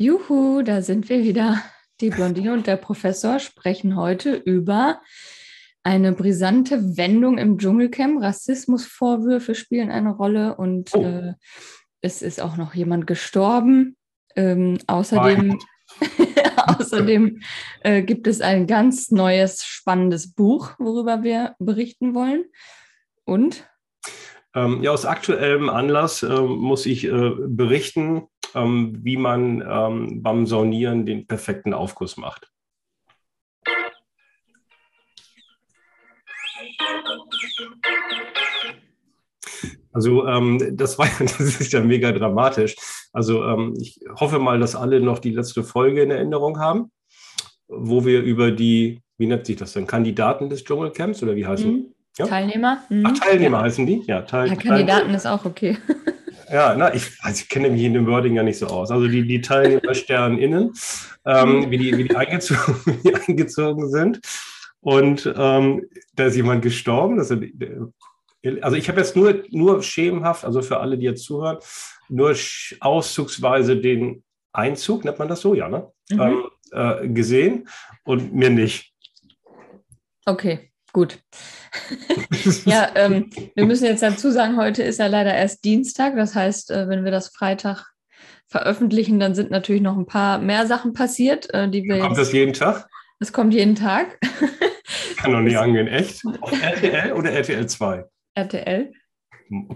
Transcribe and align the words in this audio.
Juhu, 0.00 0.62
da 0.62 0.80
sind 0.80 1.10
wir 1.10 1.22
wieder. 1.24 1.62
Die 2.00 2.08
Blondine 2.08 2.54
und 2.54 2.66
der 2.66 2.78
Professor 2.78 3.38
sprechen 3.38 3.96
heute 3.96 4.34
über 4.34 5.02
eine 5.82 6.12
brisante 6.12 6.96
Wendung 6.96 7.36
im 7.36 7.58
Dschungelcamp. 7.58 8.22
Rassismusvorwürfe 8.22 9.54
spielen 9.54 9.90
eine 9.90 10.12
Rolle 10.12 10.56
und 10.56 10.88
oh. 10.94 11.02
äh, 11.02 11.34
es 12.00 12.22
ist 12.22 12.40
auch 12.40 12.56
noch 12.56 12.74
jemand 12.74 13.06
gestorben. 13.06 13.98
Ähm, 14.36 14.78
außerdem 14.86 15.58
außerdem 16.56 17.42
äh, 17.82 18.00
gibt 18.00 18.26
es 18.26 18.40
ein 18.40 18.66
ganz 18.66 19.10
neues, 19.10 19.66
spannendes 19.66 20.32
Buch, 20.32 20.70
worüber 20.78 21.22
wir 21.24 21.56
berichten 21.58 22.14
wollen. 22.14 22.46
Und? 23.24 23.68
Ähm, 24.54 24.82
ja, 24.82 24.92
aus 24.92 25.04
aktuellem 25.04 25.68
Anlass 25.68 26.22
äh, 26.22 26.40
muss 26.40 26.86
ich 26.86 27.04
äh, 27.04 27.32
berichten, 27.48 28.28
ähm, 28.54 28.98
wie 29.02 29.16
man 29.16 29.62
ähm, 29.68 30.22
beim 30.22 30.46
Saunieren 30.46 31.06
den 31.06 31.26
perfekten 31.26 31.74
Aufguss 31.74 32.16
macht. 32.16 32.50
Also 39.92 40.26
ähm, 40.26 40.76
das 40.76 40.98
war 40.98 41.08
das 41.18 41.40
ist 41.40 41.72
ja 41.72 41.80
mega 41.80 42.12
dramatisch. 42.12 42.76
Also 43.12 43.44
ähm, 43.44 43.74
ich 43.80 44.00
hoffe 44.14 44.38
mal, 44.38 44.58
dass 44.58 44.76
alle 44.76 45.00
noch 45.00 45.18
die 45.18 45.32
letzte 45.32 45.64
Folge 45.64 46.02
in 46.02 46.10
Erinnerung 46.10 46.58
haben, 46.58 46.90
wo 47.68 48.04
wir 48.04 48.22
über 48.22 48.50
die, 48.50 49.00
wie 49.18 49.26
nennt 49.26 49.46
sich 49.46 49.56
das 49.56 49.72
denn, 49.72 49.86
Kandidaten 49.86 50.48
des 50.48 50.64
Dschungelcamps 50.64 51.22
oder 51.22 51.34
wie 51.36 51.46
heißen 51.46 51.72
mhm. 51.72 51.94
ja? 52.18 52.26
Teilnehmer? 52.26 52.78
Mhm. 52.88 53.06
Ach, 53.06 53.18
Teilnehmer 53.18 53.58
ja. 53.58 53.64
heißen 53.64 53.86
die? 53.86 54.02
Ja, 54.06 54.22
Teil, 54.22 54.48
ja 54.48 54.56
Kandidaten 54.56 55.12
ist 55.14 55.26
auch 55.26 55.44
okay. 55.44 55.76
Ja, 56.50 56.74
na, 56.74 56.92
ich, 56.92 57.06
also 57.20 57.42
ich 57.42 57.48
kenne 57.48 57.70
mich 57.70 57.82
in 57.82 57.94
dem 57.94 58.06
Wording 58.06 58.34
ja 58.34 58.42
nicht 58.42 58.58
so 58.58 58.66
aus. 58.66 58.90
Also 58.90 59.06
die, 59.06 59.26
die 59.26 59.40
Teilnehmer 59.40 59.94
SternInnen, 59.94 60.72
ähm, 61.24 61.70
wie, 61.70 61.78
die, 61.78 61.96
wie, 61.96 62.08
die 62.08 62.16
eingezogen, 62.16 62.74
wie 62.86 63.08
die 63.08 63.14
eingezogen 63.14 63.88
sind. 63.88 64.20
Und 64.80 65.32
ähm, 65.36 65.86
da 66.16 66.24
ist 66.24 66.36
jemand 66.36 66.62
gestorben. 66.62 67.18
Das 67.18 67.30
ist, 67.30 67.42
also 68.62 68.76
ich 68.76 68.88
habe 68.88 69.00
jetzt 69.00 69.14
nur, 69.14 69.44
nur 69.50 69.82
schemenhaft, 69.82 70.44
also 70.44 70.60
für 70.62 70.80
alle, 70.80 70.98
die 70.98 71.04
jetzt 71.04 71.24
zuhören, 71.24 71.58
nur 72.08 72.34
auszugsweise 72.80 73.76
den 73.76 74.24
Einzug, 74.52 75.04
nennt 75.04 75.18
man 75.18 75.28
das 75.28 75.42
so, 75.42 75.54
ja, 75.54 75.68
ne? 75.68 75.92
Mhm. 76.10 76.20
Ähm, 76.20 76.44
äh, 76.72 77.08
gesehen 77.08 77.68
und 78.04 78.34
mir 78.34 78.50
nicht. 78.50 78.92
Okay, 80.24 80.69
gut. 80.92 81.18
ja, 82.64 82.90
ähm, 82.94 83.30
wir 83.54 83.66
müssen 83.66 83.84
jetzt 83.84 84.02
dazu 84.02 84.30
sagen, 84.30 84.56
heute 84.56 84.82
ist 84.82 84.98
ja 84.98 85.06
leider 85.06 85.34
erst 85.34 85.64
Dienstag. 85.64 86.16
Das 86.16 86.34
heißt, 86.34 86.70
äh, 86.70 86.88
wenn 86.88 87.04
wir 87.04 87.10
das 87.10 87.28
Freitag 87.28 87.86
veröffentlichen, 88.48 89.20
dann 89.20 89.34
sind 89.34 89.50
natürlich 89.50 89.82
noch 89.82 89.96
ein 89.96 90.06
paar 90.06 90.38
mehr 90.38 90.66
Sachen 90.66 90.92
passiert, 90.92 91.52
äh, 91.54 91.68
die 91.68 91.84
wir. 91.84 92.00
Kommt 92.00 92.16
jetzt, 92.16 92.28
das 92.28 92.32
jeden 92.32 92.52
Tag? 92.52 92.88
Das 93.20 93.32
kommt 93.32 93.54
jeden 93.54 93.74
Tag. 93.74 94.18
Kann 95.16 95.32
doch 95.32 95.40
nicht 95.40 95.58
angehen, 95.58 95.86
echt? 95.86 96.22
Auf 96.40 96.52
RTL 96.62 97.12
oder 97.12 97.30
RTL 97.30 97.66
2? 97.66 98.04
RTL. 98.34 98.92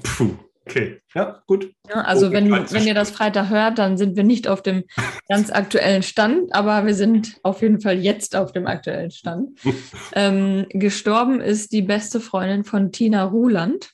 Puh. 0.03 0.37
Okay, 0.67 1.01
ja, 1.15 1.43
gut. 1.47 1.75
Ja, 1.89 2.03
also 2.03 2.33
wenn, 2.33 2.51
wenn 2.51 2.87
ihr 2.87 2.95
das 2.95 3.11
Freitag 3.11 3.51
hört, 3.51 3.79
dann 3.79 3.99
sind 3.99 4.17
wir 4.17 4.25
nicht 4.25 4.49
auf 4.49 4.63
dem 4.63 4.85
ganz 5.29 5.51
aktuellen 5.51 6.03
Stand, 6.03 6.55
aber 6.55 6.87
wir 6.87 6.95
sind 6.95 7.39
auf 7.43 7.61
jeden 7.61 7.81
Fall 7.81 7.99
jetzt 7.99 8.35
auf 8.35 8.53
dem 8.53 8.67
aktuellen 8.67 9.11
Stand. 9.11 9.59
ähm, 10.15 10.67
gestorben 10.71 11.41
ist 11.41 11.73
die 11.73 11.83
beste 11.83 12.19
Freundin 12.19 12.65
von 12.65 12.93
Tina 12.93 13.25
Ruland. 13.25 13.91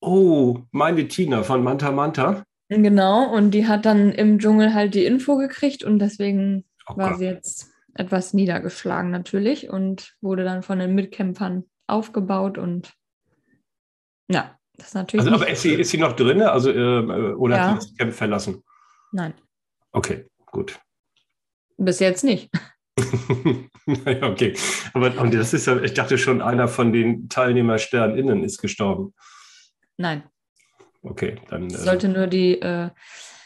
Oh, 0.00 0.60
meine 0.70 1.08
Tina 1.08 1.42
von 1.42 1.64
Manta 1.64 1.90
Manta. 1.90 2.44
Genau, 2.68 3.32
und 3.32 3.50
die 3.50 3.66
hat 3.66 3.84
dann 3.84 4.12
im 4.12 4.38
Dschungel 4.38 4.74
halt 4.74 4.94
die 4.94 5.04
Info 5.04 5.36
gekriegt 5.36 5.82
und 5.82 5.98
deswegen 5.98 6.64
oh 6.88 6.96
war 6.96 7.16
sie 7.16 7.26
jetzt 7.26 7.68
etwas 7.94 8.32
niedergeschlagen 8.32 9.10
natürlich 9.10 9.70
und 9.70 10.14
wurde 10.20 10.44
dann 10.44 10.62
von 10.62 10.78
den 10.78 10.94
Mitkämpfern 10.94 11.64
aufgebaut 11.86 12.58
und 12.58 12.92
ja, 14.28 14.58
das 14.76 14.88
ist 14.88 14.94
natürlich. 14.94 15.26
Also, 15.26 15.36
aber 15.36 15.50
ist 15.50 15.62
sie, 15.62 15.74
ist 15.74 15.90
sie 15.90 15.98
noch 15.98 16.12
drin? 16.12 16.42
Also, 16.42 16.70
äh, 16.70 17.34
oder 17.34 17.56
ja. 17.56 17.70
hat 17.70 17.82
sie 17.82 17.88
das 17.88 17.96
Camp 17.96 18.14
verlassen? 18.14 18.62
Nein. 19.12 19.34
Okay, 19.92 20.26
gut. 20.46 20.78
Bis 21.76 22.00
jetzt 22.00 22.24
nicht. 22.24 22.50
naja, 23.86 24.28
okay. 24.28 24.54
Aber 24.94 25.16
und 25.20 25.34
das 25.34 25.52
ist 25.52 25.66
ja, 25.66 25.80
ich 25.80 25.94
dachte 25.94 26.18
schon, 26.18 26.40
einer 26.42 26.68
von 26.68 26.92
den 26.92 27.28
TeilnehmersternInnen 27.28 28.42
ist 28.42 28.60
gestorben. 28.60 29.14
Nein. 29.96 30.24
Okay, 31.02 31.36
dann. 31.48 31.66
Äh, 31.66 31.76
sollte 31.76 32.08
nur 32.08 32.26
die, 32.26 32.60
äh, 32.60 32.90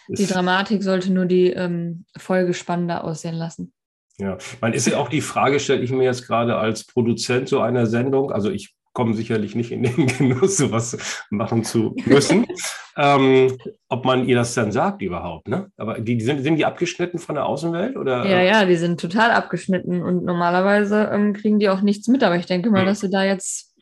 die 0.09 0.27
Dramatik 0.27 0.83
sollte 0.83 1.12
nur 1.12 1.27
die 1.27 1.51
ähm, 1.51 2.05
Folge 2.17 2.55
spannender 2.55 3.05
aussehen 3.05 3.35
lassen. 3.35 3.73
Ja, 4.19 4.39
man 4.61 4.73
ist 4.73 4.87
ja 4.87 4.99
auch 4.99 5.09
die 5.09 5.21
Frage, 5.21 5.61
stelle 5.61 5.83
ich 5.83 5.91
mir 5.91 6.05
jetzt 6.05 6.27
gerade 6.27 6.57
als 6.57 6.85
Produzent 6.85 7.49
so 7.49 7.61
einer 7.61 7.87
Sendung, 7.87 8.31
also 8.31 8.51
ich 8.51 8.75
kommen 8.93 9.15
sicherlich 9.15 9.55
nicht 9.55 9.71
in 9.73 9.83
den 9.83 10.06
Genuss, 10.19 10.56
sowas 10.56 11.25
machen 11.31 11.65
zu 11.65 11.95
müssen. 12.05 12.47
ähm, 12.97 13.56
ob 13.89 14.05
man 14.05 14.27
ihr 14.27 14.37
das 14.37 14.55
dann 14.55 14.73
sagt 14.73 15.03
überhaupt, 15.03 15.49
ne? 15.49 15.71
Aber 15.77 16.01
die, 16.01 16.17
die, 16.17 16.25
sind, 16.25 16.43
sind 16.43 16.56
die 16.56 16.65
abgeschnitten 16.65 17.19
von 17.19 17.37
der 17.37 17.47
Außenwelt? 17.47 17.97
Oder? 17.97 18.27
Ja, 18.27 18.41
ja, 18.41 18.65
die 18.65 18.77
sind 18.77 19.00
total 19.00 19.31
abgeschnitten 19.31 20.03
und 20.03 20.25
normalerweise 20.25 21.11
ähm, 21.12 21.33
kriegen 21.33 21.59
die 21.59 21.69
auch 21.69 21.83
nichts 21.83 22.09
mit, 22.09 22.23
aber 22.23 22.37
ich 22.37 22.47
denke 22.47 22.71
mal, 22.71 22.83
mhm. 22.83 22.87
dass 22.87 23.00
sie 23.00 23.11
da 23.11 23.25
jetzt 23.25 23.75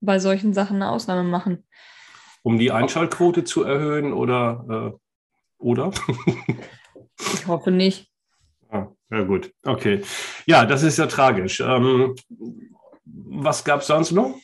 bei 0.00 0.18
solchen 0.18 0.52
Sachen 0.52 0.76
eine 0.76 0.90
Ausnahme 0.90 1.24
machen. 1.24 1.64
Um 2.42 2.58
die 2.58 2.72
Einschaltquote 2.72 3.44
zu 3.44 3.62
erhöhen 3.62 4.12
oder 4.12 4.92
äh, 4.92 4.98
oder? 5.62 5.92
ich 7.34 7.46
hoffe 7.46 7.70
nicht. 7.70 8.10
Ja, 8.72 8.90
ja, 9.10 9.22
gut. 9.22 9.52
Okay. 9.64 10.02
Ja, 10.46 10.66
das 10.66 10.82
ist 10.82 10.98
ja 10.98 11.06
tragisch. 11.06 11.60
Ähm, 11.60 12.16
was 13.04 13.64
gab 13.64 13.80
es 13.80 13.86
sonst 13.86 14.12
noch? 14.12 14.34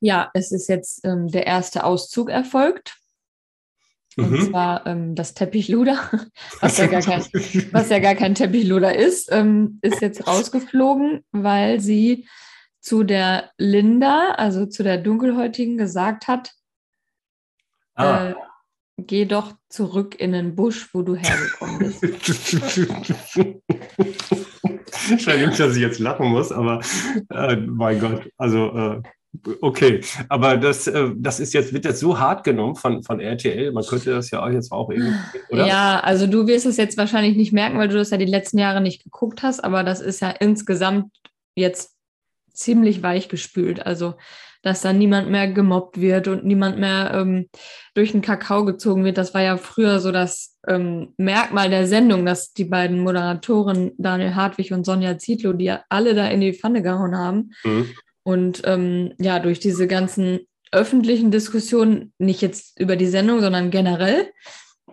Ja, 0.00 0.30
es 0.34 0.52
ist 0.52 0.68
jetzt 0.68 1.04
ähm, 1.04 1.28
der 1.28 1.46
erste 1.46 1.84
Auszug 1.84 2.30
erfolgt. 2.30 2.96
Und 4.16 4.30
mhm. 4.30 4.50
zwar 4.50 4.86
ähm, 4.86 5.14
das 5.14 5.34
Teppichluder, 5.34 5.98
was 6.60 6.76
ja, 6.76 6.86
gar 6.86 7.00
kein, 7.00 7.24
was 7.72 7.88
ja 7.88 7.98
gar 7.98 8.14
kein 8.14 8.34
Teppichluder 8.34 8.94
ist, 8.94 9.32
ähm, 9.32 9.78
ist 9.80 10.02
jetzt 10.02 10.26
rausgeflogen, 10.26 11.24
weil 11.32 11.80
sie 11.80 12.28
zu 12.80 13.04
der 13.04 13.50
Linda, 13.56 14.34
also 14.36 14.66
zu 14.66 14.82
der 14.82 14.98
Dunkelhäutigen, 14.98 15.78
gesagt 15.78 16.28
hat, 16.28 16.52
ah. 17.94 18.30
äh, 18.30 18.34
geh 18.98 19.24
doch 19.24 19.54
zurück 19.68 20.20
in 20.20 20.32
den 20.32 20.56
Busch, 20.56 20.92
wo 20.92 21.02
du 21.02 21.14
hergekommen 21.14 21.78
bist. 21.78 22.02
Scheint 25.18 25.46
nicht, 25.46 25.60
dass 25.60 25.76
ich 25.76 25.82
jetzt 25.82 25.98
lachen 25.98 26.28
muss, 26.28 26.52
aber 26.52 26.80
äh, 27.30 27.56
mein 27.56 28.00
Gott, 28.00 28.30
also 28.36 28.76
äh, 28.76 29.02
Okay, 29.60 30.02
aber 30.28 30.58
das, 30.58 30.86
äh, 30.86 31.10
das 31.16 31.40
ist 31.40 31.54
jetzt, 31.54 31.72
wird 31.72 31.86
jetzt 31.86 32.00
so 32.00 32.18
hart 32.18 32.44
genommen 32.44 32.76
von, 32.76 33.02
von 33.02 33.18
RTL. 33.18 33.72
Man 33.72 33.84
könnte 33.84 34.10
das 34.10 34.30
ja 34.30 34.44
auch 34.44 34.50
jetzt 34.50 34.70
auch 34.70 34.90
irgendwie, 34.90 35.14
oder? 35.48 35.66
Ja, 35.66 36.00
also 36.00 36.26
du 36.26 36.46
wirst 36.46 36.66
es 36.66 36.76
jetzt 36.76 36.98
wahrscheinlich 36.98 37.36
nicht 37.36 37.52
merken, 37.52 37.78
weil 37.78 37.88
du 37.88 37.96
das 37.96 38.10
ja 38.10 38.18
die 38.18 38.26
letzten 38.26 38.58
Jahre 38.58 38.82
nicht 38.82 39.04
geguckt 39.04 39.42
hast, 39.42 39.64
aber 39.64 39.84
das 39.84 40.00
ist 40.00 40.20
ja 40.20 40.30
insgesamt 40.30 41.06
jetzt 41.54 41.96
ziemlich 42.52 43.02
weich 43.02 43.30
gespült. 43.30 43.86
Also, 43.86 44.14
dass 44.62 44.82
da 44.82 44.92
niemand 44.92 45.30
mehr 45.30 45.48
gemobbt 45.48 46.00
wird 46.00 46.28
und 46.28 46.44
niemand 46.44 46.78
mehr 46.78 47.12
ähm, 47.14 47.48
durch 47.94 48.12
den 48.12 48.22
Kakao 48.22 48.64
gezogen 48.64 49.02
wird. 49.02 49.18
Das 49.18 49.34
war 49.34 49.42
ja 49.42 49.56
früher 49.56 49.98
so 49.98 50.12
das 50.12 50.56
ähm, 50.68 51.14
Merkmal 51.16 51.70
der 51.70 51.86
Sendung, 51.86 52.24
dass 52.24 52.52
die 52.52 52.66
beiden 52.66 53.00
Moderatoren 53.00 53.92
Daniel 53.98 54.34
Hartwig 54.34 54.72
und 54.72 54.84
Sonja 54.84 55.18
Zietlow, 55.18 55.54
die 55.54 55.64
ja 55.64 55.82
alle 55.88 56.14
da 56.14 56.28
in 56.28 56.42
die 56.42 56.52
Pfanne 56.52 56.82
gehauen 56.82 57.16
haben. 57.16 57.50
Mhm. 57.64 57.88
Und 58.24 58.62
ähm, 58.64 59.14
ja, 59.18 59.38
durch 59.38 59.60
diese 59.60 59.86
ganzen 59.86 60.40
öffentlichen 60.70 61.30
Diskussionen, 61.30 62.12
nicht 62.18 62.40
jetzt 62.40 62.78
über 62.80 62.96
die 62.96 63.06
Sendung, 63.06 63.40
sondern 63.40 63.70
generell, 63.70 64.30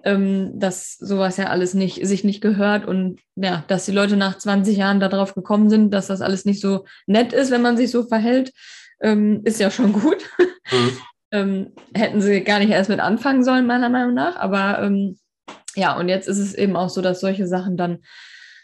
ähm, 0.03 0.59
dass 0.59 0.97
sowas 0.97 1.37
ja 1.37 1.45
alles 1.47 1.73
nicht, 1.73 2.05
sich 2.05 2.23
nicht 2.23 2.41
gehört 2.41 2.85
und 2.85 3.19
ja, 3.35 3.63
dass 3.67 3.85
die 3.85 3.91
Leute 3.91 4.17
nach 4.17 4.37
20 4.37 4.77
Jahren 4.77 4.99
darauf 4.99 5.35
gekommen 5.35 5.69
sind, 5.69 5.91
dass 5.91 6.07
das 6.07 6.21
alles 6.21 6.45
nicht 6.45 6.61
so 6.61 6.85
nett 7.05 7.33
ist, 7.33 7.51
wenn 7.51 7.61
man 7.61 7.77
sich 7.77 7.91
so 7.91 8.03
verhält, 8.03 8.51
ähm, 9.01 9.41
ist 9.45 9.59
ja 9.59 9.71
schon 9.71 9.93
gut. 9.93 10.29
Mhm. 10.71 10.97
ähm, 11.31 11.71
hätten 11.93 12.21
sie 12.21 12.43
gar 12.43 12.59
nicht 12.59 12.71
erst 12.71 12.89
mit 12.89 12.99
anfangen 12.99 13.43
sollen, 13.43 13.67
meiner 13.67 13.89
Meinung 13.89 14.13
nach. 14.13 14.35
Aber 14.37 14.81
ähm, 14.81 15.17
ja, 15.75 15.97
und 15.97 16.09
jetzt 16.09 16.27
ist 16.27 16.39
es 16.39 16.53
eben 16.53 16.75
auch 16.75 16.89
so, 16.89 17.01
dass 17.01 17.19
solche 17.19 17.47
Sachen 17.47 17.77
dann 17.77 17.99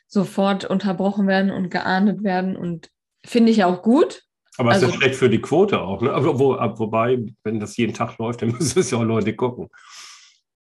sofort 0.08 0.66
unterbrochen 0.66 1.28
werden 1.28 1.52
und 1.52 1.70
geahndet 1.70 2.24
werden 2.24 2.56
und 2.56 2.90
finde 3.26 3.52
ich 3.52 3.64
auch 3.64 3.82
gut, 3.82 4.25
aber 4.58 4.72
also, 4.72 4.88
ist 4.88 4.94
ja 4.94 5.00
schlecht 5.00 5.16
für 5.16 5.30
die 5.30 5.42
Quote 5.42 5.82
auch, 5.82 6.02
ne? 6.02 6.12
Aber 6.14 6.40
wo, 6.40 6.54
wobei, 6.54 7.26
wenn 7.44 7.60
das 7.60 7.78
jeden 7.78 7.94
Tag 7.94 8.18
läuft, 8.18 8.42
dann 8.42 8.52
müssen 8.58 8.80
es 8.80 8.92
ja 8.92 8.98
auch 8.98 9.04
Leute 9.04 9.36
gucken. 9.36 9.70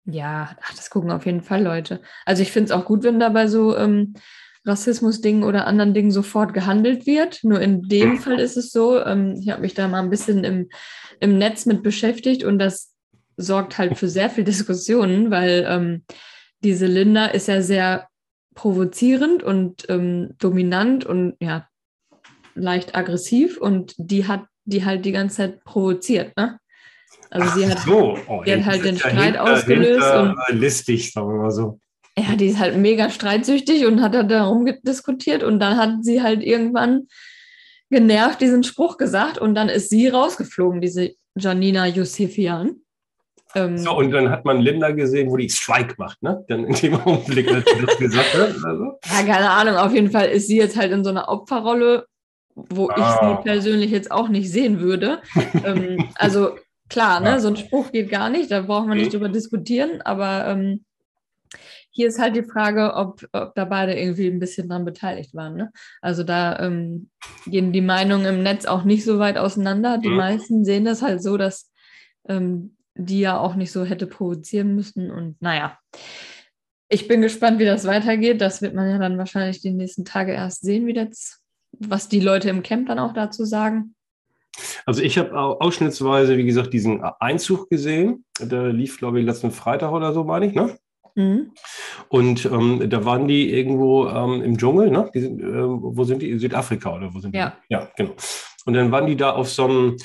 Ja, 0.06 0.56
ach, 0.62 0.74
das 0.76 0.90
gucken 0.90 1.12
auf 1.12 1.26
jeden 1.26 1.42
Fall 1.42 1.64
Leute. 1.64 2.02
Also 2.26 2.42
ich 2.42 2.52
finde 2.52 2.66
es 2.66 2.72
auch 2.72 2.86
gut, 2.86 3.04
wenn 3.04 3.20
da 3.20 3.30
bei 3.30 3.48
so 3.48 3.76
ähm, 3.76 4.14
Rassismus-Dingen 4.66 5.44
oder 5.44 5.68
anderen 5.68 5.94
Dingen 5.94 6.12
sofort 6.12 6.54
gehandelt 6.54 7.06
wird. 7.06 7.44
Nur 7.44 7.60
in 7.60 7.82
dem 7.84 8.12
mhm. 8.12 8.18
Fall 8.20 8.40
ist 8.40 8.58
es 8.58 8.72
so, 8.72 9.04
ähm, 9.04 9.36
ich 9.42 9.50
habe 9.50 9.62
mich 9.62 9.74
da 9.74 9.88
mal 9.88 10.02
ein 10.02 10.10
bisschen 10.10 10.44
im, 10.44 10.70
im 11.20 11.38
Netz 11.38 11.66
mit 11.66 11.84
beschäftigt 11.84 12.44
und 12.44 12.60
das 12.60 12.94
sorgt 13.38 13.78
halt 13.78 13.98
für 13.98 14.10
sehr 14.10 14.30
viel 14.30 14.44
Diskussionen, 14.44 15.32
weil 15.32 15.66
ähm, 15.68 16.04
diese 16.64 16.86
Linda 16.86 17.28
ist 17.28 17.48
ja 17.48 17.62
sehr 17.62 18.08
provozierend 18.56 19.44
und 19.44 19.86
ähm, 19.90 20.34
dominant 20.40 21.06
und 21.06 21.36
ja, 21.40 21.68
leicht 22.58 22.96
aggressiv 22.96 23.58
und 23.58 23.94
die 23.98 24.28
hat 24.28 24.44
die 24.66 24.84
halt 24.84 25.06
die 25.06 25.14
ganze 25.14 25.38
Zeit 25.38 25.64
provoziert, 25.64 26.36
ne? 26.36 26.60
Also 27.30 27.48
Ach 27.50 27.56
sie 27.58 27.68
hat, 27.70 27.80
so. 27.80 28.18
oh, 28.28 28.44
die 28.46 28.54
hat 28.54 28.66
halt 28.66 28.84
den 28.86 28.98
Streit 28.98 29.14
hinter- 29.36 29.44
ausgelöst 29.44 30.04
hinter, 30.04 30.36
und 30.50 30.60
listig, 30.60 31.12
sagen 31.14 31.28
wir 31.30 31.42
mal 31.42 31.52
so. 31.52 31.80
ja, 32.18 32.36
die 32.36 32.48
ist 32.48 32.60
halt 32.60 32.76
mega 32.78 33.10
streitsüchtig 33.10 33.86
und 33.86 34.02
hat 34.02 34.14
dann 34.14 34.28
darum 34.28 34.66
ge- 34.66 34.80
diskutiert 34.82 35.44
und 35.44 35.60
dann 35.60 35.78
hat 35.78 36.04
sie 36.04 36.22
halt 36.22 36.44
irgendwann 36.44 37.08
genervt 37.90 38.42
diesen 38.42 38.64
Spruch 38.64 38.98
gesagt 38.98 39.38
und 39.38 39.56
dann 39.56 39.70
ist 39.70 39.90
sie 39.90 40.08
rausgeflogen, 40.10 40.82
diese 40.82 41.12
Janina 41.38 41.86
Yusefian. 41.88 42.82
Ähm, 43.56 43.78
So, 43.78 43.96
und 43.98 44.12
dann 44.12 44.30
hat 44.30 44.44
man 44.44 44.60
Linda 44.60 44.92
gesehen, 44.92 45.30
wo 45.30 45.38
die 45.38 45.50
Strike 45.50 45.96
macht, 45.98 46.22
ne? 46.22 46.44
Dann 46.50 46.66
in 46.66 46.76
dem 46.76 46.96
Augenblick, 46.96 47.48
als 47.50 47.64
sie 47.70 47.86
das 47.86 47.98
gesagt 47.98 48.34
hat. 48.34 48.50
Also. 48.66 49.00
Ja, 49.06 49.24
keine 49.26 49.50
Ahnung. 49.50 49.76
Auf 49.78 49.94
jeden 49.94 50.12
Fall 50.12 50.28
ist 50.28 50.48
sie 50.48 50.58
jetzt 50.58 50.76
halt 50.76 50.92
in 50.92 51.04
so 51.06 51.10
einer 51.12 51.30
Opferrolle, 51.30 52.06
wo 52.70 52.90
ich 52.90 53.04
Ah. 53.04 53.20
sie 53.22 53.44
persönlich 53.44 53.92
jetzt 53.92 54.10
auch 54.12 54.30
nicht 54.30 54.52
sehen 54.52 54.80
würde. 54.80 55.22
ähm, 55.64 56.10
also 56.16 56.58
klar, 56.90 57.20
ne, 57.20 57.30
Ja. 57.30 57.40
so 57.40 57.50
ein 57.50 57.56
Spruch 57.58 57.92
geht 57.92 58.10
gar 58.10 58.30
nicht, 58.30 58.50
da 58.50 58.62
braucht 58.62 58.88
man 58.88 58.98
nicht 58.98 59.08
Mhm. 59.14 59.18
drüber 59.18 59.30
diskutieren, 59.30 60.02
aber 60.02 60.48
ähm, 60.48 60.84
hier 61.92 62.08
ist 62.08 62.20
halt 62.20 62.36
die 62.36 62.44
Frage, 62.44 62.94
ob, 62.96 63.28
ob 63.32 63.56
da 63.56 63.66
beide 63.66 63.94
irgendwie 63.98 64.28
ein 64.28 64.40
bisschen 64.40 64.70
dran 64.70 64.86
beteiligt 64.86 65.34
waren. 65.34 65.56
Ne? 65.56 65.72
Also 66.02 66.24
da 66.24 66.60
ähm, 66.60 67.10
gehen 67.46 67.72
die 67.72 67.82
Meinungen 67.82 68.26
im 68.26 68.44
Netz 68.44 68.66
auch 68.66 68.84
nicht 68.84 69.04
so 69.04 69.18
weit 69.20 69.38
auseinander. 69.38 69.98
Die 69.98 70.10
Mhm. 70.10 70.16
meisten 70.18 70.66
sehen 70.66 70.86
das 70.86 71.02
halt 71.02 71.24
so, 71.24 71.38
dass 71.38 71.72
ähm, 72.28 72.76
die 72.96 73.20
ja 73.20 73.40
auch 73.40 73.56
nicht 73.56 73.72
so 73.72 73.84
hätte 73.86 74.06
provozieren 74.08 74.76
müssen. 74.76 75.10
Und 75.12 75.42
naja, 75.42 75.78
ich 76.90 77.08
bin 77.08 77.22
gespannt, 77.22 77.60
wie 77.60 77.66
das 77.66 77.86
weitergeht. 77.86 78.42
Das 78.42 78.62
wird 78.62 78.74
man 78.76 78.90
ja 78.90 78.98
dann 78.98 79.18
wahrscheinlich 79.18 79.62
die 79.62 79.72
nächsten 79.72 80.06
Tage 80.06 80.34
erst 80.34 80.62
sehen, 80.62 80.86
wie 80.88 80.94
das, 80.94 81.42
was 81.80 82.10
die 82.10 82.20
Leute 82.20 82.50
im 82.50 82.64
Camp 82.64 82.88
dann 82.88 83.00
auch 83.00 83.14
dazu 83.14 83.46
sagen. 83.46 83.94
Also 84.86 85.02
ich 85.02 85.18
habe 85.18 85.38
au- 85.38 85.60
ausschnittsweise, 85.60 86.38
wie 86.38 86.46
gesagt, 86.46 86.74
diesen 86.74 87.04
Einzug 87.20 87.70
gesehen. 87.70 88.26
Der 88.40 88.74
lief, 88.74 88.98
glaube 88.98 89.20
ich, 89.20 89.26
letzten 89.26 89.52
Freitag 89.52 89.92
oder 89.92 90.14
so, 90.14 90.24
meine 90.24 90.48
ich, 90.48 90.54
ne? 90.54 90.78
Mhm. 91.16 91.52
Und 92.10 92.46
ähm, 92.46 92.90
da 92.90 93.06
waren 93.06 93.28
die 93.28 93.52
irgendwo 93.52 94.08
ähm, 94.08 94.42
im 94.42 94.58
Dschungel, 94.58 94.90
ne? 94.90 95.10
Sind, 95.14 95.42
äh, 95.42 95.46
wo 95.68 96.04
sind 96.04 96.22
die? 96.22 96.32
In 96.32 96.40
Südafrika 96.40 96.96
oder 96.96 97.14
wo 97.14 97.20
sind 97.20 97.34
die? 97.36 97.40
Ja. 97.40 97.54
Ja, 97.70 97.88
genau. 97.96 98.12
Und 98.66 98.74
dann 98.74 98.92
waren 98.92 99.06
die 99.08 99.16
da 99.16 99.32
auf 99.32 99.50
so 99.50 99.66
einem, 99.66 99.98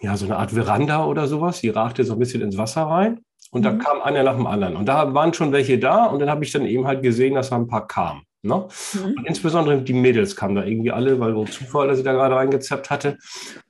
ja, 0.00 0.16
so 0.16 0.24
eine 0.26 0.36
Art 0.36 0.50
Veranda 0.52 1.04
oder 1.06 1.26
sowas. 1.26 1.60
Die 1.60 1.68
ragte 1.68 2.04
so 2.04 2.12
ein 2.14 2.18
bisschen 2.18 2.42
ins 2.42 2.56
Wasser 2.58 2.82
rein. 2.82 3.20
Und 3.50 3.62
da 3.64 3.70
Mhm. 3.72 3.78
kam 3.78 4.02
einer 4.02 4.22
nach 4.22 4.36
dem 4.36 4.46
anderen. 4.46 4.76
Und 4.76 4.86
da 4.86 5.14
waren 5.14 5.32
schon 5.34 5.52
welche 5.52 5.78
da. 5.78 6.06
Und 6.06 6.18
dann 6.20 6.30
habe 6.30 6.44
ich 6.44 6.52
dann 6.52 6.66
eben 6.66 6.86
halt 6.86 7.02
gesehen, 7.02 7.34
dass 7.34 7.50
da 7.50 7.56
ein 7.56 7.68
paar 7.68 7.86
kamen. 7.86 8.22
Ne? 8.44 8.66
Mhm. 8.92 9.14
Und 9.18 9.26
insbesondere 9.26 9.80
die 9.82 9.92
Mädels 9.94 10.36
kamen 10.36 10.54
da 10.54 10.64
irgendwie 10.64 10.90
alle, 10.92 11.18
weil 11.18 11.32
so 11.32 11.44
Zufall, 11.44 11.88
dass 11.88 11.98
ich 11.98 12.04
da 12.04 12.12
gerade 12.12 12.34
reingezappt 12.36 12.90
hatte. 12.90 13.16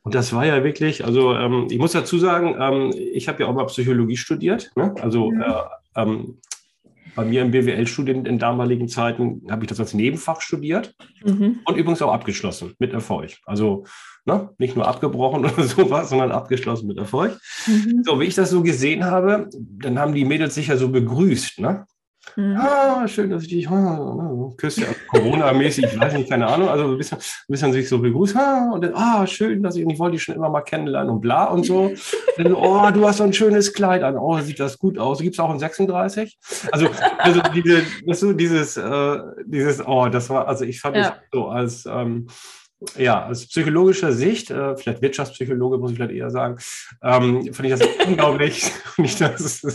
Und 0.02 0.14
das 0.14 0.32
war 0.32 0.44
ja 0.44 0.64
wirklich, 0.64 1.04
also 1.04 1.34
ähm, 1.34 1.68
ich 1.70 1.78
muss 1.78 1.92
dazu 1.92 2.18
sagen, 2.18 2.56
ähm, 2.58 2.92
ich 2.94 3.28
habe 3.28 3.42
ja 3.42 3.48
auch 3.48 3.54
mal 3.54 3.66
Psychologie 3.66 4.16
studiert. 4.16 4.70
Ne? 4.76 4.94
Also 5.00 5.30
Mhm. 5.30 5.42
äh, 5.42 5.52
ähm, 6.02 6.38
bei 7.14 7.24
mir 7.24 7.42
im 7.42 7.52
BWL-Studien 7.52 8.26
in 8.26 8.40
damaligen 8.40 8.88
Zeiten 8.88 9.42
habe 9.48 9.62
ich 9.62 9.68
das 9.68 9.78
als 9.78 9.94
Nebenfach 9.94 10.40
studiert 10.40 10.94
Mhm. 11.24 11.60
und 11.64 11.76
übrigens 11.76 12.02
auch 12.02 12.12
abgeschlossen 12.12 12.74
mit 12.80 12.92
Erfolg. 12.92 13.36
Also 13.46 13.84
ne, 14.24 14.50
nicht 14.58 14.74
nur 14.74 14.88
abgebrochen 14.88 15.44
oder 15.44 15.62
sowas, 15.62 16.10
sondern 16.10 16.32
abgeschlossen 16.32 16.88
mit 16.88 16.98
Erfolg. 16.98 17.38
Mhm. 17.68 18.02
So, 18.04 18.18
wie 18.18 18.24
ich 18.24 18.34
das 18.34 18.50
so 18.50 18.62
gesehen 18.62 19.04
habe, 19.04 19.48
dann 19.54 20.00
haben 20.00 20.14
die 20.14 20.24
Mädels 20.24 20.56
sich 20.56 20.66
ja 20.66 20.76
so 20.76 20.88
begrüßt. 20.88 21.60
Ne? 21.60 21.86
Mhm. 22.36 22.56
Ah, 22.56 23.06
schön, 23.06 23.30
dass 23.30 23.44
ich 23.44 23.48
dich 23.48 23.68
ah, 23.68 24.50
küsse. 24.56 24.86
Also 24.86 24.94
Corona-mäßig, 25.08 25.84
ich 25.84 26.00
weiß 26.00 26.14
nicht, 26.14 26.28
keine 26.28 26.46
Ahnung. 26.46 26.68
Also 26.68 26.84
ein 26.84 26.98
bisschen, 26.98 27.18
ein 27.18 27.22
bisschen 27.48 27.72
sich 27.72 27.88
so 27.88 27.98
begrüßt. 27.98 28.36
Ah, 28.36 28.70
und 28.72 28.82
dann, 28.82 28.94
ah, 28.94 29.26
schön, 29.26 29.62
dass 29.62 29.76
ich, 29.76 29.84
und 29.84 29.90
ich 29.90 29.98
wollte 29.98 30.16
dich 30.16 30.22
schon 30.22 30.34
immer 30.34 30.48
mal 30.48 30.62
kennenlernen 30.62 31.10
und 31.10 31.20
bla 31.20 31.44
und 31.44 31.64
so. 31.64 31.92
Dann, 32.36 32.52
oh, 32.54 32.90
du 32.90 33.06
hast 33.06 33.18
so 33.18 33.24
ein 33.24 33.32
schönes 33.32 33.72
Kleid 33.72 34.02
an. 34.02 34.16
Oh, 34.16 34.38
sieht 34.40 34.58
das 34.58 34.78
gut 34.78 34.98
aus. 34.98 35.20
Gibt 35.20 35.34
es 35.34 35.40
auch 35.40 35.50
ein 35.50 35.58
36? 35.58 36.36
Also, 36.72 36.88
also 37.18 37.40
diese, 37.54 37.82
das 38.06 38.20
so 38.20 38.32
dieses, 38.32 38.76
äh, 38.76 39.18
dieses, 39.46 39.86
oh, 39.86 40.08
das 40.08 40.28
war, 40.30 40.48
also 40.48 40.64
ich 40.64 40.80
fand 40.80 40.96
es 40.96 41.06
Ja. 41.06 41.16
so 41.32 41.46
als, 41.46 41.86
ähm, 41.86 42.26
ja, 42.96 43.26
aus 43.26 43.46
psychologischer 43.46 44.12
Sicht, 44.12 44.50
äh, 44.50 44.76
vielleicht 44.76 45.02
Wirtschaftspsychologe 45.02 45.78
muss 45.78 45.92
ich 45.92 45.96
vielleicht 45.96 46.14
eher 46.14 46.30
sagen, 46.30 46.58
ähm, 47.02 47.52
fand 47.52 47.68
ich 47.68 47.78
das 47.78 47.88
unglaublich. 48.06 48.70
Ich, 48.98 49.16
das, 49.16 49.72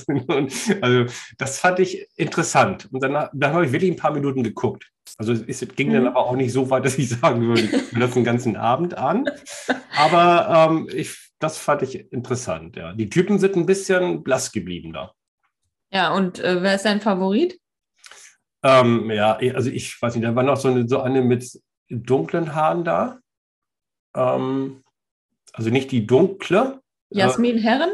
also 0.81 1.05
das 1.37 1.59
fand 1.59 1.79
ich 1.79 2.07
interessant. 2.15 2.87
Und 2.91 3.03
dann, 3.03 3.29
dann 3.33 3.53
habe 3.53 3.65
ich 3.65 3.71
wirklich 3.71 3.91
ein 3.91 3.97
paar 3.97 4.13
Minuten 4.13 4.43
geguckt. 4.43 4.89
Also 5.17 5.33
es 5.33 5.65
ging 5.75 5.91
dann 5.91 6.03
Mhm. 6.03 6.07
aber 6.09 6.19
auch 6.19 6.35
nicht 6.35 6.53
so 6.53 6.69
weit, 6.69 6.85
dass 6.85 6.97
ich 6.97 7.09
sagen 7.09 7.41
würde, 7.41 7.61
ich 7.61 7.99
das 7.99 8.11
den 8.11 8.23
ganzen 8.23 8.55
Abend 8.55 8.97
an. 8.97 9.25
Aber 9.97 10.69
ähm, 10.71 10.89
ich, 10.93 11.17
das 11.39 11.57
fand 11.57 11.81
ich 11.81 12.11
interessant. 12.11 12.75
Ja. 12.75 12.93
Die 12.93 13.09
Typen 13.09 13.39
sind 13.39 13.55
ein 13.55 13.65
bisschen 13.65 14.23
blass 14.23 14.51
geblieben 14.51 14.93
da. 14.93 15.13
Ja, 15.91 16.13
und 16.13 16.39
äh, 16.39 16.61
wer 16.61 16.75
ist 16.75 16.85
dein 16.85 17.01
Favorit? 17.01 17.59
Ähm, 18.63 19.09
ja, 19.09 19.37
also 19.55 19.69
ich 19.69 20.01
weiß 20.01 20.15
nicht, 20.15 20.25
da 20.25 20.35
war 20.35 20.43
noch 20.43 20.57
so 20.57 20.67
eine, 20.67 20.87
so 20.87 21.01
eine 21.01 21.21
mit 21.21 21.59
dunklen 21.89 22.55
Haaren 22.55 22.83
da. 22.83 23.19
Ähm, 24.15 24.83
also 25.53 25.69
nicht 25.69 25.91
die 25.91 26.05
dunkle. 26.05 26.81
Jasmin 27.09 27.57
Herren? 27.57 27.91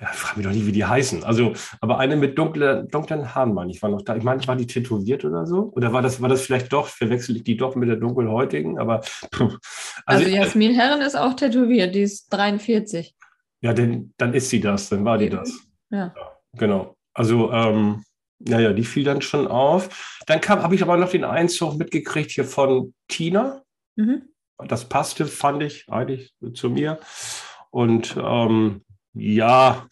Ja, 0.00 0.08
frag 0.08 0.36
mich 0.36 0.44
doch 0.44 0.52
nicht, 0.52 0.66
wie 0.66 0.72
die 0.72 0.84
heißen. 0.84 1.22
Also, 1.24 1.52
aber 1.80 1.98
eine 1.98 2.16
mit 2.16 2.36
dunkle, 2.36 2.84
dunklen 2.90 3.34
Haaren, 3.34 3.54
meine 3.54 3.70
ich, 3.70 3.80
war 3.80 3.90
noch 3.90 4.02
da. 4.02 4.16
Ich 4.16 4.24
meine, 4.24 4.44
war 4.46 4.56
die 4.56 4.66
tätowiert 4.66 5.24
oder 5.24 5.46
so? 5.46 5.72
Oder 5.74 5.92
war 5.92 6.02
das, 6.02 6.20
war 6.20 6.28
das 6.28 6.42
vielleicht 6.42 6.72
doch, 6.72 6.88
verwechsel 6.88 7.36
ich 7.36 7.44
die 7.44 7.56
doch 7.56 7.76
mit 7.76 7.88
der 7.88 7.96
dunkelhäutigen? 7.96 8.78
Aber. 8.78 9.02
Also, 10.06 10.24
also, 10.24 10.36
Jasmin 10.36 10.74
Herren 10.74 11.00
ist 11.00 11.14
auch 11.14 11.32
tätowiert, 11.32 11.94
die 11.94 12.02
ist 12.02 12.28
43. 12.28 13.14
ja, 13.62 13.72
denn, 13.72 14.12
dann 14.18 14.34
ist 14.34 14.50
sie 14.50 14.60
das, 14.60 14.90
dann 14.90 15.02
war 15.06 15.16
die 15.16 15.30
das. 15.30 15.50
Ja. 15.88 16.12
Genau. 16.52 16.94
Also, 17.14 17.50
ähm, 17.50 18.04
naja, 18.38 18.72
die 18.72 18.84
fiel 18.84 19.04
dann 19.04 19.22
schon 19.22 19.46
auf. 19.46 20.20
Dann 20.26 20.40
kam, 20.40 20.62
habe 20.62 20.74
ich 20.74 20.82
aber 20.82 20.96
noch 20.96 21.10
den 21.10 21.24
Einzug 21.24 21.76
mitgekriegt 21.76 22.30
hier 22.30 22.44
von 22.44 22.94
Tina. 23.08 23.62
Mhm. 23.96 24.28
Das 24.68 24.88
passte, 24.88 25.26
fand 25.26 25.62
ich 25.62 25.88
eigentlich 25.88 26.34
zu 26.54 26.70
mir. 26.70 26.98
Und 27.70 28.16
ähm, 28.16 28.84
ja, 29.14 29.86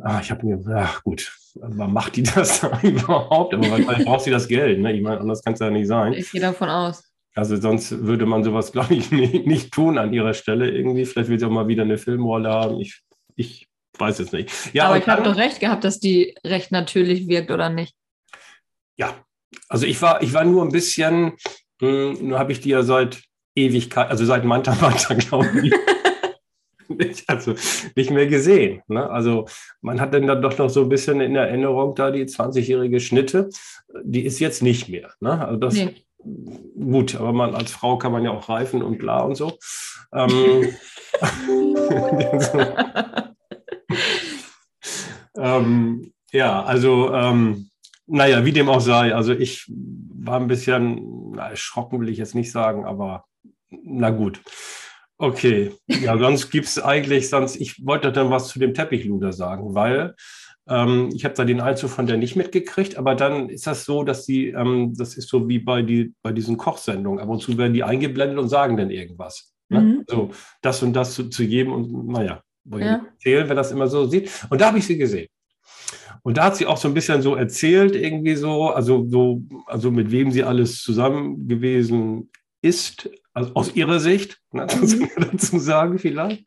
ah, 0.00 0.20
ich 0.20 0.30
habe 0.30 0.46
mir, 0.46 0.58
ja 0.68 0.90
gut, 1.04 1.36
wann 1.54 1.92
macht 1.92 2.16
die 2.16 2.22
das 2.34 2.62
überhaupt? 2.82 3.54
Aber 3.54 3.70
wahrscheinlich 3.70 4.06
braucht 4.06 4.24
sie 4.24 4.30
das 4.30 4.48
Geld. 4.48 4.80
Ne? 4.80 4.92
Ich 4.92 5.02
meine, 5.02 5.20
anders 5.20 5.42
kann 5.42 5.54
es 5.54 5.60
ja 5.60 5.70
nicht 5.70 5.88
sein. 5.88 6.12
Ich 6.12 6.30
gehe 6.30 6.40
davon 6.40 6.68
aus. 6.68 7.04
Also 7.34 7.56
sonst 7.56 8.04
würde 8.04 8.26
man 8.26 8.44
sowas, 8.44 8.72
glaube 8.72 8.94
ich, 8.94 9.10
nicht, 9.10 9.46
nicht 9.46 9.72
tun 9.72 9.98
an 9.98 10.12
ihrer 10.12 10.34
Stelle 10.34 10.70
irgendwie. 10.70 11.04
Vielleicht 11.04 11.28
will 11.28 11.38
sie 11.38 11.46
auch 11.46 11.50
mal 11.50 11.68
wieder 11.68 11.82
eine 11.82 11.98
Filmrolle 11.98 12.50
haben. 12.50 12.80
Ich, 12.80 13.02
ich 13.36 13.69
weiß 14.00 14.20
es 14.20 14.32
nicht. 14.32 14.50
Ja, 14.72 14.86
Aber 14.86 14.98
ich 14.98 15.06
habe 15.06 15.22
doch 15.22 15.36
recht 15.36 15.60
gehabt, 15.60 15.84
dass 15.84 16.00
die 16.00 16.34
recht 16.44 16.72
natürlich 16.72 17.28
wirkt, 17.28 17.50
oder 17.50 17.68
nicht? 17.68 17.94
Ja, 18.96 19.14
also 19.68 19.86
ich 19.86 20.00
war, 20.02 20.22
ich 20.22 20.32
war 20.32 20.44
nur 20.44 20.62
ein 20.62 20.72
bisschen, 20.72 21.32
mh, 21.80 22.14
nur 22.20 22.38
habe 22.38 22.52
ich 22.52 22.60
die 22.60 22.70
ja 22.70 22.82
seit 22.82 23.22
Ewigkeit, 23.54 24.08
also 24.08 24.24
seit 24.24 24.44
Manta 24.44 24.76
Manta, 24.80 25.14
glaube 25.14 25.48
ich, 25.62 25.72
nicht, 26.88 27.28
also 27.28 27.54
nicht 27.94 28.10
mehr 28.10 28.26
gesehen. 28.26 28.82
Ne? 28.88 29.08
Also 29.08 29.46
man 29.80 30.00
hat 30.00 30.14
dann, 30.14 30.26
dann 30.26 30.42
doch 30.42 30.56
noch 30.58 30.70
so 30.70 30.82
ein 30.82 30.88
bisschen 30.88 31.20
in 31.20 31.36
Erinnerung 31.36 31.94
da 31.94 32.10
die 32.10 32.24
20-jährige 32.24 33.00
Schnitte. 33.00 33.48
Die 34.02 34.24
ist 34.24 34.40
jetzt 34.40 34.62
nicht 34.62 34.88
mehr. 34.88 35.12
Ne? 35.20 35.46
Also 35.46 35.58
das, 35.58 35.74
Nee. 35.74 35.94
Gut, 36.78 37.14
aber 37.14 37.32
man 37.32 37.54
als 37.54 37.72
Frau 37.72 37.96
kann 37.96 38.12
man 38.12 38.24
ja 38.24 38.30
auch 38.30 38.50
reifen 38.50 38.82
und 38.82 38.98
bla 38.98 39.20
und 39.20 39.36
so. 39.36 39.58
Ähm, 40.12 40.74
ähm, 45.40 46.12
ja, 46.32 46.62
also 46.62 47.12
ähm, 47.12 47.70
naja, 48.06 48.44
wie 48.44 48.52
dem 48.52 48.68
auch 48.68 48.80
sei. 48.80 49.14
Also 49.14 49.32
ich 49.32 49.66
war 49.68 50.38
ein 50.38 50.48
bisschen 50.48 51.32
na, 51.32 51.50
erschrocken, 51.50 52.00
will 52.00 52.08
ich 52.08 52.18
jetzt 52.18 52.34
nicht 52.34 52.50
sagen, 52.50 52.84
aber 52.84 53.24
na 53.70 54.10
gut. 54.10 54.42
Okay, 55.18 55.72
ja, 55.86 56.16
sonst 56.18 56.50
gibt 56.50 56.66
es 56.66 56.82
eigentlich, 56.82 57.28
sonst, 57.28 57.56
ich 57.56 57.84
wollte 57.84 58.10
dann 58.10 58.30
was 58.30 58.48
zu 58.48 58.58
dem 58.58 58.72
Teppichluder 58.72 59.32
sagen, 59.32 59.74
weil 59.74 60.14
ähm, 60.66 61.10
ich 61.12 61.24
habe 61.24 61.34
da 61.34 61.44
den 61.44 61.60
Einzug 61.60 61.90
von 61.90 62.06
der 62.06 62.16
nicht 62.16 62.36
mitgekriegt, 62.36 62.96
aber 62.96 63.14
dann 63.14 63.50
ist 63.50 63.66
das 63.66 63.84
so, 63.84 64.02
dass 64.02 64.24
die, 64.24 64.48
ähm, 64.48 64.94
das 64.96 65.16
ist 65.16 65.28
so 65.28 65.48
wie 65.48 65.58
bei, 65.58 65.82
die, 65.82 66.14
bei 66.22 66.32
diesen 66.32 66.56
Kochsendungen, 66.56 67.20
ab 67.20 67.28
und 67.28 67.42
zu 67.42 67.58
werden 67.58 67.74
die 67.74 67.84
eingeblendet 67.84 68.38
und 68.38 68.48
sagen 68.48 68.76
dann 68.76 68.90
irgendwas. 68.90 69.52
Ne? 69.68 69.80
Mhm. 69.80 70.04
So, 70.08 70.30
das 70.62 70.82
und 70.82 70.94
das 70.94 71.12
zu, 71.12 71.28
zu 71.28 71.42
jedem 71.42 71.72
und 71.72 72.08
naja, 72.08 72.42
Ja. 72.78 73.06
erzählen, 73.12 73.48
wer 73.48 73.56
das 73.56 73.72
immer 73.72 73.88
so 73.88 74.06
sieht. 74.06 74.30
Und 74.50 74.60
da 74.60 74.66
habe 74.66 74.78
ich 74.78 74.86
sie 74.86 74.98
gesehen. 74.98 75.28
Und 76.22 76.36
da 76.36 76.44
hat 76.44 76.56
sie 76.56 76.66
auch 76.66 76.76
so 76.76 76.88
ein 76.88 76.94
bisschen 76.94 77.22
so 77.22 77.34
erzählt, 77.34 77.96
irgendwie 77.96 78.34
so, 78.34 78.70
also 78.70 79.06
so, 79.08 79.42
also 79.66 79.90
mit 79.90 80.10
wem 80.10 80.30
sie 80.30 80.44
alles 80.44 80.82
zusammen 80.82 81.48
gewesen 81.48 82.30
ist, 82.62 83.08
also 83.32 83.54
aus 83.54 83.74
ihrer 83.74 84.00
Sicht, 84.00 84.38
ne, 84.52 84.66
man 85.16 85.30
dazu 85.32 85.58
sagen 85.58 85.98
vielleicht. 85.98 86.46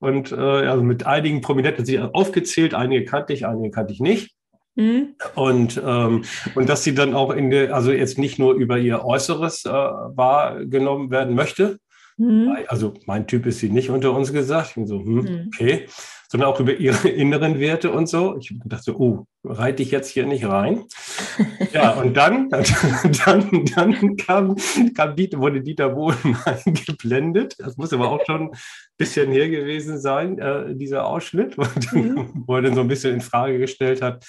Und 0.00 0.32
äh, 0.32 0.36
also 0.36 0.82
mit 0.82 1.06
einigen 1.06 1.40
Prominenten 1.40 1.84
sich 1.84 2.00
aufgezählt, 2.00 2.74
einige 2.74 3.04
kannte 3.04 3.32
ich, 3.32 3.46
einige 3.46 3.70
kannte 3.70 3.92
ich 3.92 4.00
nicht. 4.00 4.34
Mhm. 4.74 5.14
Und, 5.34 5.80
ähm, 5.84 6.24
und 6.54 6.68
dass 6.68 6.84
sie 6.84 6.94
dann 6.94 7.14
auch 7.14 7.30
in 7.30 7.50
der, 7.50 7.74
also 7.74 7.90
jetzt 7.90 8.16
nicht 8.16 8.38
nur 8.38 8.54
über 8.54 8.78
ihr 8.78 9.04
Äußeres 9.04 9.64
äh, 9.64 9.70
wahrgenommen 9.70 11.10
werden 11.10 11.34
möchte. 11.34 11.78
Mhm. 12.18 12.56
Also 12.66 12.94
mein 13.06 13.26
Typ 13.26 13.46
ist 13.46 13.60
sie 13.60 13.70
nicht 13.70 13.90
unter 13.90 14.12
uns 14.12 14.32
gesagt. 14.32 14.76
Ich 14.76 14.88
so, 14.88 14.98
hm, 14.98 15.14
mhm. 15.14 15.50
okay. 15.54 15.86
Sondern 16.30 16.50
auch 16.50 16.60
über 16.60 16.74
ihre 16.74 17.08
inneren 17.08 17.58
Werte 17.58 17.90
und 17.90 18.08
so. 18.08 18.36
Ich 18.38 18.52
dachte, 18.64 19.00
oh, 19.00 19.26
reite 19.44 19.82
ich 19.82 19.92
jetzt 19.92 20.10
hier 20.10 20.26
nicht 20.26 20.44
rein. 20.44 20.84
ja, 21.72 21.92
und 21.92 22.14
dann, 22.16 22.50
dann, 22.50 23.64
dann 23.74 24.16
kam, 24.16 24.56
kam 24.94 25.16
Dieter, 25.16 25.38
wurde 25.38 25.62
Dieter 25.62 25.90
Bohlen 25.90 26.36
eingeblendet. 26.44 27.54
Das 27.58 27.76
muss 27.76 27.92
aber 27.92 28.10
auch 28.10 28.24
schon 28.26 28.50
ein 28.50 28.58
bisschen 28.98 29.30
her 29.30 29.48
gewesen 29.48 29.98
sein, 29.98 30.38
äh, 30.38 30.74
dieser 30.74 31.06
Ausschnitt, 31.06 31.56
mhm. 31.92 32.44
wo 32.46 32.56
er 32.56 32.62
dann 32.62 32.74
so 32.74 32.80
ein 32.80 32.88
bisschen 32.88 33.14
in 33.14 33.20
Frage 33.20 33.58
gestellt 33.58 34.02
hat, 34.02 34.26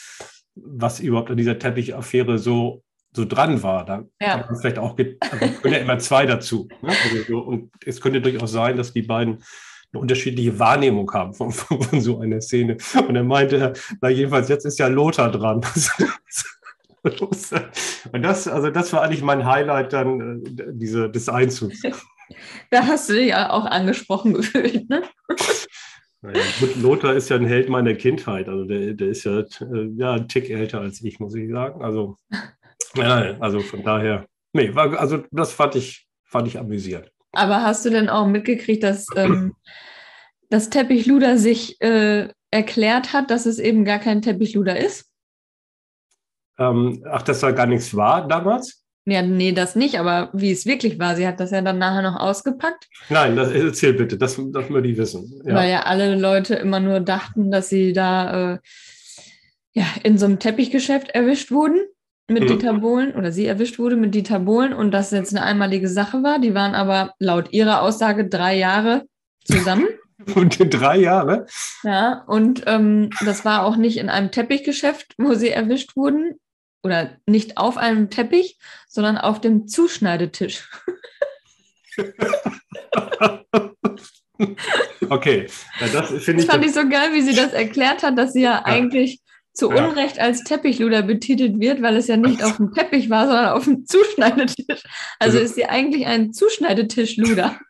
was 0.56 1.00
überhaupt 1.00 1.32
an 1.32 1.38
dieser 1.38 1.58
Teppichaffäre 1.58 2.38
so, 2.38 2.84
so 3.20 3.26
dran 3.26 3.62
war. 3.62 3.86
Da 3.86 4.04
ja. 4.22 4.40
kann 4.40 4.46
man 4.48 4.56
vielleicht 4.60 4.80
auch, 4.80 4.98
also 4.98 5.76
immer 5.76 6.00
zwei 6.00 6.26
dazu. 6.26 6.68
Ne? 6.82 6.90
Also 7.04 7.24
so, 7.28 7.40
und 7.40 7.72
es 7.86 8.02
könnte 8.02 8.22
durchaus 8.22 8.52
sein, 8.52 8.78
dass 8.78 8.94
die 8.94 9.02
beiden 9.02 9.44
eine 9.92 10.02
unterschiedliche 10.02 10.58
Wahrnehmung 10.60 11.12
haben 11.14 11.34
von, 11.34 11.52
von, 11.52 11.82
von 11.82 12.02
so 12.02 12.20
einer 12.20 12.42
Szene. 12.42 12.78
Und 13.08 13.16
er 13.16 13.24
meinte, 13.24 13.74
na 14.02 14.10
jedenfalls, 14.10 14.50
jetzt 14.50 14.66
ist 14.66 14.80
ja 14.80 14.88
Lothar 14.88 15.32
dran. 15.32 15.62
Und 17.02 18.22
das, 18.22 18.48
also 18.48 18.70
das 18.70 18.92
war 18.92 19.04
eigentlich 19.04 19.22
mein 19.22 19.46
Highlight 19.46 19.94
dann, 19.94 20.44
äh, 20.46 20.66
diese, 20.74 21.10
des 21.10 21.30
Einzugs. 21.30 21.82
Da 22.70 22.86
hast 22.86 23.10
du 23.10 23.14
dich 23.14 23.30
ja 23.30 23.50
auch 23.50 23.66
angesprochen 23.66 24.34
gefühlt, 24.36 24.88
ne? 24.88 25.02
Naja, 26.22 26.42
Lothar 26.80 27.16
ist 27.16 27.30
ja 27.30 27.38
ein 27.38 27.46
Held 27.48 27.70
meiner 27.70 27.96
Kindheit. 27.96 28.48
Also 28.48 28.66
der, 28.66 28.94
der 28.94 29.08
ist 29.08 29.24
ja, 29.24 29.40
äh, 29.40 29.90
ja 29.96 30.14
ein 30.14 30.28
Tick 30.28 30.50
älter 30.52 30.80
als 30.80 31.02
ich, 31.02 31.20
muss 31.20 31.34
ich 31.34 31.50
sagen. 31.50 31.82
Also, 31.82 32.18
nein, 32.96 33.42
also 33.42 33.60
von 33.60 33.84
daher, 33.84 34.26
nee, 34.54 34.74
war, 34.76 35.00
also 35.00 35.24
das 35.32 35.52
fand 35.52 35.76
ich, 35.76 36.08
fand 36.24 36.48
ich 36.48 36.58
amüsierend. 36.58 37.12
Aber 37.32 37.64
hast 37.64 37.86
du 37.86 37.90
denn 37.90 38.10
auch 38.10 38.28
mitgekriegt, 38.28 38.84
dass 38.84 39.06
ähm, 39.16 39.56
das 40.50 40.70
Teppichluder 40.70 41.38
sich 41.38 41.80
äh, 41.82 42.30
erklärt 42.52 43.14
hat, 43.14 43.30
dass 43.30 43.46
es 43.46 43.60
eben 43.60 43.86
gar 43.86 44.00
kein 44.00 44.22
Teppichluder 44.22 44.78
ist? 44.78 45.06
Ähm, 46.58 47.06
ach, 47.10 47.22
dass 47.22 47.40
da 47.40 47.52
gar 47.52 47.68
nichts 47.68 47.96
war 47.96 48.28
damals? 48.28 48.84
Ja, 49.06 49.22
nee, 49.22 49.54
das 49.54 49.76
nicht, 49.76 49.98
aber 50.00 50.30
wie 50.34 50.52
es 50.52 50.66
wirklich 50.66 51.00
war, 51.00 51.16
sie 51.16 51.26
hat 51.26 51.40
das 51.40 51.52
ja 51.52 51.62
dann 51.62 51.80
nachher 51.80 52.02
noch 52.02 52.20
ausgepackt. 52.20 52.88
Nein, 53.10 53.36
das, 53.36 53.52
erzähl 53.52 53.94
bitte, 53.94 54.18
das, 54.18 54.40
das 54.52 54.70
wir 54.70 54.82
die 54.82 54.98
wissen. 54.98 55.42
Ja. 55.46 55.56
Weil 55.56 55.72
ja 55.72 55.84
alle 55.84 56.16
Leute 56.16 56.56
immer 56.56 56.80
nur 56.80 57.00
dachten, 57.00 57.50
dass 57.50 57.70
sie 57.70 57.94
da 57.94 58.54
äh, 58.54 58.60
ja, 59.72 59.86
in 60.04 60.18
so 60.18 60.26
einem 60.26 60.40
Teppichgeschäft 60.40 61.10
erwischt 61.12 61.52
wurden 61.52 61.80
mit 62.30 62.44
mhm. 62.44 62.48
Dieter 62.48 62.74
Bohlen 62.74 63.16
oder 63.16 63.32
sie 63.32 63.46
erwischt 63.46 63.80
wurde 63.80 63.96
mit 63.96 64.14
Dieter 64.16 64.40
Bohlen 64.40 64.74
und 64.74 64.92
das 64.92 65.12
jetzt 65.12 65.36
eine 65.36 65.46
einmalige 65.46 65.88
Sache 65.88 66.24
war. 66.24 66.40
Die 66.40 66.54
waren 66.54 66.76
aber 66.76 67.14
laut 67.20 67.52
ihrer 67.52 67.82
Aussage 67.82 68.28
drei 68.28 68.58
Jahre 68.58 69.06
zusammen. 69.44 69.88
Und 70.36 70.58
drei 70.60 70.98
Jahre? 70.98 71.46
Ja, 71.82 72.26
und 72.28 72.64
ähm, 72.68 73.10
das 73.24 73.46
war 73.46 73.64
auch 73.64 73.78
nicht 73.78 73.96
in 73.96 74.10
einem 74.10 74.32
Teppichgeschäft, 74.32 75.14
wo 75.18 75.34
sie 75.34 75.50
erwischt 75.50 75.96
wurden, 75.96 76.36
oder 76.84 77.18
nicht 77.26 77.58
auf 77.58 77.78
einem 77.78 78.10
Teppich, 78.10 78.58
sondern 78.88 79.18
auf 79.18 79.42
dem 79.42 79.68
Zuschneidetisch. 79.68 80.70
okay, 85.10 85.48
das 85.94 86.08
finde 86.08 86.42
ich. 86.42 86.48
Das 86.48 86.56
fand 86.56 86.66
ich 86.66 86.74
so 86.74 86.88
geil, 86.88 87.10
wie 87.14 87.22
sie 87.22 87.36
das 87.36 87.54
erklärt 87.54 88.04
hat, 88.04 88.18
dass 88.18 88.34
sie 88.34 88.42
ja, 88.44 88.52
ja. 88.52 88.66
eigentlich 88.66 89.20
zu 89.60 89.72
ja. 89.72 89.86
Unrecht 89.86 90.20
als 90.20 90.44
Teppichluder 90.44 91.04
betitelt 91.04 91.60
wird, 91.60 91.82
weil 91.82 91.98
es 91.98 92.08
ja 92.08 92.18
nicht 92.18 92.44
auf 92.44 92.58
dem 92.58 92.74
Teppich 92.76 93.10
war, 93.10 93.28
sondern 93.28 93.50
auf 93.50 93.66
dem 93.66 93.86
Zuschneidetisch. 93.86 94.84
Also, 95.20 95.38
also 95.38 95.40
ist 95.40 95.56
sie 95.56 95.66
eigentlich 95.66 96.08
ein 96.08 96.34
Zuschneidetischluder. 96.34 97.60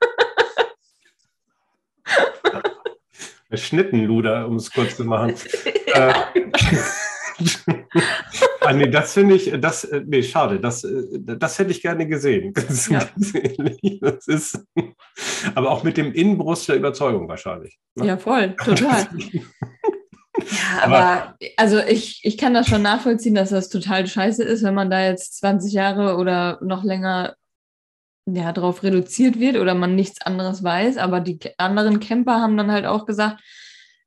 Schnittenluder, 3.51 4.47
um 4.47 4.57
es 4.57 4.71
kurz 4.71 4.95
zu 4.95 5.05
machen. 5.05 5.33
äh, 5.87 6.13
ah, 8.61 8.73
nee, 8.73 8.87
das 8.89 9.13
finde 9.13 9.33
ich, 9.35 9.51
das, 9.59 9.85
äh, 9.85 10.03
nee, 10.05 10.21
schade, 10.21 10.59
das, 10.59 10.83
äh, 10.83 11.01
das 11.19 11.57
hätte 11.57 11.71
ich 11.71 11.81
gerne 11.81 12.07
gesehen. 12.07 12.53
Das, 12.53 12.87
ja. 12.89 13.09
das 14.01 14.27
ist, 14.27 14.63
aber 15.55 15.71
auch 15.71 15.83
mit 15.83 15.97
dem 15.97 16.13
Innenbrust 16.13 16.69
der 16.69 16.75
Überzeugung 16.75 17.27
wahrscheinlich. 17.27 17.79
Ne? 17.95 18.05
Ja, 18.05 18.17
voll, 18.17 18.55
total. 18.55 19.07
Ja, 20.39 20.81
aber, 20.83 20.97
aber, 20.97 21.35
also 21.57 21.79
ich, 21.79 22.21
ich 22.23 22.37
kann 22.37 22.53
das 22.53 22.67
schon 22.67 22.81
nachvollziehen, 22.81 23.35
dass 23.35 23.49
das 23.49 23.69
total 23.69 24.07
scheiße 24.07 24.43
ist, 24.43 24.63
wenn 24.63 24.73
man 24.73 24.89
da 24.89 25.03
jetzt 25.03 25.37
20 25.39 25.73
Jahre 25.73 26.17
oder 26.17 26.59
noch 26.61 26.83
länger 26.83 27.35
ja, 28.25 28.51
darauf 28.51 28.83
reduziert 28.83 29.39
wird 29.39 29.57
oder 29.57 29.73
man 29.75 29.95
nichts 29.95 30.21
anderes 30.21 30.63
weiß. 30.63 30.97
Aber 30.97 31.19
die 31.19 31.39
anderen 31.57 31.99
Camper 31.99 32.41
haben 32.41 32.57
dann 32.57 32.71
halt 32.71 32.85
auch 32.85 33.05
gesagt, 33.05 33.41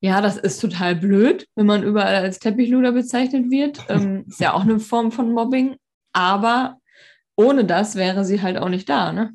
ja, 0.01 0.21
das 0.21 0.37
ist 0.37 0.61
total 0.61 0.97
blöd, 0.97 1.47
wenn 1.55 1.67
man 1.67 1.83
überall 1.83 2.17
als 2.17 2.41
Teppichluder 2.41 2.93
bezeichnet 2.93 3.51
wird. 3.51 3.85
Ähm, 3.89 4.25
ist 4.29 4.41
ja 4.41 4.53
auch 4.53 4.63
eine 4.63 4.81
Form 4.81 5.13
von 5.13 5.33
Mobbing. 5.33 5.77
Aber 6.13 6.79
ohne 7.37 7.65
das 7.65 7.97
wäre 7.97 8.25
sie 8.25 8.43
halt 8.43 8.59
auch 8.59 8.69
nicht 8.69 8.89
da, 8.89 9.13
ne? 9.13 9.35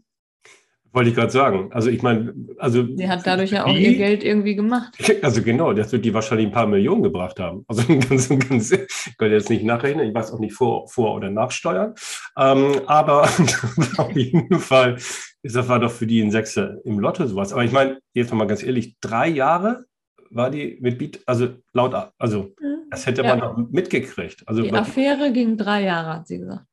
Wollte 0.98 1.12
ich 1.12 1.16
gerade 1.16 1.32
sagen. 1.32 1.70
Also 1.74 1.92
ich 1.92 2.02
meine, 2.02 2.34
also. 2.58 2.84
Sie 2.96 3.08
hat 3.08 3.22
dadurch 3.24 3.52
ja 3.52 3.66
auch 3.66 3.72
die, 3.72 3.86
ihr 3.86 3.98
Geld 3.98 4.24
irgendwie 4.24 4.56
gemacht. 4.56 4.98
Also 5.22 5.44
genau, 5.44 5.72
das 5.74 5.92
wird 5.92 6.04
die 6.04 6.12
wahrscheinlich 6.12 6.48
ein 6.48 6.52
paar 6.52 6.66
Millionen 6.66 7.04
gebracht 7.04 7.40
haben. 7.40 7.64
Also 7.68 7.84
ganz, 8.10 8.30
ganz, 8.30 8.72
ich 8.72 9.16
kann 9.16 9.30
jetzt 9.30 9.52
nicht 9.52 9.64
nachrechnen, 9.64 10.08
ich 10.08 10.16
weiß 10.16 10.32
auch 10.32 10.40
nicht 10.40 10.56
vor, 10.56 10.88
vor 10.88 11.14
oder 11.14 11.30
nachsteuern. 11.30 11.94
Ähm, 12.36 12.82
aber 12.88 13.30
auf 13.98 14.12
jeden 14.16 14.60
Fall 14.60 14.96
ist 14.96 15.56
das 15.56 15.70
war 15.70 15.80
doch 15.80 15.92
für 15.92 16.08
die 16.08 16.20
ein 16.20 16.32
Sechser 16.32 16.84
im 16.84 16.98
Lotto 16.98 17.28
sowas. 17.28 17.54
Aber 17.54 17.64
ich 17.64 17.72
meine, 17.72 18.00
jetzt 18.16 18.32
nochmal 18.32 18.48
ganz 18.48 18.64
ehrlich, 18.64 18.98
drei 19.00 19.28
Jahre 19.28 19.86
war 20.32 20.50
die 20.50 20.80
mit 20.82 20.98
Beat, 20.98 21.20
also 21.28 21.50
laut, 21.74 21.94
also 22.18 22.56
mhm. 22.60 22.88
das 22.90 23.06
hätte 23.06 23.22
ja. 23.22 23.36
man 23.36 23.40
noch 23.40 23.70
mitgekriegt. 23.70 24.48
Also, 24.48 24.64
die 24.64 24.74
Affäre 24.74 25.32
ging 25.32 25.58
drei 25.58 25.84
Jahre, 25.84 26.16
hat 26.16 26.28
sie 26.28 26.40
gesagt. 26.40 26.66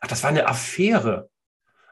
Ach, 0.00 0.08
das 0.08 0.20
war 0.24 0.30
eine 0.30 0.48
Affäre. 0.48 1.30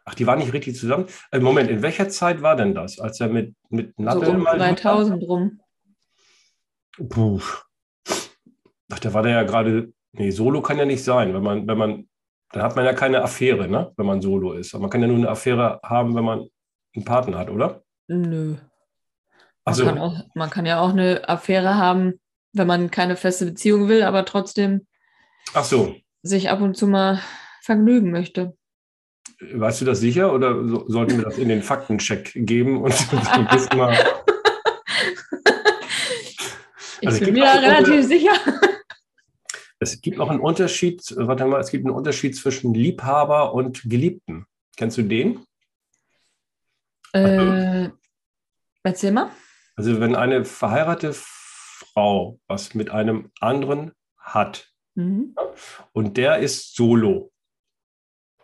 Ach, 0.05 0.15
die 0.15 0.27
war 0.27 0.37
nicht 0.37 0.53
richtig 0.53 0.77
zusammen. 0.77 1.07
Äh, 1.31 1.41
Moment, 1.41 1.71
in 1.71 1.83
welcher 1.83 2.09
Zeit 2.09 2.43
war 2.43 2.57
denn 2.57 2.75
das, 2.75 2.99
als 2.99 3.21
er 3.21 3.29
mit, 3.29 3.55
mit 3.69 3.99
Nadel 3.99 4.27
so 4.27 4.31
um 4.33 4.43
mal 4.43 4.57
2000 4.57 5.23
rum. 5.23 5.61
Puh. 7.09 7.41
Ach, 8.93 8.99
da 8.99 9.15
war 9.15 9.23
der 9.23 9.33
ja 9.33 9.43
gerade, 9.43 9.93
nee, 10.13 10.31
Solo 10.31 10.63
kann 10.63 10.79
ja 10.79 10.85
nicht 10.85 11.05
sein, 11.05 11.33
wenn 11.35 11.43
man, 11.43 11.67
wenn 11.67 11.79
man, 11.79 12.09
dann 12.53 12.63
hat 12.63 12.77
man 12.77 12.85
ja 12.85 12.93
keine 12.93 13.23
Affäre, 13.23 13.69
ne, 13.69 13.93
wenn 13.97 14.07
man 14.07 14.21
Solo 14.21 14.53
ist. 14.53 14.75
Aber 14.75 14.83
man 14.83 14.91
kann 14.91 15.01
ja 15.01 15.07
nur 15.07 15.17
eine 15.17 15.29
Affäre 15.29 15.81
haben, 15.85 16.15
wenn 16.15 16.25
man 16.25 16.49
einen 16.95 17.05
Partner 17.05 17.39
hat, 17.39 17.51
oder? 17.51 17.83
Nö. 18.09 18.57
Man, 19.65 19.75
so. 19.75 19.85
kann 19.85 19.99
auch, 19.99 20.17
man 20.35 20.51
kann 20.51 20.67
ja 20.67 20.81
auch 20.81 20.91
eine 20.91 21.29
Affäre 21.29 21.77
haben, 21.77 22.15
wenn 22.53 22.67
man 22.67 22.91
keine 22.91 23.17
feste 23.17 23.47
Beziehung 23.47 23.89
will, 23.89 24.03
aber 24.03 24.25
trotzdem 24.25 24.87
Ach 25.55 25.65
so. 25.65 25.95
sich 26.23 26.51
ab 26.51 26.61
und 26.61 26.77
zu 26.77 26.89
mal 26.89 27.21
vergnügen 27.63 28.11
möchte. 28.11 28.57
Weißt 29.53 29.81
du 29.81 29.85
das 29.85 30.01
sicher 30.01 30.33
oder 30.33 30.67
so, 30.67 30.89
sollten 30.89 31.17
wir 31.19 31.25
das 31.25 31.39
in 31.39 31.49
den 31.49 31.63
Faktencheck 31.63 32.33
geben 32.35 32.83
und 32.83 32.93
so 32.95 33.17
ein 33.17 33.49
bisschen 33.49 33.79
mal. 33.79 33.97
ich 37.01 37.09
also, 37.09 37.25
bin 37.25 37.35
mir 37.35 37.45
da 37.45 37.53
relativ 37.53 38.07
sicher. 38.07 38.33
Es 39.79 40.01
gibt 40.03 40.21
auch 40.21 40.29
einen 40.29 40.41
Unterschied, 40.41 41.03
warte 41.17 41.47
mal, 41.47 41.59
es 41.59 41.71
gibt 41.71 41.87
einen 41.87 41.95
Unterschied 41.95 42.37
zwischen 42.37 42.75
Liebhaber 42.75 43.55
und 43.55 43.83
Geliebten. 43.85 44.45
Kennst 44.77 44.99
du 44.99 45.03
den? 45.03 45.41
Äh, 47.13 47.89
erzähl 48.83 49.13
mal. 49.13 49.31
Also 49.77 49.99
wenn 50.01 50.15
eine 50.15 50.45
verheiratete 50.45 51.15
Frau 51.15 52.39
was 52.47 52.75
mit 52.75 52.91
einem 52.91 53.31
anderen 53.41 53.93
hat 54.19 54.69
mhm. 54.95 55.35
und 55.93 56.17
der 56.17 56.39
ist 56.39 56.77
solo, 56.77 57.33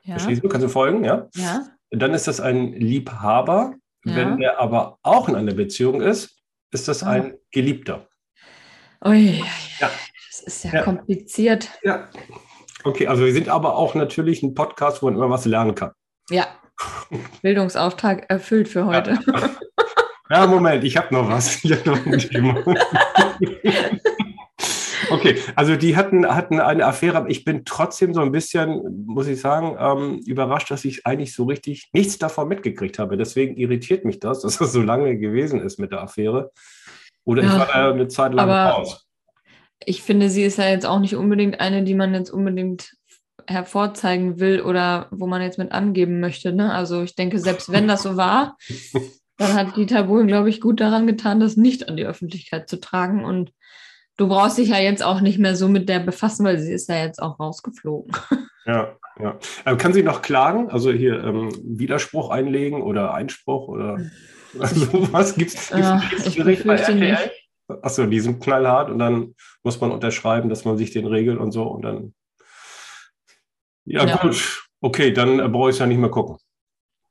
ja. 0.07 0.15
verstehst 0.15 0.43
du, 0.43 0.49
kannst 0.49 0.65
du 0.65 0.69
folgen, 0.69 1.05
ja? 1.05 1.29
Ja. 1.35 1.67
Dann 1.91 2.15
ist 2.15 2.27
das 2.27 2.41
ein 2.41 2.73
Liebhaber. 2.73 3.75
Ja. 4.05 4.17
Wenn 4.17 4.41
er 4.41 4.61
aber 4.61 4.99
auch 5.03 5.29
in 5.29 5.35
einer 5.35 5.55
Beziehung 5.55 6.01
ist, 6.01 6.39
ist 6.73 6.89
das 6.89 7.03
ein 7.03 7.35
Geliebter. 7.51 8.09
Ui, 9.05 9.43
ja. 9.81 9.91
das 10.31 10.41
ist 10.43 10.65
ja, 10.65 10.75
ja, 10.75 10.83
kompliziert. 10.83 11.71
Ja. 11.83 12.09
Okay, 12.85 13.09
also 13.09 13.25
wir 13.25 13.33
sind 13.33 13.49
aber 13.49 13.77
auch 13.77 13.95
natürlich 13.95 14.43
ein 14.43 14.55
Podcast, 14.55 15.03
wo 15.03 15.07
man 15.07 15.17
immer 15.17 15.31
was 15.31 15.45
lernen 15.45 15.75
kann. 15.75 15.91
Ja. 16.31 16.47
Bildungsauftrag 17.43 18.31
erfüllt 18.31 18.69
für 18.69 18.87
heute. 18.87 19.19
Ja. 19.27 19.51
Ja, 20.29 20.47
Moment, 20.47 20.83
ich 20.83 20.97
habe 20.97 21.15
noch 21.15 21.29
was. 21.29 21.63
Hab 21.65 21.87
noch 21.87 22.05
ein 22.05 22.19
Thema. 22.19 22.57
okay, 25.31 25.41
also 25.55 25.77
die 25.77 25.97
hatten, 25.97 26.27
hatten 26.27 26.61
eine 26.61 26.85
Affäre, 26.85 27.17
aber 27.17 27.31
ich 27.31 27.45
bin 27.45 27.65
trotzdem 27.65 28.15
so 28.15 28.21
ein 28.21 28.33
bisschen, 28.33 29.05
muss 29.07 29.27
ich 29.27 29.41
sagen, 29.41 29.77
ähm, 29.79 30.21
überrascht, 30.27 30.71
dass 30.71 30.85
ich 30.85 31.07
eigentlich 31.07 31.35
so 31.35 31.45
richtig 31.45 31.89
nichts 31.93 32.19
davon 32.19 32.49
mitgekriegt 32.49 32.99
habe. 32.99 33.17
Deswegen 33.17 33.57
irritiert 33.57 34.05
mich 34.05 34.21
das, 34.21 34.41
dass 34.43 34.59
das 34.59 34.73
so 34.73 34.83
lange 34.83 35.19
gewesen 35.19 35.61
ist 35.61 35.79
mit 35.79 35.93
der 35.93 36.03
Affäre. 36.03 36.53
Oder 37.25 37.43
ich 37.43 37.49
Ja, 37.49 37.59
war 37.59 37.67
da 37.67 37.91
eine 37.91 38.09
Zeit 38.09 38.35
lang 38.35 38.51
raus. 38.51 39.07
Ich 39.85 40.03
finde, 40.03 40.31
sie 40.31 40.45
ist 40.45 40.59
ja 40.59 40.69
jetzt 40.69 40.87
auch 40.87 41.01
nicht 41.01 41.17
unbedingt 41.17 41.61
eine, 41.61 41.83
die 41.83 41.95
man 41.95 42.15
jetzt 42.15 42.31
unbedingt 42.31 42.97
hervorzeigen 43.47 44.41
will 44.41 44.61
oder 44.61 45.09
wo 45.11 45.27
man 45.27 45.43
jetzt 45.43 45.59
mit 45.59 45.73
angeben 45.73 46.21
möchte. 46.21 46.53
Ne? 46.53 46.73
Also 46.73 47.03
ich 47.03 47.15
denke, 47.15 47.39
selbst 47.39 47.71
wenn 47.71 47.87
das 47.87 48.03
so 48.03 48.17
war, 48.17 48.57
dann 49.37 49.55
hat 49.55 49.77
Dieter 49.77 50.05
Bohlen, 50.05 50.27
glaube 50.27 50.49
ich, 50.49 50.61
gut 50.61 50.81
daran 50.81 51.07
getan, 51.07 51.41
das 51.41 51.57
nicht 51.57 51.89
an 51.89 51.97
die 51.97 52.07
Öffentlichkeit 52.07 52.69
zu 52.69 52.81
tragen. 52.81 53.25
Und 53.25 53.53
du 54.17 54.29
brauchst 54.29 54.59
dich 54.59 54.69
ja 54.69 54.79
jetzt 54.79 55.03
auch 55.03 55.21
nicht 55.21 55.39
mehr 55.39 55.57
so 55.57 55.69
mit 55.69 55.89
der 55.89 56.01
befassen, 56.01 56.45
weil 56.45 56.59
sie 56.59 56.73
ist 56.73 56.89
ja 56.89 57.05
jetzt 57.05 57.21
auch 57.23 57.39
rausgeflogen. 57.39 58.13
Ja, 58.67 58.97
ja. 59.21 59.39
Aber 59.65 59.77
kann 59.79 59.93
sie 59.93 60.03
noch 60.03 60.23
klagen? 60.23 60.71
Also 60.71 60.91
hier 60.93 61.23
ähm, 61.23 61.51
Widerspruch 61.63 62.31
einlegen 62.31 62.83
oder 62.83 63.15
Einspruch 63.15 63.69
oder 63.69 63.99
was 64.55 65.35
gibt's? 65.37 65.69
gibt's 65.69 65.71
Ja, 65.71 65.95
ein 65.97 66.03
ich 66.27 66.37
Gerichtsgericht 66.37 66.65
bei 66.67 66.77
RTL? 66.77 67.31
Achso, 67.83 68.07
die 68.07 68.21
sind 68.21 68.43
knallhart 68.43 68.91
und 68.91 68.99
dann 68.99 69.35
muss 69.63 69.81
man 69.81 69.91
unterschreiben, 69.91 70.49
dass 70.49 70.65
man 70.65 70.79
sich 70.79 70.93
den 70.93 71.07
regelt 71.07 71.39
und 71.39 71.53
so 71.53 71.65
und 71.65 71.83
dann. 71.83 72.15
Ja, 73.85 74.07
Ja. 74.07 74.17
gut. 74.17 74.63
Okay, 74.81 75.13
dann 75.13 75.41
äh, 75.41 75.49
brauche 75.49 75.71
ich 75.71 75.77
es 75.77 75.81
ja 75.81 75.87
nicht 75.87 75.99
mehr 75.99 76.11
gucken. 76.11 76.37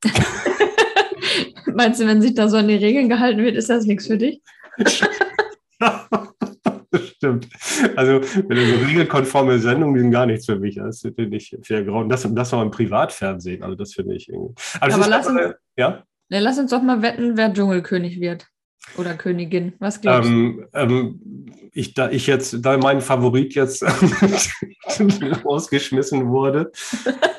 Meinst 1.74 2.00
du, 2.00 2.06
wenn 2.06 2.22
sich 2.22 2.34
da 2.34 2.48
so 2.48 2.56
an 2.56 2.68
die 2.68 2.76
Regeln 2.76 3.08
gehalten 3.08 3.42
wird, 3.42 3.56
ist 3.56 3.68
das 3.68 3.84
nichts 3.84 4.06
für 4.06 4.16
dich? 4.18 4.40
Stimmt. 6.98 7.48
Also, 7.96 8.20
wenn 8.48 8.78
so 8.78 8.84
regelkonforme 8.86 9.58
Sendungen, 9.58 9.94
die 9.94 10.00
sind 10.00 10.10
gar 10.10 10.26
nichts 10.26 10.46
für 10.46 10.56
mich. 10.58 10.76
Das 10.76 11.00
finde 11.00 11.36
ich 11.36 11.56
sehr 11.62 11.84
grau. 11.84 12.00
Und 12.00 12.08
das, 12.08 12.26
das 12.32 12.52
noch 12.52 12.62
im 12.62 12.70
Privatfernsehen. 12.70 13.62
Also, 13.62 13.74
das 13.76 13.94
finde 13.94 14.14
ich 14.14 14.28
irgendwie. 14.28 14.54
Aber, 14.80 14.94
Aber 14.94 15.08
lass 15.08 15.26
uns- 15.26 15.40
ja. 15.76 16.02
Ja, 16.28 16.40
lass 16.40 16.58
uns 16.58 16.70
doch 16.70 16.82
mal 16.82 17.02
wetten, 17.02 17.36
wer 17.36 17.52
Dschungelkönig 17.52 18.20
wird. 18.20 18.46
Oder 18.96 19.14
Königin. 19.14 19.72
Was 19.78 20.00
glaubst 20.00 20.30
du? 20.30 20.34
Ähm, 20.34 20.66
ähm, 20.72 21.46
ich, 21.72 21.94
da 21.94 22.08
ich 22.10 22.26
jetzt, 22.26 22.64
da 22.64 22.76
mein 22.78 23.00
Favorit 23.00 23.54
jetzt 23.54 23.82
rausgeschmissen 25.44 26.28
wurde. 26.28 26.70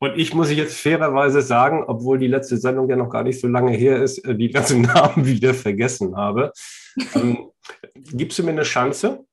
Und 0.00 0.16
ich 0.16 0.32
muss 0.32 0.50
jetzt 0.52 0.78
fairerweise 0.78 1.42
sagen, 1.42 1.82
obwohl 1.86 2.18
die 2.18 2.28
letzte 2.28 2.56
Sendung 2.56 2.88
ja 2.88 2.94
noch 2.96 3.10
gar 3.10 3.24
nicht 3.24 3.40
so 3.40 3.48
lange 3.48 3.72
her 3.72 4.00
ist, 4.02 4.18
äh, 4.24 4.34
die 4.36 4.50
ganzen 4.50 4.82
Namen 4.94 5.26
wieder 5.26 5.54
vergessen 5.54 6.16
habe. 6.16 6.52
Ähm, 7.14 7.50
gibst 7.94 8.38
du 8.38 8.44
mir 8.44 8.50
eine 8.52 8.62
Chance? 8.62 9.24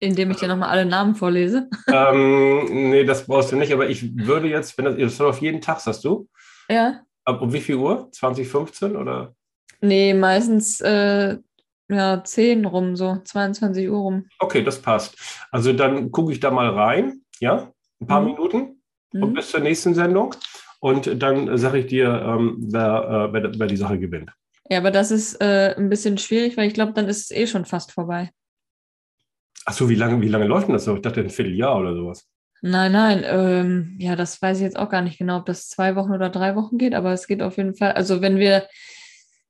Indem 0.00 0.32
ich 0.32 0.38
dir 0.38 0.48
nochmal 0.48 0.68
alle 0.70 0.84
Namen 0.84 1.14
vorlese. 1.14 1.68
ähm, 1.88 2.90
nee, 2.90 3.04
das 3.04 3.26
brauchst 3.26 3.52
du 3.52 3.56
nicht, 3.56 3.72
aber 3.72 3.88
ich 3.88 4.16
würde 4.16 4.48
jetzt, 4.48 4.76
wenn 4.76 4.84
das, 4.84 4.96
das 4.98 5.16
soll 5.16 5.30
auf 5.30 5.40
jeden 5.40 5.60
Tag, 5.60 5.80
sagst 5.80 6.04
du? 6.04 6.28
Ja. 6.68 7.02
Ab 7.24 7.40
um 7.40 7.52
wie 7.52 7.60
viel 7.60 7.76
Uhr? 7.76 8.08
2015 8.10 8.96
oder? 8.96 9.34
Nee, 9.80 10.12
meistens 10.12 10.80
äh, 10.80 11.38
ja, 11.88 12.24
10 12.24 12.64
rum, 12.66 12.96
so 12.96 13.18
22 13.24 13.88
Uhr 13.88 13.98
rum. 13.98 14.26
Okay, 14.40 14.62
das 14.64 14.80
passt. 14.82 15.16
Also 15.52 15.72
dann 15.72 16.10
gucke 16.10 16.32
ich 16.32 16.40
da 16.40 16.50
mal 16.50 16.70
rein, 16.70 17.22
ja? 17.40 17.70
Ein 18.00 18.06
paar 18.06 18.20
Mhm. 18.20 18.26
Minuten. 18.26 18.81
Und 19.12 19.30
Mhm. 19.30 19.34
bis 19.34 19.50
zur 19.50 19.60
nächsten 19.60 19.94
Sendung. 19.94 20.34
Und 20.80 21.22
dann 21.22 21.56
sage 21.58 21.78
ich 21.78 21.86
dir, 21.86 22.08
ähm, 22.26 22.56
wer, 22.58 23.28
äh, 23.30 23.32
wer, 23.32 23.58
wer 23.58 23.66
die 23.66 23.76
Sache 23.76 23.98
gewinnt. 23.98 24.30
Ja, 24.68 24.78
aber 24.78 24.90
das 24.90 25.10
ist 25.10 25.40
äh, 25.40 25.74
ein 25.76 25.88
bisschen 25.88 26.18
schwierig, 26.18 26.56
weil 26.56 26.66
ich 26.66 26.74
glaube, 26.74 26.92
dann 26.92 27.08
ist 27.08 27.30
es 27.30 27.36
eh 27.36 27.46
schon 27.46 27.64
fast 27.64 27.92
vorbei. 27.92 28.30
Achso, 29.64 29.88
wie 29.88 29.94
lange, 29.94 30.20
wie 30.20 30.28
lange 30.28 30.46
läuft 30.46 30.66
denn 30.66 30.74
das 30.74 30.84
so? 30.84 30.96
Ich 30.96 31.02
dachte 31.02 31.20
ein 31.20 31.30
Vierteljahr 31.30 31.78
oder 31.78 31.94
sowas. 31.94 32.26
Nein, 32.62 32.92
nein, 32.92 33.22
ähm, 33.26 33.96
ja, 33.98 34.14
das 34.16 34.40
weiß 34.40 34.58
ich 34.58 34.62
jetzt 34.62 34.78
auch 34.78 34.88
gar 34.88 35.02
nicht 35.02 35.18
genau, 35.18 35.38
ob 35.38 35.46
das 35.46 35.68
zwei 35.68 35.96
Wochen 35.96 36.12
oder 36.12 36.30
drei 36.30 36.54
Wochen 36.56 36.78
geht, 36.78 36.94
aber 36.94 37.12
es 37.12 37.26
geht 37.26 37.42
auf 37.42 37.56
jeden 37.56 37.74
Fall. 37.74 37.92
Also 37.92 38.20
wenn 38.20 38.38
wir 38.38 38.66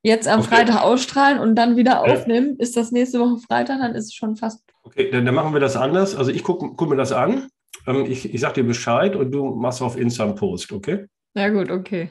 jetzt 0.03 0.27
am 0.29 0.41
Okay. 0.41 0.49
Freitag 0.49 0.83
ausstrahlen 0.83 1.39
und 1.39 1.55
dann 1.55 1.77
wieder 1.77 2.03
aufnehmen, 2.03 2.57
ist 2.59 2.77
das 2.77 2.91
nächste 2.91 3.21
Woche 3.21 3.39
Freitag, 3.47 3.79
dann 3.81 3.95
ist 3.95 4.07
es 4.07 4.15
schon 4.15 4.37
fast. 4.37 4.65
Okay, 4.83 5.11
dann, 5.11 5.25
dann 5.27 5.35
machen 5.35 5.53
wir 5.53 5.61
das 5.61 5.77
anders. 5.77 6.17
Also 6.17 6.31
ich 6.31 6.43
gucke 6.43 6.73
guck 6.75 6.89
mir 6.89 6.97
das 6.97 7.13
an. 7.13 7.49
Ähm, 7.87 8.07
ich 8.07 8.33
ich 8.33 8.41
sage 8.41 8.55
dir 8.55 8.65
Bescheid 8.65 9.17
und 9.17 9.31
du 9.33 9.55
machst 9.55 9.83
auf 9.83 9.97
Insta 9.97 10.25
einen 10.25 10.35
Post, 10.35 10.73
okay? 10.73 11.07
Ja 11.35 11.49
gut, 11.49 11.71
okay. 11.71 12.11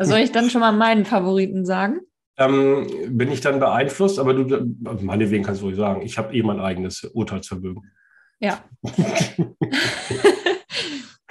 Soll 0.00 0.18
ich 0.18 0.32
dann 0.32 0.50
schon 0.50 0.60
mal 0.60 0.72
meinen 0.72 1.04
Favoriten 1.04 1.64
sagen? 1.64 2.00
Ähm, 2.36 2.86
bin 3.08 3.30
ich 3.30 3.40
dann 3.40 3.60
beeinflusst, 3.60 4.18
aber 4.18 4.34
du, 4.34 4.74
meinetwegen 5.00 5.44
kannst 5.44 5.60
du 5.60 5.66
ruhig 5.66 5.76
sagen, 5.76 6.02
ich 6.02 6.18
habe 6.18 6.34
eh 6.34 6.42
mein 6.42 6.60
eigenes 6.60 7.04
Urteilsvermögen. 7.04 7.92
Ja. 8.40 8.64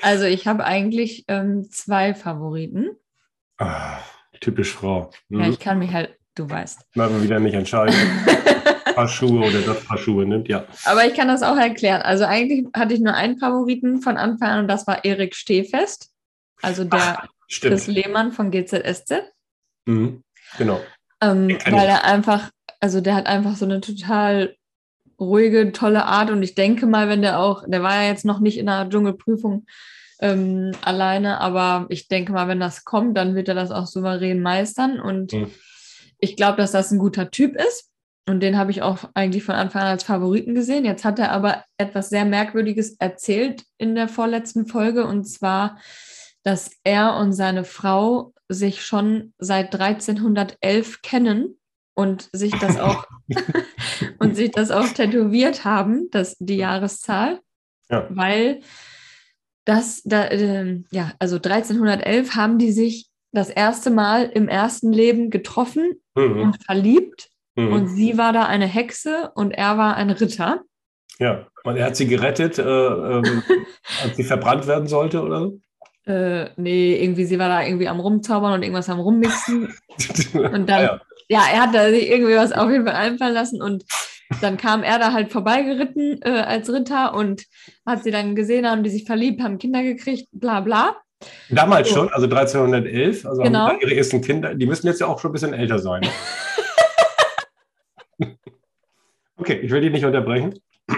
also 0.01 0.23
ich 0.25 0.47
habe 0.47 0.63
eigentlich 0.63 1.25
ähm, 1.27 1.69
zwei 1.69 2.13
Favoriten. 2.13 2.91
Ah, 3.57 3.97
typisch 4.39 4.73
Frau. 4.73 5.11
Hm? 5.29 5.41
Ja, 5.41 5.49
ich 5.49 5.59
kann 5.59 5.79
mich 5.79 5.91
halt, 5.91 6.17
du 6.35 6.49
weißt. 6.49 6.95
Mal 6.95 7.21
wieder 7.21 7.39
nicht 7.39 7.53
entscheiden. 7.53 7.95
Paar 8.95 9.07
Schuhe 9.07 9.47
oder 9.47 9.61
das 9.61 9.83
Paar 9.85 9.97
Schuhe 9.97 10.25
nimmt, 10.25 10.47
ja. 10.47 10.65
Aber 10.85 11.05
ich 11.05 11.13
kann 11.13 11.27
das 11.27 11.43
auch 11.43 11.57
erklären. 11.57 12.01
Also 12.01 12.25
eigentlich 12.25 12.65
hatte 12.75 12.93
ich 12.93 12.99
nur 12.99 13.13
einen 13.13 13.37
Favoriten 13.37 14.01
von 14.01 14.17
Anfang 14.17 14.49
an 14.49 14.59
und 14.59 14.67
das 14.67 14.87
war 14.87 15.03
Erik 15.05 15.35
Stehfest. 15.35 16.11
Also 16.61 16.83
der. 16.83 17.23
Chris 17.61 17.87
Lehmann 17.87 18.31
von 18.31 18.49
GZSZ. 18.51 19.21
Mhm. 19.85 20.23
Genau. 20.57 20.79
Ähm, 21.21 21.49
weil 21.69 21.87
er 21.87 22.03
einfach, 22.03 22.49
also 22.79 22.99
der 22.99 23.15
hat 23.15 23.27
einfach 23.27 23.55
so 23.55 23.65
eine 23.65 23.79
total 23.81 24.55
ruhige, 25.19 25.71
tolle 25.71 26.05
Art 26.05 26.31
und 26.31 26.41
ich 26.41 26.55
denke 26.55 26.85
mal, 26.87 27.09
wenn 27.09 27.21
der 27.21 27.39
auch, 27.39 27.63
der 27.67 27.83
war 27.83 28.01
ja 28.01 28.09
jetzt 28.09 28.25
noch 28.25 28.39
nicht 28.39 28.57
in 28.57 28.65
der 28.65 28.89
Dschungelprüfung 28.89 29.65
ähm, 30.19 30.71
alleine, 30.81 31.39
aber 31.41 31.85
ich 31.89 32.07
denke 32.07 32.31
mal, 32.31 32.47
wenn 32.47 32.59
das 32.59 32.85
kommt, 32.85 33.17
dann 33.17 33.35
wird 33.35 33.49
er 33.49 33.55
das 33.55 33.71
auch 33.71 33.85
souverän 33.85 34.41
meistern 34.41 34.99
und 34.99 35.33
Mhm. 35.33 35.51
ich 36.17 36.35
glaube, 36.35 36.57
dass 36.57 36.71
das 36.71 36.91
ein 36.91 36.99
guter 36.99 37.29
Typ 37.29 37.55
ist 37.55 37.91
und 38.27 38.39
den 38.41 38.57
habe 38.57 38.71
ich 38.71 38.81
auch 38.81 38.99
eigentlich 39.13 39.43
von 39.43 39.55
Anfang 39.55 39.81
an 39.81 39.87
als 39.89 40.03
Favoriten 40.03 40.55
gesehen. 40.55 40.85
Jetzt 40.85 41.03
hat 41.03 41.19
er 41.19 41.31
aber 41.31 41.63
etwas 41.77 42.09
sehr 42.09 42.25
Merkwürdiges 42.25 42.95
erzählt 42.99 43.63
in 43.77 43.95
der 43.95 44.07
vorletzten 44.07 44.65
Folge 44.65 45.05
und 45.05 45.25
zwar, 45.25 45.77
dass 46.43 46.71
er 46.83 47.15
und 47.17 47.33
seine 47.33 47.63
Frau 47.63 48.33
sich 48.49 48.85
schon 48.85 49.33
seit 49.37 49.73
1311 49.73 51.01
kennen 51.01 51.57
und 51.95 52.29
sich 52.33 52.53
das 52.59 52.79
auch 52.79 53.05
und 54.19 54.35
sich 54.35 54.51
das 54.51 54.71
auch 54.71 54.87
tätowiert 54.87 55.63
haben, 55.65 56.09
das 56.11 56.35
die 56.39 56.57
Jahreszahl, 56.57 57.39
Ja. 57.89 58.07
weil 58.09 58.61
das 59.65 60.01
da 60.03 60.29
ähm, 60.31 60.85
ja 60.91 61.13
also 61.19 61.37
1311 61.37 62.35
haben 62.35 62.57
die 62.57 62.71
sich 62.71 63.07
das 63.31 63.49
erste 63.49 63.89
Mal 63.89 64.25
im 64.25 64.47
ersten 64.47 64.91
Leben 64.93 65.29
getroffen 65.29 65.93
Mhm. 66.15 66.41
und 66.41 66.63
verliebt 66.63 67.29
Mhm. 67.55 67.71
und 67.73 67.87
sie 67.87 68.17
war 68.17 68.33
da 68.33 68.45
eine 68.45 68.65
Hexe 68.67 69.31
und 69.35 69.51
er 69.51 69.77
war 69.77 69.95
ein 69.95 70.09
Ritter. 70.09 70.61
Ja, 71.19 71.45
und 71.63 71.77
er 71.77 71.85
hat 71.87 71.95
sie 71.95 72.07
gerettet, 72.07 72.57
äh, 72.57 72.63
ähm, 72.63 73.43
als 74.03 74.17
sie 74.17 74.23
verbrannt 74.23 74.65
werden 74.67 74.87
sollte, 74.87 75.21
oder 75.21 75.39
so? 75.41 75.59
Äh, 76.05 76.49
nee, 76.57 76.95
irgendwie, 77.01 77.25
sie 77.25 77.39
war 77.39 77.47
da 77.49 77.63
irgendwie 77.63 77.87
am 77.87 77.99
Rumzaubern 77.99 78.53
und 78.53 78.63
irgendwas 78.63 78.89
am 78.89 78.99
Rummixen. 78.99 79.73
Und 80.33 80.67
dann, 80.69 80.71
Ah, 80.71 80.81
ja. 80.81 81.01
ja. 81.29 81.41
er 81.53 81.61
hat 81.61 81.75
da 81.75 81.89
sich 81.89 82.09
irgendwie 82.09 82.35
was 82.35 82.51
auf 82.51 82.69
jeden 82.71 82.85
Fall 82.85 82.95
einfallen 82.95 83.33
lassen 83.33 83.61
und 83.61 83.85
dann 84.41 84.57
kam 84.57 84.81
er 84.83 84.97
da 84.99 85.13
halt 85.13 85.31
vorbeigeritten 85.31 86.19
äh, 86.23 86.29
als 86.29 86.67
Ritter 86.73 87.13
und 87.13 87.43
hat 87.85 88.03
sie 88.03 88.09
dann 88.11 88.35
gesehen, 88.35 88.67
haben 88.67 88.83
die 88.83 88.89
sich 88.89 89.05
verliebt, 89.05 89.41
haben 89.43 89.59
Kinder 89.59 89.83
gekriegt, 89.83 90.27
bla 90.31 90.59
bla. 90.61 90.97
Damals 91.49 91.89
So. 91.89 91.95
schon, 91.95 92.09
also 92.09 92.25
1311, 92.25 93.25
also 93.27 93.43
Genau. 93.43 93.67
haben 93.67 93.79
ihre 93.79 93.95
ersten 93.95 94.21
Kinder, 94.21 94.55
die 94.55 94.65
müssen 94.65 94.87
jetzt 94.87 94.99
ja 94.99 95.07
auch 95.07 95.19
schon 95.19 95.29
ein 95.29 95.33
bisschen 95.33 95.53
älter 95.53 95.77
sein. 95.79 96.01
ne? 96.01 96.09
okay, 99.43 99.59
ich 99.59 99.71
will 99.71 99.81
die 99.81 99.89
nicht 99.89 100.05
unterbrechen. 100.05 100.53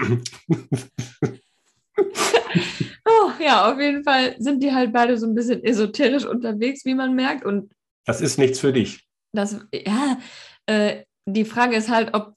Oh, 3.04 3.30
ja, 3.40 3.70
auf 3.72 3.80
jeden 3.80 4.02
Fall 4.04 4.34
sind 4.38 4.62
die 4.62 4.72
halt 4.72 4.92
beide 4.92 5.16
so 5.16 5.26
ein 5.26 5.34
bisschen 5.34 5.62
esoterisch 5.62 6.24
unterwegs, 6.26 6.84
wie 6.84 6.94
man 6.94 7.14
merkt. 7.14 7.44
Und 7.44 7.70
Das 8.04 8.20
ist 8.20 8.38
nichts 8.38 8.58
für 8.60 8.72
dich. 8.72 9.06
das, 9.32 9.60
ja, 9.72 10.18
äh, 10.66 11.04
die 11.26 11.44
Frage 11.44 11.76
ist 11.76 11.88
halt, 11.88 12.14
ob, 12.14 12.34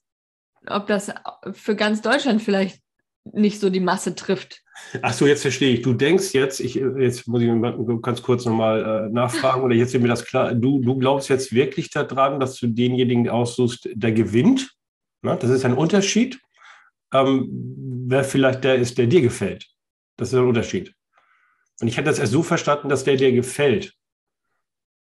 ob 0.68 0.88
das 0.88 1.12
für 1.54 1.76
ganz 1.76 2.02
Deutschland 2.02 2.42
vielleicht 2.42 2.80
nicht 3.32 3.60
so 3.60 3.70
die 3.70 3.80
Masse 3.80 4.16
trifft. 4.16 4.62
Ach 5.02 5.14
so, 5.14 5.28
jetzt 5.28 5.42
verstehe 5.42 5.74
ich. 5.74 5.82
Du 5.82 5.94
denkst 5.94 6.34
jetzt, 6.34 6.60
ich, 6.60 6.76
jetzt 6.76 7.28
muss 7.28 7.42
ich 7.42 7.50
ganz 8.02 8.22
kurz 8.22 8.46
nochmal 8.46 9.08
äh, 9.08 9.14
nachfragen, 9.14 9.64
oder 9.64 9.76
jetzt 9.76 9.94
wird 9.94 10.04
mir 10.04 10.10
das 10.10 10.26
klar. 10.26 10.54
Du, 10.54 10.82
du 10.82 10.98
glaubst 10.98 11.30
jetzt 11.30 11.54
wirklich 11.54 11.90
daran, 11.90 12.40
dass 12.40 12.56
du 12.56 12.68
denjenigen 12.68 13.28
aussuchst, 13.30 13.90
der 13.94 14.12
gewinnt? 14.12 14.72
Na, 15.22 15.36
das 15.36 15.50
ist 15.50 15.66
ein 15.66 15.74
Unterschied. 15.74 16.40
Ähm, 17.14 17.50
wer 18.08 18.24
vielleicht 18.24 18.64
der 18.64 18.76
ist, 18.76 18.98
der 18.98 19.08
dir 19.08 19.22
gefällt. 19.22 19.66
Das 20.18 20.30
ist 20.30 20.36
ein 20.40 20.46
Unterschied. 20.48 20.94
Und 21.82 21.88
ich 21.88 21.98
hätte 21.98 22.10
das 22.10 22.20
erst 22.20 22.34
so 22.34 22.44
verstanden, 22.44 22.90
dass 22.90 23.04
der 23.04 23.16
dir 23.16 23.32
gefällt. 23.32 23.94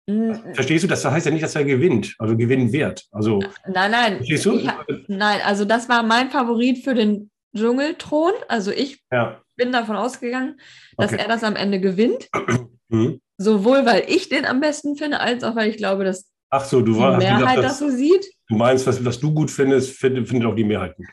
N- 0.07 0.55
Verstehst 0.55 0.85
du? 0.85 0.89
Das 0.89 1.05
heißt 1.05 1.27
ja 1.27 1.33
nicht, 1.33 1.43
dass 1.43 1.55
er 1.55 1.65
gewinnt, 1.65 2.15
also 2.19 2.37
gewinnen 2.37 2.73
wird. 2.73 3.07
Also, 3.13 3.41
Nein, 3.67 3.91
nein. 3.91 4.17
verstehst 4.17 4.47
du? 4.47 4.67
Ha- 4.67 4.85
Nein, 5.09 5.41
also 5.45 5.65
das 5.65 5.89
war 5.89 6.03
mein 6.03 6.31
Favorit 6.31 6.83
für 6.83 6.95
den 6.95 7.31
Dschungelthron. 7.57 8.33
Also 8.49 8.71
ich 8.71 9.03
Ja. 9.13 9.43
bin 9.57 9.73
davon 9.73 9.97
ausgegangen, 9.97 10.59
dass 10.97 11.13
Okay. 11.13 11.23
er 11.23 11.29
das 11.29 11.45
am 11.45 11.57
Ende 11.57 11.81
gewinnt. 11.81 12.29
Mhm. 12.93 13.21
Sowohl 13.39 13.87
weil 13.87 14.03
ich 14.09 14.29
den 14.31 14.45
am 14.45 14.59
besten 14.61 14.97
finde, 14.97 15.21
als 15.21 15.45
auch 15.45 15.55
weil 15.55 15.71
ich 15.71 15.77
glaube, 15.77 16.03
dass 16.03 16.29
Ach 16.51 16.65
so, 16.65 16.81
du 16.81 16.95
die 16.95 16.99
war, 16.99 17.19
Mehrheit 17.19 17.59
das 17.59 17.65
dass, 17.65 17.79
so 17.79 17.89
sieht. 17.89 18.29
Du 18.51 18.57
meinst, 18.57 18.87
was, 18.87 19.03
was 19.05 19.19
du 19.19 19.33
gut 19.33 19.51
findest, 19.51 19.97
findet, 19.97 20.29
findet 20.29 20.47
auch 20.47 20.55
die 20.55 20.65
Mehrheit 20.65 20.95
gut. 20.97 21.07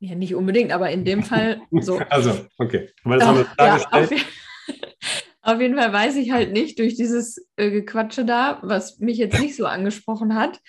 Ja, 0.00 0.14
nicht 0.14 0.34
unbedingt, 0.34 0.70
aber 0.72 0.90
in 0.90 1.04
dem 1.04 1.22
Fall 1.22 1.60
so. 1.72 1.98
Also, 2.10 2.46
okay. 2.58 2.90
Aber 3.04 3.16
das 3.16 3.24
Doch, 3.24 3.28
haben 3.30 3.38
wir 3.38 3.66
ja, 3.66 3.76
auf, 3.90 4.10
auf 5.42 5.60
jeden 5.60 5.76
Fall 5.76 5.92
weiß 5.92 6.16
ich 6.16 6.30
halt 6.30 6.52
nicht 6.52 6.78
durch 6.78 6.94
dieses 6.94 7.48
äh, 7.56 7.70
Gequatsche 7.70 8.24
da, 8.24 8.58
was 8.62 8.98
mich 8.98 9.16
jetzt 9.16 9.40
nicht 9.40 9.56
so 9.56 9.66
angesprochen 9.66 10.34
hat. 10.34 10.60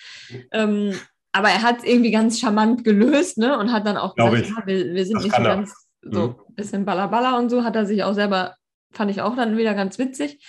Ähm, 0.52 0.95
aber 1.32 1.49
er 1.49 1.62
hat 1.62 1.80
es 1.80 1.84
irgendwie 1.84 2.12
ganz 2.12 2.39
charmant 2.39 2.84
gelöst 2.84 3.38
ne? 3.38 3.60
und 3.60 3.71
hat 3.71 3.86
dann 3.86 3.97
auch 3.97 4.15
Glaub 4.15 4.32
gesagt, 4.32 4.49
ja, 4.49 4.65
wir, 4.65 4.93
wir 4.95 5.06
sind 5.06 5.17
Das 5.17 5.23
nicht 5.25 5.36
so 5.36 5.41
er. 5.43 5.47
ganz 5.56 5.73
so 6.02 6.28
Mhm. 6.28 6.36
ein 6.47 6.56
bisschen 6.56 6.86
ballerballer 6.86 7.38
und 7.38 7.49
so, 7.49 7.63
hat 7.63 7.75
er 7.75 7.86
sich 7.86 8.04
auch 8.04 8.13
selber, 8.13 8.56
fand 8.91 9.12
ich 9.12 9.21
auch 9.21 9.36
dann 9.36 9.58
wieder 9.58 9.73
ganz 9.73 9.99
witzig. 9.99 10.39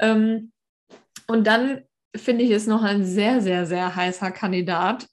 Ähm, 0.00 0.52
und 1.28 1.46
dann 1.46 1.82
finde 2.18 2.44
ich 2.44 2.50
es 2.50 2.66
noch 2.66 2.82
ein 2.82 3.04
sehr, 3.04 3.40
sehr, 3.40 3.66
sehr 3.66 3.94
heißer 3.94 4.30
Kandidat 4.30 5.06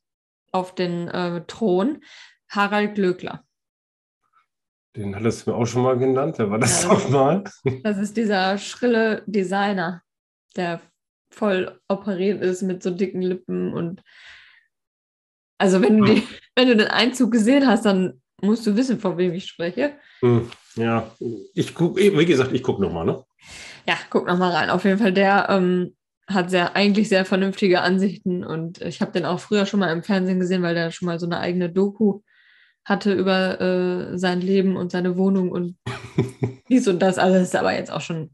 auf 0.52 0.76
den 0.76 1.08
äh, 1.08 1.44
Thron, 1.48 2.04
Harald 2.50 2.96
Glöckler. 2.96 3.44
Den 4.96 5.16
hattest 5.16 5.46
du 5.48 5.52
mir 5.52 5.58
auch 5.58 5.66
schon 5.66 5.82
mal 5.84 5.98
genannt. 5.98 6.36
Wer 6.38 6.52
war 6.52 6.60
das 6.60 6.84
Ja, 6.84 6.89
nochmal? 6.94 7.44
Das 7.84 7.98
ist 7.98 8.16
dieser 8.16 8.58
schrille 8.58 9.24
Designer, 9.26 10.04
der 10.56 10.82
voll 11.32 11.80
operiert 11.88 12.42
ist 12.44 12.62
mit 12.62 12.84
so 12.84 12.92
dicken 12.92 13.22
Lippen 13.24 13.74
und 13.74 14.04
also 15.58 15.82
wenn 15.82 15.98
du, 15.98 16.13
die, 16.13 16.24
wenn 16.56 16.68
du 16.68 16.76
den 16.76 16.88
Einzug 16.88 17.32
gesehen 17.32 17.66
hast, 17.66 17.86
dann 17.86 18.22
musst 18.42 18.68
du 18.68 18.76
wissen, 18.76 19.00
von 19.00 19.18
wem 19.18 19.34
ich 19.34 19.46
spreche. 19.46 19.94
Hm, 20.20 20.52
Ja, 20.76 21.10
ich 21.54 21.74
gucke, 21.74 22.02
wie 22.02 22.26
gesagt, 22.26 22.52
ich 22.52 22.62
gucke 22.62 22.82
nochmal, 22.82 23.06
ne? 23.06 23.24
Ja, 23.88 23.96
guck 24.10 24.28
noch 24.28 24.38
mal 24.38 24.52
rein. 24.52 24.70
Auf 24.70 24.84
jeden 24.84 25.00
Fall, 25.00 25.13
der 25.13 25.48
ähm, 25.50 25.96
hat 26.27 26.49
sehr, 26.49 26.75
eigentlich 26.75 27.09
sehr 27.09 27.25
vernünftige 27.25 27.81
Ansichten 27.81 28.43
und 28.43 28.81
ich 28.81 29.01
habe 29.01 29.12
den 29.12 29.25
auch 29.25 29.39
früher 29.39 29.65
schon 29.65 29.79
mal 29.79 29.91
im 29.91 30.03
Fernsehen 30.03 30.39
gesehen, 30.39 30.62
weil 30.62 30.75
der 30.75 30.91
schon 30.91 31.05
mal 31.07 31.19
so 31.19 31.25
eine 31.25 31.39
eigene 31.39 31.69
Doku 31.69 32.21
hatte 32.86 33.13
über 33.13 33.59
äh, 33.62 34.17
sein 34.17 34.41
Leben 34.41 34.75
und 34.75 34.91
seine 34.91 35.17
Wohnung 35.17 35.51
und 35.51 35.77
dies 36.69 36.88
und 36.88 36.99
das. 36.99 37.17
Also 37.17 37.36
das 37.36 37.49
ist 37.49 37.55
aber 37.55 37.73
jetzt 37.73 37.91
auch 37.91 38.01
schon 38.01 38.31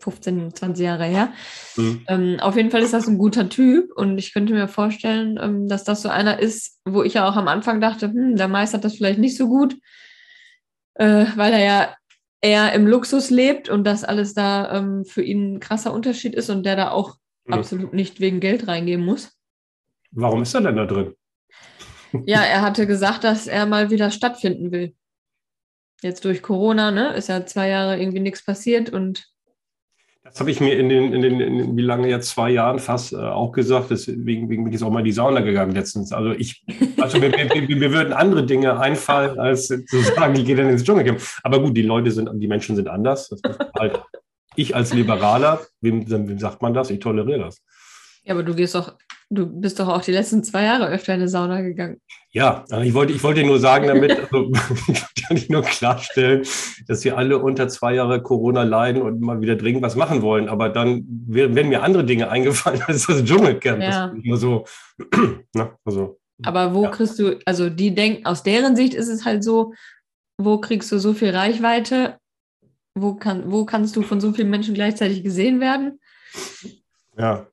15, 0.00 0.54
20 0.54 0.84
Jahre 0.84 1.04
her. 1.04 1.32
Hm. 1.74 2.04
Ähm, 2.08 2.40
auf 2.40 2.56
jeden 2.56 2.70
Fall 2.70 2.82
ist 2.82 2.94
das 2.94 3.06
ein 3.06 3.18
guter 3.18 3.48
Typ 3.48 3.90
und 3.94 4.18
ich 4.18 4.32
könnte 4.32 4.54
mir 4.54 4.68
vorstellen, 4.68 5.38
ähm, 5.40 5.68
dass 5.68 5.84
das 5.84 6.02
so 6.02 6.08
einer 6.08 6.38
ist, 6.38 6.78
wo 6.84 7.02
ich 7.02 7.14
ja 7.14 7.28
auch 7.28 7.36
am 7.36 7.48
Anfang 7.48 7.80
dachte, 7.80 8.08
hm, 8.08 8.36
der 8.36 8.48
meistert 8.48 8.84
das 8.84 8.96
vielleicht 8.96 9.18
nicht 9.18 9.36
so 9.36 9.48
gut, 9.48 9.76
äh, 10.94 11.26
weil 11.36 11.52
er 11.52 11.64
ja 11.64 11.94
eher 12.40 12.72
im 12.72 12.86
Luxus 12.86 13.28
lebt 13.28 13.68
und 13.68 13.84
das 13.84 14.04
alles 14.04 14.32
da 14.32 14.78
ähm, 14.78 15.04
für 15.04 15.22
ihn 15.22 15.56
ein 15.56 15.60
krasser 15.60 15.92
Unterschied 15.92 16.34
ist 16.34 16.48
und 16.48 16.64
der 16.64 16.76
da 16.76 16.90
auch 16.90 17.16
Hm. 17.52 17.58
absolut 17.58 17.92
nicht 17.92 18.20
wegen 18.20 18.40
Geld 18.40 18.68
reingehen 18.68 19.04
muss. 19.04 19.32
Warum 20.12 20.42
ist 20.42 20.54
er 20.54 20.62
denn 20.62 20.76
da 20.76 20.86
drin? 20.86 21.14
Ja, 22.26 22.42
er 22.42 22.62
hatte 22.62 22.86
gesagt, 22.86 23.24
dass 23.24 23.46
er 23.46 23.66
mal 23.66 23.90
wieder 23.90 24.10
stattfinden 24.10 24.72
will. 24.72 24.94
Jetzt 26.02 26.24
durch 26.24 26.42
Corona, 26.42 26.90
ne, 26.90 27.14
ist 27.14 27.28
ja 27.28 27.44
zwei 27.46 27.68
Jahre 27.68 28.00
irgendwie 28.00 28.20
nichts 28.20 28.44
passiert 28.44 28.90
und 28.90 29.28
Das 30.24 30.40
habe 30.40 30.50
ich 30.50 30.60
mir 30.60 30.78
in 30.78 30.88
den, 30.88 31.12
in 31.12 31.22
den, 31.22 31.40
in 31.40 31.76
wie 31.76 31.82
lange 31.82 32.08
jetzt, 32.08 32.30
zwei 32.30 32.50
Jahren 32.50 32.78
fast 32.78 33.12
äh, 33.12 33.16
auch 33.16 33.52
gesagt. 33.52 33.90
Deswegen 33.90 34.26
wegen 34.26 34.48
bin 34.48 34.66
ich 34.66 34.72
jetzt 34.72 34.82
auch 34.82 34.90
mal 34.90 35.00
in 35.00 35.04
die 35.04 35.12
Sauna 35.12 35.40
gegangen 35.40 35.72
letztens. 35.72 36.12
Also 36.12 36.32
ich, 36.32 36.64
also 36.98 37.18
mir, 37.18 37.30
mir, 37.30 37.92
würden 37.92 38.12
andere 38.12 38.44
Dinge 38.44 38.80
einfallen, 38.80 39.38
als 39.38 39.68
zu 39.68 40.00
sagen, 40.16 40.34
ich 40.34 40.46
gehe 40.46 40.56
dann 40.56 40.70
ins 40.70 40.84
Dschungelcamp. 40.84 41.20
Aber 41.42 41.60
gut, 41.62 41.76
die 41.76 41.82
Leute 41.82 42.10
sind, 42.10 42.28
die 42.34 42.48
Menschen 42.48 42.76
sind 42.76 42.88
anders. 42.88 43.28
Das 43.28 43.40
ist 43.40 43.58
halt, 43.78 44.02
ich 44.60 44.74
als 44.76 44.92
Liberaler, 44.92 45.60
wem, 45.80 46.08
wem 46.10 46.38
sagt 46.38 46.62
man 46.62 46.74
das? 46.74 46.90
Ich 46.90 47.00
toleriere 47.00 47.40
das. 47.40 47.62
ja, 48.24 48.34
aber 48.34 48.42
du 48.42 48.54
gehst 48.54 48.74
doch, 48.74 48.94
du 49.30 49.46
bist 49.46 49.78
doch 49.80 49.88
auch 49.88 50.02
die 50.02 50.12
letzten 50.12 50.42
zwei 50.44 50.64
Jahre 50.64 50.88
öfter 50.88 51.14
in 51.14 51.20
eine 51.20 51.28
Sauna 51.28 51.60
gegangen. 51.62 52.00
Ja, 52.32 52.64
aber 52.70 52.84
ich 52.84 52.94
wollte, 52.94 53.12
ich 53.12 53.22
wollte 53.24 53.42
nur 53.44 53.58
sagen 53.58 53.86
damit, 53.88 54.10
also, 54.12 54.50
kann 55.26 55.36
ich 55.36 55.48
nur 55.48 55.62
klarstellen, 55.62 56.44
dass 56.86 57.04
wir 57.04 57.16
alle 57.18 57.38
unter 57.38 57.68
zwei 57.68 57.94
Jahre 57.94 58.22
Corona 58.22 58.62
leiden 58.62 59.02
und 59.02 59.20
mal 59.20 59.40
wieder 59.40 59.56
dringend 59.56 59.82
was 59.82 59.96
machen 59.96 60.22
wollen. 60.22 60.48
Aber 60.48 60.68
dann 60.68 61.04
werden 61.26 61.68
mir 61.68 61.82
andere 61.82 62.04
Dinge 62.04 62.30
eingefallen 62.30 62.82
als 62.86 63.06
das 63.06 63.24
Dschungelcamp. 63.24 63.82
Ja. 63.82 64.08
Das 64.08 64.24
immer 64.24 64.36
so, 64.36 64.64
ne, 65.54 65.70
also, 65.84 66.18
Aber 66.44 66.72
wo 66.74 66.84
Ja. 66.84 66.90
kriegst 66.90 67.18
du, 67.18 67.38
also 67.46 67.68
die 67.68 67.94
denken, 67.94 68.26
aus 68.26 68.42
deren 68.42 68.76
Sicht 68.76 68.94
ist 68.94 69.08
es 69.08 69.24
halt 69.24 69.42
so, 69.42 69.72
wo 70.38 70.58
kriegst 70.58 70.90
du 70.92 70.98
so 70.98 71.12
viel 71.14 71.30
Reichweite? 71.30 72.16
Wo, 72.94 73.14
kann, 73.14 73.50
wo 73.50 73.64
kannst 73.64 73.94
du 73.96 74.02
von 74.02 74.20
so 74.20 74.32
vielen 74.32 74.50
Menschen 74.50 74.74
gleichzeitig 74.74 75.22
gesehen 75.22 75.60
werden? 75.60 76.00
ja. 77.16 77.46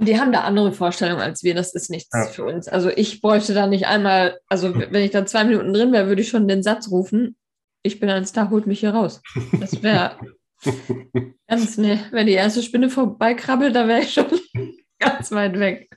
Die 0.00 0.20
haben 0.20 0.30
da 0.30 0.42
andere 0.42 0.70
Vorstellungen 0.72 1.20
als 1.20 1.42
wir. 1.42 1.56
Das 1.56 1.74
ist 1.74 1.90
nichts 1.90 2.10
Ja. 2.14 2.26
für 2.26 2.44
uns. 2.44 2.68
Also 2.68 2.88
ich 2.88 3.20
bräuchte 3.20 3.52
da 3.52 3.66
nicht 3.66 3.88
einmal, 3.88 4.38
also 4.48 4.72
wenn 4.72 5.02
ich 5.02 5.10
da 5.10 5.26
zwei 5.26 5.42
Minuten 5.42 5.72
drin 5.72 5.90
wäre, 5.92 6.06
würde 6.06 6.22
ich 6.22 6.28
schon 6.28 6.46
den 6.46 6.62
Satz 6.62 6.88
rufen, 6.90 7.36
ich 7.82 7.98
bin 7.98 8.08
ein 8.08 8.24
Star, 8.24 8.50
holt 8.50 8.66
mich 8.68 8.78
hier 8.80 8.90
raus. 8.90 9.20
Das 9.58 9.82
wäre 9.82 10.16
ganz, 11.48 11.78
ne, 11.78 11.98
wenn 12.12 12.28
die 12.28 12.34
erste 12.34 12.62
Spinne 12.62 12.90
vorbeikrabbelt, 12.90 13.74
da 13.74 13.88
wäre 13.88 14.00
ich 14.02 14.12
schon 14.14 14.26
ganz 15.00 15.32
weit 15.32 15.58
weg. 15.58 15.88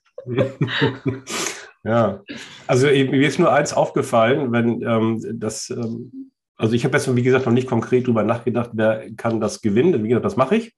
ja, 1.84 2.22
also 2.68 2.88
mir 2.88 3.28
ist 3.28 3.40
nur 3.40 3.52
eins 3.54 3.74
aufgefallen, 3.74 4.52
wenn 4.52 4.82
ähm, 4.82 5.40
das, 5.40 5.70
ähm, 5.70 6.31
also 6.62 6.74
ich 6.74 6.86
habe 6.86 6.98
jetzt, 6.98 7.14
wie 7.16 7.24
gesagt, 7.24 7.46
noch 7.46 7.54
nicht 7.54 7.68
konkret 7.68 8.08
drüber 8.08 8.24
nachgedacht, 8.24 8.72
wer 8.74 9.12
kann 9.16 9.42
das 9.42 9.62
gewinnen. 9.62 10.04
Wie 10.04 10.10
gesagt, 10.10 10.26
das 10.26 10.38
mache 10.38 10.56
ich. 10.56 10.74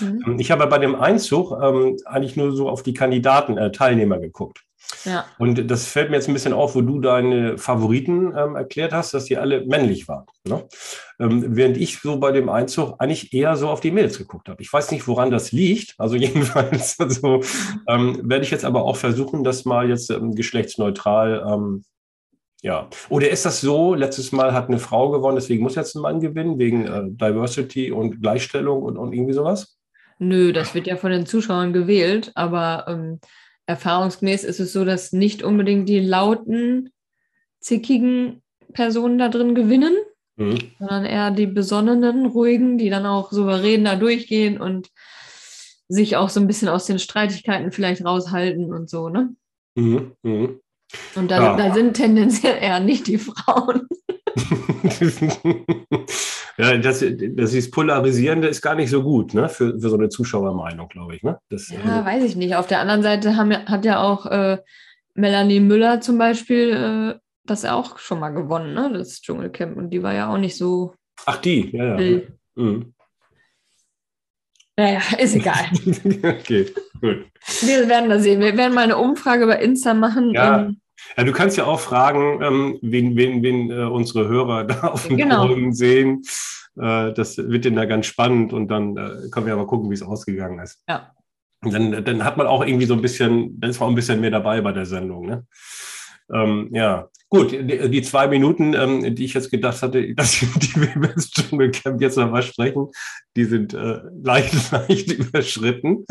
Mhm. 0.00 0.38
Ich 0.38 0.50
habe 0.50 0.66
bei 0.66 0.78
dem 0.78 0.94
Einzug 0.94 1.52
ähm, 1.60 1.96
eigentlich 2.04 2.36
nur 2.36 2.54
so 2.54 2.68
auf 2.68 2.82
die 2.82 2.94
Kandidaten, 2.94 3.58
äh, 3.58 3.72
Teilnehmer 3.72 4.18
geguckt. 4.18 4.64
Ja, 5.04 5.24
Und 5.38 5.70
das 5.70 5.86
fällt 5.86 6.10
mir 6.10 6.16
jetzt 6.16 6.28
ein 6.28 6.34
bisschen 6.34 6.52
auf, 6.52 6.74
wo 6.74 6.80
du 6.80 7.00
deine 7.00 7.58
Favoriten 7.58 8.34
ähm, 8.36 8.54
erklärt 8.54 8.92
hast, 8.92 9.14
dass 9.14 9.24
die 9.24 9.36
alle 9.36 9.64
männlich 9.64 10.08
waren. 10.08 10.26
Ne? 10.46 10.66
Ähm, 11.18 11.56
während 11.56 11.76
ich 11.76 12.00
so 12.00 12.18
bei 12.18 12.32
dem 12.32 12.48
Einzug 12.48 12.94
eigentlich 12.98 13.32
eher 13.32 13.56
so 13.56 13.68
auf 13.68 13.80
die 13.80 13.90
Mädels 13.90 14.18
geguckt 14.18 14.48
habe. 14.48 14.62
Ich 14.62 14.72
weiß 14.72 14.90
nicht, 14.90 15.08
woran 15.08 15.30
das 15.30 15.52
liegt. 15.52 15.94
Also 15.98 16.16
jedenfalls 16.16 16.98
also, 17.00 17.40
ähm, 17.88 18.20
werde 18.22 18.44
ich 18.44 18.50
jetzt 18.50 18.64
aber 18.64 18.84
auch 18.84 18.96
versuchen, 18.96 19.44
das 19.44 19.64
mal 19.64 19.88
jetzt 19.88 20.10
ähm, 20.10 20.34
geschlechtsneutral. 20.34 21.42
Ja. 22.64 22.88
Oder 23.10 23.28
ist 23.28 23.44
das 23.44 23.60
so? 23.60 23.94
Letztes 23.94 24.32
Mal 24.32 24.54
hat 24.54 24.68
eine 24.68 24.78
Frau 24.78 25.10
gewonnen, 25.10 25.36
deswegen 25.36 25.62
muss 25.62 25.74
jetzt 25.74 25.94
ein 25.94 26.00
Mann 26.00 26.20
gewinnen, 26.20 26.58
wegen 26.58 26.86
äh, 26.86 27.02
Diversity 27.04 27.92
und 27.92 28.22
Gleichstellung 28.22 28.82
und, 28.82 28.96
und 28.96 29.12
irgendwie 29.12 29.34
sowas? 29.34 29.78
Nö, 30.18 30.50
das 30.54 30.74
wird 30.74 30.86
ja 30.86 30.96
von 30.96 31.10
den 31.10 31.26
Zuschauern 31.26 31.74
gewählt, 31.74 32.32
aber 32.34 32.86
ähm, 32.88 33.20
erfahrungsgemäß 33.66 34.44
ist 34.44 34.60
es 34.60 34.72
so, 34.72 34.86
dass 34.86 35.12
nicht 35.12 35.42
unbedingt 35.42 35.90
die 35.90 36.00
lauten, 36.00 36.90
zickigen 37.60 38.42
Personen 38.72 39.18
da 39.18 39.28
drin 39.28 39.54
gewinnen, 39.54 39.94
Mhm. 40.36 40.58
sondern 40.78 41.04
eher 41.04 41.30
die 41.30 41.46
besonnenen, 41.46 42.26
ruhigen, 42.26 42.76
die 42.76 42.90
dann 42.90 43.06
auch 43.06 43.30
souverän 43.30 43.84
da 43.84 43.94
durchgehen 43.94 44.60
und 44.60 44.88
sich 45.86 46.16
auch 46.16 46.28
so 46.28 46.40
ein 46.40 46.48
bisschen 46.48 46.68
aus 46.68 46.86
den 46.86 46.98
Streitigkeiten 46.98 47.70
vielleicht 47.70 48.04
raushalten 48.04 48.72
und 48.72 48.90
so, 48.90 49.10
ne? 49.10 49.36
Mhm. 49.76 50.12
Mhm. 50.22 50.60
Und 51.14 51.30
da, 51.30 51.42
Ja. 51.42 51.56
da 51.56 51.74
sind 51.74 51.94
tendenziell 51.94 52.56
eher 52.60 52.80
nicht 52.80 53.06
die 53.06 53.18
Frauen. 53.18 53.88
ja, 56.58 56.76
das, 56.78 57.04
das 57.34 57.54
ist 57.54 57.70
Polarisierende 57.70 58.48
ist 58.48 58.62
gar 58.62 58.74
nicht 58.74 58.90
so 58.90 59.02
gut, 59.02 59.34
ne? 59.34 59.48
Für, 59.48 59.78
für 59.78 59.88
so 59.90 59.96
eine 59.96 60.08
Zuschauermeinung, 60.08 60.88
glaube 60.88 61.16
ich. 61.16 61.22
Ne? 61.22 61.38
Das, 61.48 61.68
Ja, 61.70 62.04
weiß 62.04 62.24
ich 62.24 62.36
nicht. 62.36 62.56
Auf 62.56 62.66
der 62.66 62.80
anderen 62.80 63.02
Seite 63.02 63.36
haben, 63.36 63.52
hat 63.52 63.84
ja 63.84 64.02
auch 64.02 64.26
äh, 64.26 64.58
Melanie 65.14 65.60
Müller 65.60 66.00
zum 66.00 66.18
Beispiel 66.18 66.70
äh, 66.70 67.18
das 67.44 67.64
auch 67.64 67.98
schon 67.98 68.20
mal 68.20 68.30
gewonnen, 68.30 68.74
ne? 68.74 68.90
Das 68.92 69.20
Dschungelcamp. 69.20 69.76
Und 69.76 69.90
die 69.90 70.02
war 70.02 70.14
ja 70.14 70.32
auch 70.32 70.38
nicht 70.38 70.56
so 70.56 70.94
ach, 71.26 71.36
die, 71.38 71.70
ja, 71.76 72.00
ja. 72.00 72.20
Mhm. 72.56 72.94
Naja, 74.76 75.00
ist 75.18 75.36
egal. 75.36 75.66
okay, 76.24 76.66
gut. 77.00 77.26
Wir 77.60 77.88
werden 77.88 78.10
das 78.10 78.24
sehen. 78.24 78.40
Wir 78.40 78.56
werden 78.56 78.74
mal 78.74 78.82
eine 78.82 78.96
Umfrage 78.96 79.46
bei 79.46 79.60
Insta 79.62 79.94
machen. 79.94 80.32
Ja. 80.32 80.62
Ähm, 80.62 80.80
Ja, 81.16 81.24
du 81.24 81.32
kannst 81.32 81.56
ja 81.56 81.64
auch 81.64 81.80
fragen, 81.80 82.42
ähm, 82.42 82.78
wen, 82.82 83.16
wen, 83.16 83.42
wen 83.42 83.70
äh, 83.70 83.84
unsere 83.84 84.28
Hörer 84.28 84.64
da 84.64 84.88
auf 84.88 85.06
dem 85.06 85.16
Genau. 85.16 85.46
Boden 85.46 85.72
sehen. 85.72 86.22
Äh, 86.76 87.12
das 87.12 87.38
wird 87.38 87.64
denen 87.64 87.76
da 87.76 87.84
ganz 87.84 88.06
spannend 88.06 88.52
und 88.52 88.68
dann 88.68 88.96
äh, 88.96 89.28
können 89.30 89.46
wir 89.46 89.52
aber 89.54 89.66
gucken, 89.66 89.90
wie 89.90 89.94
es 89.94 90.02
ausgegangen 90.02 90.58
ist. 90.58 90.82
Ja. 90.88 91.12
Und 91.64 91.72
dann, 91.72 92.04
dann 92.04 92.24
hat 92.24 92.36
man 92.36 92.46
auch 92.46 92.64
irgendwie 92.64 92.86
so 92.86 92.94
ein 92.94 93.02
bisschen, 93.02 93.58
dann 93.60 93.70
ist 93.70 93.80
man 93.80 93.86
auch 93.86 93.92
ein 93.92 93.96
bisschen 93.96 94.20
mehr 94.20 94.30
dabei 94.30 94.60
bei 94.60 94.72
der 94.72 94.86
Sendung. 94.86 95.26
Ne? 95.26 95.46
Ähm, 96.32 96.68
ja, 96.72 97.08
gut, 97.34 97.52
die, 97.52 98.02
zwei 98.02 98.28
Minuten, 98.28 98.74
ähm, 98.74 99.14
die 99.14 99.24
ich 99.24 99.34
jetzt 99.34 99.50
gedacht 99.50 99.82
hatte, 99.82 100.14
dass 100.14 100.38
die 100.40 100.46
wir 100.76 100.94
über 100.94 101.08
das 101.08 101.30
Dschungelcamp 101.30 102.00
jetzt 102.00 102.16
noch 102.16 102.30
mal 102.30 102.42
sprechen, 102.42 102.88
die 103.36 103.44
sind 103.44 103.74
äh, 103.74 104.00
leicht, 104.22 104.54
leicht 104.72 105.12
überschritten. 105.12 106.04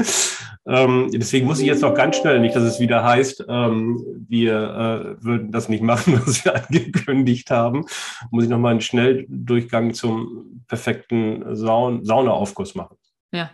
Ähm, 0.68 1.10
deswegen 1.14 1.48
muss 1.48 1.60
ich 1.60 1.66
jetzt 1.66 1.82
noch 1.82 1.94
ganz 1.94 2.18
schnell, 2.18 2.40
nicht, 2.40 2.56
dass 2.56 2.64
es 2.64 2.80
wieder 2.80 3.04
heißt, 3.04 3.46
ähm, 3.48 4.04
wir 4.28 5.18
äh, 5.20 5.24
würden 5.24 5.52
das 5.52 5.70
nicht 5.70 5.84
machen, 5.84 6.22
was 6.26 6.44
wir 6.44 6.56
angekündigt 6.56 7.50
haben, 7.50 7.86
muss 8.32 8.44
ich 8.44 8.50
noch 8.50 8.60
mal 8.60 8.72
einen 8.72 8.82
Schnelldurchgang 8.82 9.94
zum 9.94 10.64
perfekten 10.68 11.56
Saun 11.56 12.04
Saunaaufguss 12.04 12.76
machen. 12.76 12.98
ja. 13.32 13.50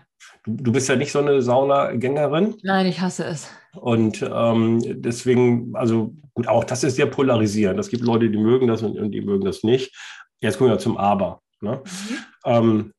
Du, 0.45 0.55
du 0.55 0.71
bist 0.71 0.87
ja 0.87 0.95
nicht 0.95 1.11
so 1.11 1.19
eine 1.19 1.41
Saunagängerin. 1.41 2.55
Nein, 2.63 2.85
ich 2.85 3.01
hasse 3.01 3.25
es. 3.25 3.49
Und 3.75 4.27
ähm, 4.31 4.81
deswegen, 5.01 5.75
also 5.75 6.13
gut, 6.33 6.47
auch 6.47 6.63
das 6.63 6.83
ist 6.83 6.95
sehr 6.95 7.05
polarisierend. 7.05 7.79
Es 7.79 7.89
gibt 7.89 8.03
Leute, 8.03 8.29
die 8.29 8.37
mögen 8.37 8.67
das 8.67 8.81
und, 8.81 8.97
und 8.97 9.11
die 9.11 9.21
mögen 9.21 9.45
das 9.45 9.63
nicht. 9.63 9.95
Jetzt 10.39 10.57
kommen 10.57 10.69
wir 10.69 10.79
zum 10.79 10.97
Aber. 10.97 11.41
Ne? 11.61 11.81
Mhm. 11.83 12.15
Ähm, 12.45 12.93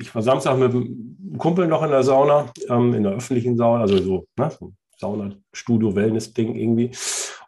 ich 0.00 0.14
war 0.14 0.22
Samstag 0.22 0.58
mit 0.58 0.70
einem 0.70 1.36
Kumpel 1.38 1.66
noch 1.66 1.82
in 1.82 1.90
der 1.90 2.02
Sauna, 2.02 2.52
ähm, 2.68 2.94
in 2.94 3.02
der 3.02 3.12
öffentlichen 3.12 3.56
Sauna, 3.56 3.82
also 3.82 3.98
so, 3.98 4.26
ne, 4.38 4.50
so 4.58 4.72
Sauna-Studio-Wellness-Ding 4.98 6.54
irgendwie. 6.54 6.92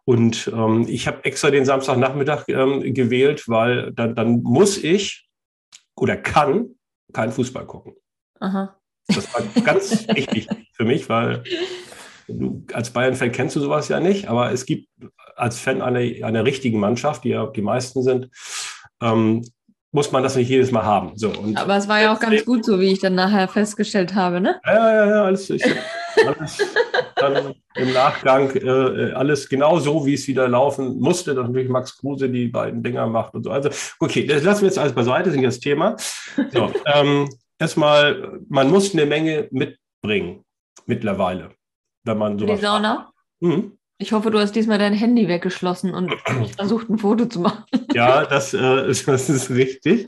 Und 0.04 0.50
ähm, 0.54 0.86
ich 0.88 1.06
habe 1.06 1.24
extra 1.24 1.50
den 1.50 1.64
Samstagnachmittag 1.64 2.48
ähm, 2.48 2.94
gewählt, 2.94 3.48
weil 3.48 3.92
dann, 3.92 4.14
dann 4.14 4.42
muss 4.42 4.76
ich 4.76 5.28
oder 5.96 6.16
kann 6.16 6.76
keinen 7.12 7.32
Fußball 7.32 7.66
gucken. 7.66 7.94
Aha. 8.40 8.76
Das 9.08 9.32
war 9.32 9.42
ganz 9.62 10.06
wichtig 10.14 10.48
für 10.72 10.84
mich, 10.84 11.08
weil 11.08 11.42
du 12.28 12.64
als 12.72 12.90
Bayern-Fan 12.90 13.32
kennst 13.32 13.56
du 13.56 13.60
sowas 13.60 13.88
ja 13.88 14.00
nicht, 14.00 14.28
aber 14.28 14.52
es 14.52 14.66
gibt 14.66 14.88
als 15.36 15.58
Fan 15.58 15.82
einer 15.82 16.26
eine 16.26 16.44
richtigen 16.44 16.80
Mannschaft, 16.80 17.24
die 17.24 17.30
ja 17.30 17.46
die 17.46 17.62
meisten 17.62 18.02
sind, 18.02 18.30
ähm, 19.02 19.44
muss 19.92 20.12
man 20.12 20.22
das 20.22 20.36
nicht 20.36 20.48
jedes 20.48 20.72
Mal 20.72 20.84
haben. 20.84 21.12
So, 21.16 21.32
aber 21.54 21.76
es 21.76 21.88
war 21.88 22.00
ja 22.00 22.14
auch 22.14 22.20
ganz 22.20 22.44
gut 22.44 22.64
so, 22.64 22.80
wie 22.80 22.92
ich 22.92 22.98
dann 22.98 23.14
nachher 23.14 23.48
festgestellt 23.48 24.14
habe, 24.14 24.40
ne? 24.40 24.60
Ja, 24.64 24.92
ja, 24.92 25.06
ja, 25.06 25.24
alles, 25.24 25.48
ich, 25.48 25.64
alles 26.26 26.58
dann 27.16 27.54
im 27.74 27.92
Nachgang 27.92 28.54
äh, 28.54 29.12
alles 29.12 29.48
genau 29.48 29.78
so, 29.78 30.06
wie 30.06 30.14
es 30.14 30.28
wieder 30.28 30.48
laufen 30.48 30.98
musste, 31.00 31.34
dass 31.34 31.46
natürlich 31.46 31.68
Max 31.68 31.96
Kruse 31.96 32.28
die 32.28 32.48
beiden 32.48 32.82
Dinger 32.82 33.06
macht 33.06 33.34
und 33.34 33.44
so. 33.44 33.50
Also, 33.50 33.70
okay, 33.98 34.26
das 34.26 34.42
lassen 34.44 34.62
wir 34.62 34.68
jetzt 34.68 34.78
alles 34.78 34.92
beiseite, 34.92 35.30
sind 35.30 35.42
das 35.42 35.60
Thema. 35.60 35.96
So, 36.52 36.72
ähm, 36.94 37.28
erstmal, 37.58 38.40
man 38.48 38.70
muss 38.70 38.92
eine 38.92 39.06
Menge 39.06 39.48
mitbringen 39.50 40.44
mittlerweile, 40.84 41.50
wenn 42.06 42.18
man 42.18 42.38
sowas. 42.38 42.58
Die 42.58 42.64
Sauna? 42.64 43.12
Mhm. 43.40 43.72
Ich 43.98 44.12
hoffe, 44.12 44.30
du 44.30 44.38
hast 44.38 44.52
diesmal 44.52 44.78
dein 44.78 44.92
Handy 44.92 45.26
weggeschlossen 45.26 45.94
und 45.94 46.12
versucht, 46.56 46.88
ein 46.88 46.98
Foto 46.98 47.26
zu 47.26 47.40
machen. 47.40 47.64
Ja, 47.94 48.24
das, 48.24 48.54
äh, 48.54 48.86
das 49.06 49.28
ist 49.28 49.50
richtig. 49.50 50.06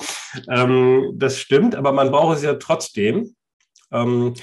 Ähm, 0.49 1.13
das 1.15 1.39
stimmt, 1.39 1.75
aber 1.75 1.93
man 1.93 2.11
braucht 2.11 2.37
es 2.37 2.43
ja 2.43 2.55
trotzdem. 2.55 3.35
Ähm, 3.91 4.35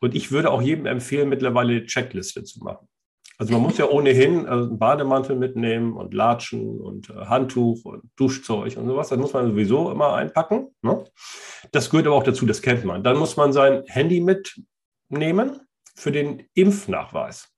und 0.00 0.14
ich 0.14 0.32
würde 0.32 0.50
auch 0.50 0.62
jedem 0.62 0.86
empfehlen, 0.86 1.28
mittlerweile 1.28 1.72
eine 1.72 1.86
Checkliste 1.86 2.44
zu 2.44 2.62
machen. 2.62 2.88
Also 3.36 3.52
man 3.52 3.62
muss 3.62 3.78
ja 3.78 3.88
ohnehin 3.88 4.46
also 4.46 4.68
einen 4.68 4.78
Bademantel 4.78 5.34
mitnehmen 5.36 5.94
und 5.94 6.14
Latschen 6.14 6.80
und 6.80 7.10
äh, 7.10 7.26
Handtuch 7.26 7.84
und 7.84 8.04
Duschzeug 8.16 8.76
und 8.76 8.86
sowas. 8.86 9.08
Das 9.08 9.18
muss 9.18 9.32
man 9.32 9.48
sowieso 9.48 9.90
immer 9.90 10.14
einpacken. 10.14 10.68
Ne? 10.82 11.04
Das 11.72 11.90
gehört 11.90 12.06
aber 12.06 12.16
auch 12.16 12.22
dazu, 12.22 12.46
das 12.46 12.62
kennt 12.62 12.84
man. 12.84 13.02
Dann 13.02 13.16
muss 13.16 13.36
man 13.36 13.52
sein 13.52 13.82
Handy 13.86 14.20
mitnehmen 14.20 15.60
für 15.94 16.12
den 16.12 16.46
Impfnachweis. 16.54 17.48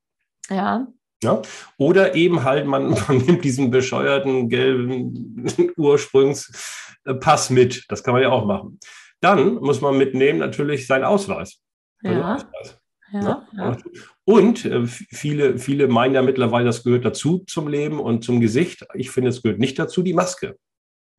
Ja. 0.49 0.87
Ja? 1.23 1.43
Oder 1.79 2.15
eben 2.15 2.45
halt, 2.45 2.67
man, 2.67 2.91
man 3.09 3.19
nimmt 3.19 3.45
diesen 3.45 3.71
bescheuerten 3.71 4.49
gelben 4.49 5.47
Ursprungspass 5.77 7.51
mit. 7.51 7.85
Das 7.89 8.03
kann 8.03 8.15
man 8.15 8.23
ja 8.23 8.31
auch 8.31 8.45
machen. 8.45 8.79
Dann 9.21 9.57
muss 9.57 9.81
man 9.81 9.97
mitnehmen 9.97 10.39
natürlich 10.39 10.87
seinen 10.87 11.05
Ausweis. 11.05 11.61
Ja. 12.03 12.35
Ausweis. 12.35 12.79
Ja, 13.13 13.47
ja. 13.53 13.77
Und 14.25 14.65
äh, 14.65 14.85
viele, 14.87 15.59
viele 15.59 15.87
meinen 15.87 16.15
ja 16.15 16.23
mittlerweile, 16.23 16.67
das 16.67 16.83
gehört 16.83 17.05
dazu 17.05 17.45
zum 17.47 17.69
Leben 17.69 18.01
und 18.01 18.25
zum 18.25 18.41
Gesicht. 18.41 18.85
Ich 18.95 19.11
finde, 19.11 19.31
es 19.31 19.43
gehört 19.43 19.61
nicht 19.61 19.79
dazu, 19.79 20.03
die 20.03 20.13
Maske. 20.13 20.59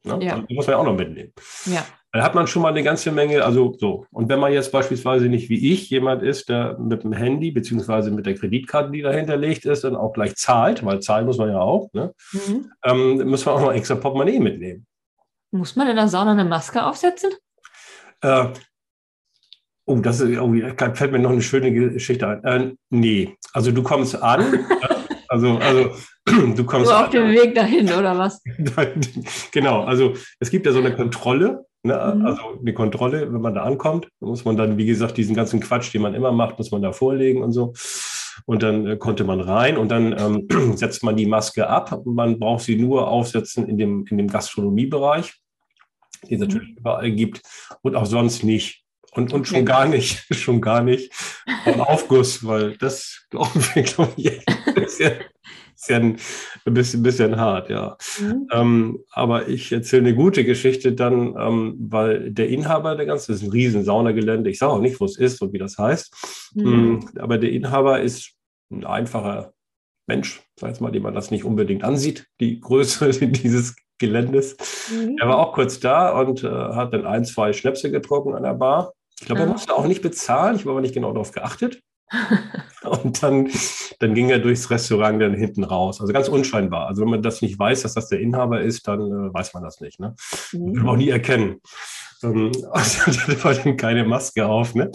Ne? 0.03 0.19
Ja. 0.21 0.39
Die 0.39 0.53
muss 0.53 0.67
man 0.67 0.73
ja 0.73 0.79
auch 0.79 0.85
noch 0.85 0.97
mitnehmen. 0.97 1.33
Ja. 1.65 1.85
Dann 2.17 2.25
hat 2.25 2.33
man 2.33 2.47
schon 2.47 2.63
mal 2.63 2.69
eine 2.69 2.81
ganze 2.81 3.11
Menge, 3.11 3.45
also 3.45 3.75
so. 3.77 4.07
Und 4.09 4.27
wenn 4.27 4.39
man 4.39 4.51
jetzt 4.51 4.71
beispielsweise 4.71 5.29
nicht 5.29 5.49
wie 5.49 5.71
ich 5.71 5.87
jemand 5.91 6.23
ist, 6.23 6.49
der 6.49 6.75
mit 6.79 7.03
dem 7.03 7.13
Handy 7.13 7.51
beziehungsweise 7.51 8.09
mit 8.09 8.25
der 8.25 8.33
Kreditkarte, 8.33 8.89
die 8.89 9.03
dahinter 9.03 9.37
liegt, 9.37 9.65
ist, 9.65 9.83
dann 9.83 9.95
auch 9.95 10.13
gleich 10.13 10.35
zahlt, 10.35 10.83
weil 10.83 10.99
zahlen 10.99 11.27
muss 11.27 11.37
man 11.37 11.51
ja 11.51 11.59
auch, 11.59 11.93
ne? 11.93 12.15
Mhm. 12.31 12.71
Ähm, 12.83 13.29
muss 13.29 13.45
man 13.45 13.53
auch 13.53 13.61
noch 13.61 13.71
extra 13.71 13.93
Portemonnaie 13.93 14.39
mitnehmen. 14.39 14.87
Muss 15.51 15.75
man 15.75 15.89
in 15.89 15.95
der 15.95 16.07
Sauna 16.07 16.31
eine 16.31 16.43
Maske 16.43 16.83
aufsetzen? 16.83 17.29
Äh, 18.21 18.47
oh, 19.85 19.97
das 19.97 20.19
ist, 20.19 20.39
oh, 20.39 20.51
da 20.75 20.95
fällt 20.95 21.11
mir 21.11 21.19
noch 21.19 21.29
eine 21.29 21.43
schöne 21.43 21.71
Geschichte 21.71 22.27
ein. 22.27 22.43
Äh, 22.43 22.75
nee, 22.89 23.37
also 23.53 23.71
du 23.71 23.83
kommst 23.83 24.19
an, 24.19 24.65
also, 25.27 25.59
also 25.59 25.91
du 26.25 26.65
kommst. 26.65 26.89
Nur 26.89 26.99
auf 26.99 27.11
dem 27.11 27.27
Weg 27.27 27.53
dahin, 27.53 27.93
oder 27.93 28.17
was? 28.17 28.41
genau, 29.51 29.83
also 29.83 30.15
es 30.39 30.49
gibt 30.49 30.65
ja 30.65 30.71
so 30.71 30.79
eine 30.79 30.95
Kontrolle, 30.95 31.67
ne? 31.87 32.13
mhm. 32.15 32.25
also 32.25 32.41
eine 32.59 32.73
Kontrolle, 32.73 33.33
wenn 33.33 33.41
man 33.41 33.53
da 33.53 33.63
ankommt, 33.63 34.07
muss 34.19 34.45
man 34.45 34.57
dann, 34.57 34.77
wie 34.77 34.85
gesagt, 34.85 35.17
diesen 35.17 35.35
ganzen 35.35 35.59
Quatsch, 35.59 35.93
den 35.93 36.01
man 36.01 36.13
immer 36.13 36.31
macht, 36.31 36.57
muss 36.57 36.71
man 36.71 36.81
da 36.81 36.91
vorlegen 36.91 37.41
und 37.41 37.51
so. 37.51 37.73
Und 38.45 38.63
dann 38.63 38.85
äh, 38.85 38.97
konnte 38.97 39.23
man 39.23 39.41
rein 39.41 39.77
und 39.77 39.89
dann 39.89 40.15
ähm, 40.17 40.75
setzt 40.77 41.03
man 41.03 41.17
die 41.17 41.25
Maske 41.25 41.67
ab. 41.67 42.01
Man 42.05 42.39
braucht 42.39 42.63
sie 42.63 42.75
nur 42.75 43.07
aufsetzen 43.07 43.67
in 43.67 43.77
dem, 43.77 44.05
in 44.09 44.17
dem 44.17 44.27
Gastronomiebereich, 44.27 45.33
den 46.23 46.29
es 46.29 46.31
mhm. 46.31 46.39
natürlich 46.39 46.77
überall 46.77 47.11
gibt 47.11 47.41
und 47.81 47.95
auch 47.95 48.05
sonst 48.05 48.43
nicht. 48.43 48.83
Und, 49.13 49.33
und 49.33 49.47
schon 49.47 49.65
gar 49.65 49.87
nicht, 49.87 50.27
schon 50.35 50.61
gar 50.61 50.83
nicht 50.83 51.11
beim 51.65 51.81
Aufguss, 51.81 52.45
weil 52.45 52.77
das 52.77 53.25
glauben 53.29 53.65
wir, 53.73 53.83
glaube 53.83 54.13
ich, 54.15 54.39
ja 55.89 55.97
ein, 55.97 56.17
bisschen, 56.65 57.03
bisschen 57.03 57.37
hart, 57.37 57.69
ja. 57.69 57.97
Mhm. 58.19 58.47
Ähm, 58.51 58.99
aber 59.11 59.47
ich 59.47 59.71
erzähle 59.71 60.07
eine 60.07 60.15
gute 60.15 60.45
Geschichte 60.45 60.93
dann, 60.93 61.35
ähm, 61.37 61.75
weil 61.79 62.31
der 62.31 62.49
Inhaber 62.49 62.95
der 62.95 63.05
ganzen, 63.05 63.31
das 63.31 63.41
ist 63.41 63.47
ein 63.47 63.51
riesen 63.51 63.83
Saunagelände, 63.83 64.49
ich 64.49 64.59
sage 64.59 64.73
auch 64.73 64.81
nicht, 64.81 64.99
wo 64.99 65.05
es 65.05 65.17
ist 65.17 65.41
und 65.41 65.53
wie 65.53 65.57
das 65.57 65.77
heißt, 65.77 66.51
mhm. 66.55 66.63
Mm, 66.65 67.19
aber 67.19 67.37
der 67.37 67.51
Inhaber 67.51 68.01
ist 68.01 68.33
ein 68.71 68.85
einfacher 68.85 69.53
Mensch, 70.07 70.41
sag 70.59 70.73
ich 70.73 70.79
mal, 70.79 70.91
dem 70.91 71.03
man 71.03 71.13
das 71.13 71.31
nicht 71.31 71.43
unbedingt 71.43 71.83
ansieht, 71.83 72.27
die 72.39 72.59
Größe 72.59 73.09
dieses 73.21 73.75
Geländes. 73.99 74.55
Mhm. 74.91 75.17
Er 75.19 75.27
war 75.27 75.39
auch 75.39 75.53
kurz 75.53 75.79
da 75.79 76.17
und 76.19 76.43
äh, 76.43 76.49
hat 76.49 76.93
dann 76.93 77.05
ein, 77.05 77.25
zwei 77.25 77.53
Schnäpse 77.53 77.91
getrunken 77.91 78.35
an 78.35 78.43
der 78.43 78.53
Bar. 78.53 78.93
Ich 79.19 79.25
glaube, 79.25 79.41
er 79.41 79.47
musste 79.47 79.75
auch 79.75 79.87
nicht 79.87 80.01
bezahlen. 80.01 80.55
Ich 80.55 80.61
habe 80.61 80.71
aber 80.71 80.81
nicht 80.81 80.93
genau 80.93 81.11
darauf 81.11 81.31
geachtet. 81.31 81.81
und 82.83 83.21
dann, 83.21 83.49
dann 83.99 84.13
ging 84.13 84.29
er 84.29 84.39
durchs 84.39 84.69
Restaurant 84.69 85.21
dann 85.21 85.33
hinten 85.33 85.63
raus. 85.63 85.99
Also 85.99 86.13
ganz 86.13 86.29
unscheinbar. 86.29 86.87
Also 86.87 87.01
wenn 87.01 87.09
man 87.09 87.21
das 87.21 87.41
nicht 87.41 87.59
weiß, 87.59 87.83
dass 87.83 87.93
das 87.93 88.09
der 88.09 88.19
Inhaber 88.19 88.61
ist, 88.61 88.87
dann 88.87 89.01
äh, 89.01 89.33
weiß 89.33 89.53
man 89.53 89.63
das 89.63 89.81
nicht. 89.81 89.99
Ne? 89.99 90.15
Mhm. 90.53 90.73
Will 90.75 90.83
man 90.83 90.89
auch 90.89 90.97
nie 90.97 91.09
erkennen. 91.09 91.61
Ähm, 92.23 92.51
also, 92.71 93.11
hatte 93.11 93.43
war 93.43 93.53
dann 93.53 93.77
keine 93.77 94.05
Maske 94.05 94.45
auf. 94.45 94.73
Ne? 94.75 94.91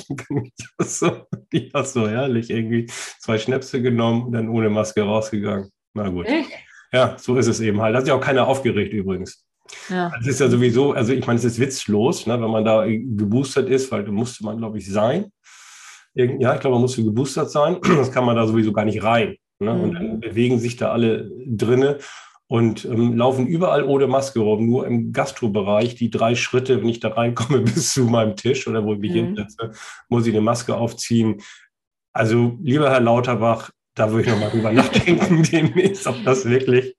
so, 0.78 1.26
die 1.52 1.72
war 1.72 1.84
so 1.84 2.08
herrlich. 2.08 2.50
Irgendwie 2.50 2.86
zwei 3.20 3.38
Schnäpse 3.38 3.82
genommen 3.82 4.24
und 4.24 4.32
dann 4.32 4.48
ohne 4.48 4.70
Maske 4.70 5.02
rausgegangen. 5.02 5.70
Na 5.94 6.08
gut. 6.08 6.26
Echt? 6.26 6.50
Ja, 6.92 7.16
so 7.18 7.36
ist 7.36 7.46
es 7.46 7.60
eben 7.60 7.80
halt. 7.80 7.94
Da 7.94 7.98
hat 7.98 8.04
sich 8.04 8.12
auch 8.12 8.20
keiner 8.20 8.46
aufgeregt 8.46 8.92
übrigens. 8.92 9.46
Ja. 9.88 10.10
Das 10.18 10.26
ist 10.26 10.40
ja 10.40 10.48
sowieso, 10.48 10.92
also 10.92 11.12
ich 11.12 11.26
meine, 11.26 11.38
es 11.38 11.44
ist 11.44 11.58
witzlos, 11.58 12.26
ne, 12.26 12.40
wenn 12.40 12.50
man 12.50 12.64
da 12.64 12.84
geboostert 12.86 13.68
ist, 13.70 13.90
weil 13.90 14.04
da 14.04 14.10
musste 14.10 14.44
man, 14.44 14.58
glaube 14.58 14.78
ich, 14.78 14.90
sein. 14.90 15.32
Ja, 16.14 16.54
ich 16.54 16.60
glaube, 16.60 16.74
man 16.74 16.82
musste 16.82 17.04
geboostert 17.04 17.50
sein. 17.50 17.78
Das 17.96 18.12
kann 18.12 18.24
man 18.24 18.36
da 18.36 18.46
sowieso 18.46 18.72
gar 18.72 18.84
nicht 18.84 19.02
rein. 19.02 19.36
Ne? 19.58 19.74
Mhm. 19.74 19.80
Und 19.80 19.94
dann 19.94 20.06
mhm. 20.14 20.20
bewegen 20.20 20.58
sich 20.58 20.76
da 20.76 20.92
alle 20.92 21.30
drinne 21.46 21.98
und 22.48 22.84
ähm, 22.84 23.16
laufen 23.16 23.46
überall 23.46 23.84
ohne 23.84 24.06
Maske 24.06 24.40
rum. 24.40 24.66
Nur 24.66 24.86
im 24.86 25.12
Gastrobereich, 25.12 25.94
die 25.94 26.10
drei 26.10 26.34
Schritte, 26.34 26.80
wenn 26.80 26.88
ich 26.88 27.00
da 27.00 27.08
reinkomme 27.08 27.60
bis 27.62 27.94
zu 27.94 28.04
meinem 28.04 28.36
Tisch 28.36 28.68
oder 28.68 28.84
wo 28.84 28.94
ich 28.94 29.00
mich 29.00 29.12
mhm. 29.12 29.36
hinsetze, 29.36 29.72
muss 30.08 30.26
ich 30.26 30.34
eine 30.34 30.42
Maske 30.42 30.76
aufziehen. 30.76 31.40
Also, 32.12 32.58
lieber 32.62 32.90
Herr 32.90 33.00
Lauterbach, 33.00 33.70
da 33.94 34.10
würde 34.10 34.22
ich 34.22 34.28
nochmal 34.28 34.50
drüber 34.50 34.72
nachdenken, 34.72 35.42
demnächst, 35.42 36.06
ob 36.06 36.22
das 36.24 36.44
wirklich 36.44 36.94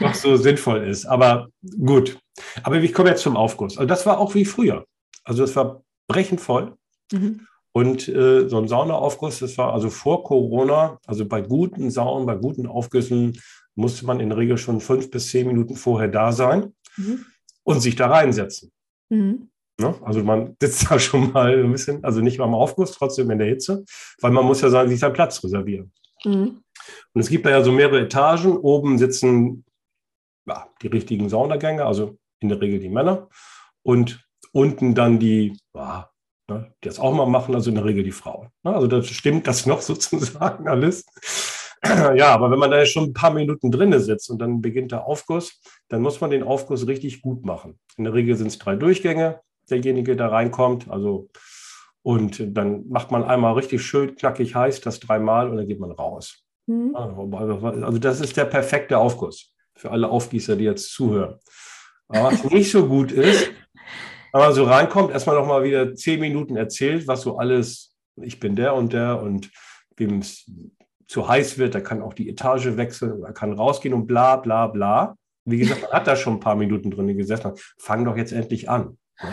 noch 0.00 0.14
so 0.14 0.36
sinnvoll 0.36 0.86
ist. 0.86 1.06
Aber 1.06 1.48
gut. 1.84 2.18
Aber 2.62 2.76
ich 2.76 2.92
komme 2.92 3.10
jetzt 3.10 3.22
zum 3.22 3.36
Aufguss. 3.36 3.76
Also 3.78 3.86
das 3.86 4.06
war 4.06 4.18
auch 4.18 4.34
wie 4.34 4.44
früher. 4.44 4.86
Also 5.24 5.44
es 5.44 5.54
war 5.56 5.82
brechend 6.08 6.40
voll. 6.40 6.74
Mhm. 7.12 7.46
Und 7.76 8.08
äh, 8.08 8.48
so 8.48 8.58
ein 8.58 8.68
Saunaaufguss, 8.68 9.40
das 9.40 9.58
war 9.58 9.72
also 9.72 9.90
vor 9.90 10.22
Corona, 10.22 10.98
also 11.06 11.26
bei 11.26 11.40
guten 11.40 11.90
Saunen, 11.90 12.24
bei 12.24 12.36
guten 12.36 12.68
Aufgüssen 12.68 13.40
musste 13.74 14.06
man 14.06 14.20
in 14.20 14.28
der 14.28 14.38
Regel 14.38 14.58
schon 14.58 14.80
fünf 14.80 15.10
bis 15.10 15.28
zehn 15.28 15.48
Minuten 15.48 15.74
vorher 15.74 16.06
da 16.06 16.30
sein 16.30 16.72
mhm. 16.96 17.26
und 17.64 17.80
sich 17.80 17.96
da 17.96 18.06
reinsetzen. 18.06 18.70
Mhm. 19.08 19.50
Ne? 19.80 19.92
Also 20.02 20.22
man 20.22 20.56
sitzt 20.60 20.88
da 20.88 21.00
schon 21.00 21.32
mal 21.32 21.52
ein 21.52 21.72
bisschen, 21.72 22.04
also 22.04 22.20
nicht 22.20 22.38
beim 22.38 22.54
Aufguss, 22.54 22.92
trotzdem 22.92 23.28
in 23.32 23.38
der 23.38 23.48
Hitze, 23.48 23.84
weil 24.20 24.30
man 24.30 24.44
muss 24.44 24.60
ja 24.60 24.70
sagen, 24.70 24.88
sich 24.88 25.00
seinen 25.00 25.14
Platz 25.14 25.42
reservieren. 25.42 25.92
Mhm. 26.24 26.62
Und 27.12 27.20
es 27.20 27.28
gibt 27.28 27.44
da 27.44 27.50
ja 27.50 27.64
so 27.64 27.72
mehrere 27.72 28.02
Etagen. 28.02 28.56
Oben 28.56 28.98
sitzen 28.98 29.64
ja, 30.46 30.68
die 30.80 30.88
richtigen 30.88 31.28
Saunagänge, 31.28 31.84
also 31.84 32.18
in 32.38 32.50
der 32.50 32.60
Regel 32.60 32.78
die 32.78 32.88
Männer. 32.88 33.28
Und 33.82 34.24
unten 34.52 34.94
dann 34.94 35.18
die, 35.18 35.58
ja, 35.74 36.10
ne, 36.48 36.72
die 36.82 36.88
das 36.88 36.98
auch 36.98 37.14
mal 37.14 37.26
machen, 37.26 37.54
also 37.54 37.70
in 37.70 37.76
der 37.76 37.84
Regel 37.84 38.04
die 38.04 38.12
Frauen. 38.12 38.48
Ne? 38.62 38.74
Also 38.74 38.86
das 38.86 39.06
stimmt 39.06 39.46
das 39.46 39.66
noch 39.66 39.80
sozusagen 39.82 40.68
alles. 40.68 41.04
Ja, 42.16 42.32
aber 42.32 42.50
wenn 42.50 42.58
man 42.58 42.70
da 42.70 42.86
schon 42.86 43.10
ein 43.10 43.12
paar 43.12 43.34
Minuten 43.34 43.70
drinne 43.70 44.00
sitzt 44.00 44.30
und 44.30 44.38
dann 44.38 44.62
beginnt 44.62 44.90
der 44.90 45.04
Aufguss, 45.06 45.60
dann 45.88 46.00
muss 46.00 46.18
man 46.18 46.30
den 46.30 46.42
Aufguss 46.42 46.86
richtig 46.86 47.20
gut 47.20 47.44
machen. 47.44 47.78
In 47.98 48.04
der 48.04 48.14
Regel 48.14 48.36
sind 48.36 48.46
es 48.46 48.58
drei 48.58 48.74
Durchgänge, 48.74 49.42
derjenige, 49.68 50.16
der 50.16 50.32
reinkommt. 50.32 50.88
Also 50.88 51.28
und 52.04 52.56
dann 52.56 52.88
macht 52.88 53.10
man 53.10 53.24
einmal 53.24 53.54
richtig 53.54 53.82
schön 53.82 54.14
knackig 54.14 54.54
heiß, 54.54 54.82
das 54.82 55.00
dreimal 55.00 55.48
und 55.48 55.56
dann 55.56 55.66
geht 55.66 55.80
man 55.80 55.90
raus. 55.90 56.44
Mhm. 56.66 56.94
Also 56.94 57.98
das 57.98 58.20
ist 58.20 58.36
der 58.36 58.44
perfekte 58.44 58.98
Aufguss 58.98 59.54
für 59.74 59.90
alle 59.90 60.08
Aufgießer, 60.08 60.56
die 60.56 60.64
jetzt 60.64 60.92
zuhören. 60.92 61.38
Aber 62.08 62.24
was 62.24 62.44
nicht 62.44 62.70
so 62.70 62.86
gut 62.86 63.10
ist, 63.10 63.50
wenn 64.34 64.40
man 64.40 64.52
so 64.52 64.64
reinkommt, 64.64 65.12
erstmal 65.12 65.36
noch 65.36 65.46
mal 65.46 65.62
wieder 65.62 65.94
zehn 65.94 66.18
Minuten 66.18 66.56
erzählt, 66.56 67.06
was 67.06 67.20
so 67.20 67.38
alles, 67.38 67.94
ich 68.16 68.40
bin 68.40 68.56
der 68.56 68.74
und 68.74 68.92
der 68.92 69.22
und 69.22 69.48
wem 69.96 70.18
es 70.18 70.50
zu 71.06 71.28
heiß 71.28 71.56
wird, 71.58 71.74
der 71.74 71.84
kann 71.84 72.02
auch 72.02 72.14
die 72.14 72.28
Etage 72.28 72.76
wechseln, 72.76 73.22
er 73.22 73.32
kann 73.32 73.52
rausgehen 73.52 73.94
und 73.94 74.08
bla 74.08 74.34
bla 74.36 74.66
bla. 74.66 75.16
Wie 75.44 75.58
gesagt, 75.58 75.82
man 75.82 75.92
hat 75.92 76.08
da 76.08 76.16
schon 76.16 76.34
ein 76.34 76.40
paar 76.40 76.56
Minuten 76.56 76.90
drin 76.90 77.16
gesessen. 77.16 77.52
Fang 77.78 78.04
doch 78.04 78.16
jetzt 78.16 78.32
endlich 78.32 78.68
an. 78.68 78.98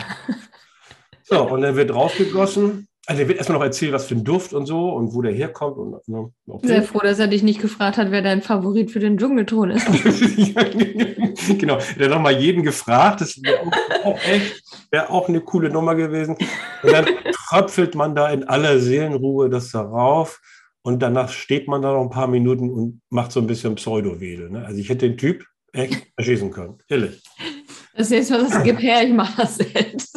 So, 1.24 1.48
und 1.48 1.62
dann 1.62 1.76
wird 1.76 1.94
rausgegossen 1.94 2.88
also 3.06 3.22
er 3.22 3.28
wird 3.28 3.38
erstmal 3.38 3.58
noch 3.58 3.64
erzählen, 3.64 3.92
was 3.92 4.06
für 4.06 4.14
ein 4.14 4.24
Duft 4.24 4.52
und 4.52 4.66
so 4.66 4.90
und 4.90 5.12
wo 5.12 5.22
der 5.22 5.32
herkommt. 5.32 5.76
Und, 5.76 6.08
ne, 6.08 6.32
Sehr 6.62 6.82
froh, 6.82 7.00
dass 7.00 7.18
er 7.18 7.26
dich 7.26 7.42
nicht 7.42 7.60
gefragt 7.60 7.96
hat, 7.96 8.12
wer 8.12 8.22
dein 8.22 8.42
Favorit 8.42 8.92
für 8.92 9.00
den 9.00 9.18
Dschungelton 9.18 9.70
ist. 9.72 9.86
genau, 11.58 11.78
der 11.98 12.06
hat 12.06 12.14
nochmal 12.14 12.38
jeden 12.38 12.62
gefragt. 12.62 13.20
Das 13.20 13.42
wäre 13.42 13.60
auch, 14.04 14.18
echt, 14.24 14.62
wäre 14.92 15.10
auch 15.10 15.28
eine 15.28 15.40
coole 15.40 15.70
Nummer 15.70 15.96
gewesen. 15.96 16.36
Und 16.82 16.92
dann 16.92 17.06
tröpfelt 17.48 17.96
man 17.96 18.14
da 18.14 18.30
in 18.30 18.44
aller 18.44 18.78
Seelenruhe 18.78 19.50
das 19.50 19.72
darauf. 19.72 20.40
Und 20.82 21.00
danach 21.00 21.30
steht 21.30 21.68
man 21.68 21.82
da 21.82 21.92
noch 21.92 22.02
ein 22.02 22.10
paar 22.10 22.28
Minuten 22.28 22.70
und 22.70 23.00
macht 23.10 23.32
so 23.32 23.40
ein 23.40 23.46
bisschen 23.46 23.74
Pseudo-Wedel. 23.74 24.50
Ne? 24.50 24.64
Also 24.64 24.78
ich 24.78 24.88
hätte 24.88 25.08
den 25.08 25.18
Typ 25.18 25.44
echt 25.72 26.06
erschießen 26.16 26.50
können. 26.50 26.78
Ehrlich. 26.88 27.22
Das 27.94 28.10
nächste 28.10 28.34
Mal, 28.34 28.44
das 28.44 28.62
gib 28.62 28.80
her, 28.80 29.02
ich 29.04 29.12
mache 29.12 29.42
das 29.42 29.56
selbst. 29.56 30.11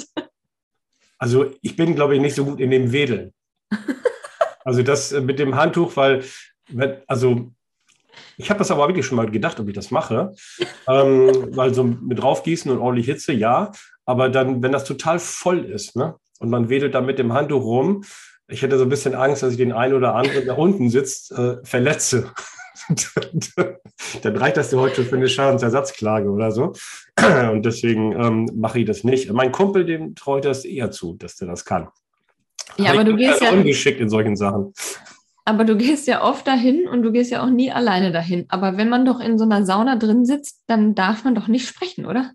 Also 1.18 1.52
ich 1.62 1.76
bin, 1.76 1.96
glaube 1.96 2.16
ich, 2.16 2.22
nicht 2.22 2.36
so 2.36 2.46
gut 2.46 2.60
in 2.60 2.72
dem 2.72 2.92
Wedeln. 2.92 3.34
Also 4.68 4.82
das 4.82 5.12
äh, 5.12 5.22
mit 5.22 5.38
dem 5.38 5.56
Handtuch, 5.56 5.96
weil, 5.96 6.24
also 7.06 7.52
ich 8.36 8.50
habe 8.50 8.58
das 8.58 8.72
aber 8.72 8.88
wirklich 8.88 9.06
schon 9.06 9.16
mal 9.16 9.30
gedacht, 9.30 9.60
ob 9.60 9.68
ich 9.68 9.76
das 9.76 9.92
mache. 9.92 10.34
Ähm, 10.88 11.56
weil 11.56 11.74
so 11.74 11.84
mit 11.84 12.22
draufgießen 12.22 12.72
und 12.72 12.78
ordentlich 12.78 13.08
Hitze, 13.08 13.34
ja. 13.34 13.72
Aber 14.06 14.30
dann, 14.30 14.62
wenn 14.62 14.72
das 14.72 14.84
total 14.84 15.18
voll 15.18 15.66
ist, 15.66 15.96
ne? 15.96 16.16
Und 16.40 16.52
man 16.52 16.70
wedelt 16.70 16.94
da 16.94 17.02
mit 17.02 17.18
dem 17.18 17.34
Handtuch 17.34 17.64
rum, 17.64 18.04
ich 18.48 18.62
hätte 18.62 18.78
so 18.78 18.84
ein 18.84 18.90
bisschen 18.90 19.16
Angst, 19.16 19.42
dass 19.42 19.52
ich 19.52 19.58
den 19.58 19.72
einen 19.72 19.96
oder 19.96 20.14
anderen, 20.14 20.46
der 20.46 20.60
unten 20.60 20.92
sitzt, 20.92 21.32
äh, 21.32 21.58
verletze. 21.64 22.32
dann 24.22 24.38
reicht 24.38 24.58
das 24.58 24.70
dir 24.70 24.80
heute 24.80 25.04
für 25.04 25.16
eine 25.16 25.30
Schadensersatzklage 25.30 26.30
oder 26.30 26.52
so. 26.52 26.74
Und 27.52 27.66
deswegen 27.66 28.14
ähm, 28.14 28.50
mache 28.56 28.80
ich 28.80 28.86
das 28.86 29.04
nicht. 29.04 29.32
Mein 29.32 29.52
Kumpel, 29.52 29.86
dem 29.86 30.14
ich 30.16 30.42
das 30.42 30.66
eher 30.66 30.92
zu, 30.92 31.14
dass 31.14 31.36
der 31.36 31.48
das 31.48 31.66
kann. 31.66 31.88
Ja, 32.78 32.92
aber, 32.92 33.02
aber 33.02 33.12
du 33.12 33.16
gehst 33.16 33.42
ja 33.42 33.52
ungeschickt 33.52 34.00
in 34.00 34.10
solchen 34.10 34.36
Sachen. 34.36 34.74
Aber 35.46 35.64
du 35.64 35.78
gehst 35.78 36.08
ja 36.08 36.24
oft 36.24 36.48
dahin 36.48 36.88
und 36.88 37.04
du 37.04 37.12
gehst 37.12 37.32
ja 37.32 37.44
auch 37.44 37.50
nie 37.50 37.72
alleine 37.72 38.12
dahin. 38.12 38.46
Aber 38.50 38.78
wenn 38.78 38.90
man 38.90 39.06
doch 39.06 39.20
in 39.20 39.38
so 39.38 39.46
einer 39.46 39.64
Sauna 39.66 39.96
drin 39.96 40.26
sitzt, 40.26 40.64
dann 40.68 40.96
darf 40.96 41.24
man 41.24 41.36
doch 41.36 41.48
nicht 41.48 41.68
sprechen, 41.68 42.06
oder? 42.06 42.32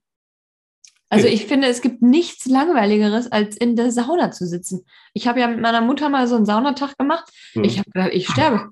Also 1.13 1.27
ich 1.27 1.47
finde, 1.47 1.67
es 1.67 1.83
gibt 1.83 2.03
nichts 2.03 2.47
Langweiligeres, 2.47 3.33
als 3.33 3.57
in 3.57 3.75
der 3.75 3.91
Sauna 3.91 4.31
zu 4.31 4.47
sitzen. 4.47 4.87
Ich 5.13 5.27
habe 5.27 5.41
ja 5.41 5.49
mit 5.49 5.61
meiner 5.61 5.81
Mutter 5.81 6.09
mal 6.09 6.29
so 6.29 6.37
einen 6.37 6.47
Saunatag 6.47 6.97
gemacht. 6.99 7.29
Hm. 7.53 7.65
Ich 7.65 7.81
habe 7.81 7.91
gedacht, 7.91 8.11
ich 8.13 8.29
sterbe. 8.29 8.69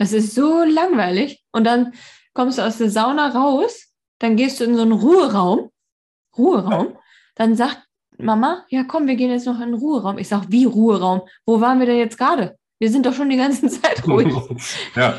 Das 0.00 0.14
ist 0.14 0.34
so 0.34 0.64
langweilig. 0.64 1.44
Und 1.52 1.64
dann 1.64 1.92
kommst 2.32 2.56
du 2.56 2.62
aus 2.62 2.78
der 2.78 2.88
Sauna 2.88 3.28
raus, 3.28 3.92
dann 4.18 4.34
gehst 4.34 4.58
du 4.58 4.64
in 4.64 4.74
so 4.74 4.80
einen 4.80 4.92
Ruheraum. 4.92 5.70
Ruheraum. 6.38 6.96
Dann 7.34 7.54
sagt 7.54 7.82
Mama, 8.16 8.64
ja 8.70 8.84
komm, 8.84 9.06
wir 9.06 9.16
gehen 9.16 9.30
jetzt 9.30 9.46
noch 9.46 9.60
in 9.60 9.72
den 9.72 9.74
Ruheraum. 9.74 10.16
Ich 10.16 10.28
sage, 10.28 10.46
wie 10.48 10.64
Ruheraum? 10.64 11.20
Wo 11.44 11.60
waren 11.60 11.80
wir 11.80 11.86
denn 11.86 11.98
jetzt 11.98 12.16
gerade? 12.16 12.56
Wir 12.78 12.90
sind 12.90 13.04
doch 13.04 13.12
schon 13.12 13.28
die 13.28 13.36
ganze 13.36 13.68
Zeit 13.80 14.06
ruhig. 14.08 14.32
ja. 14.96 15.18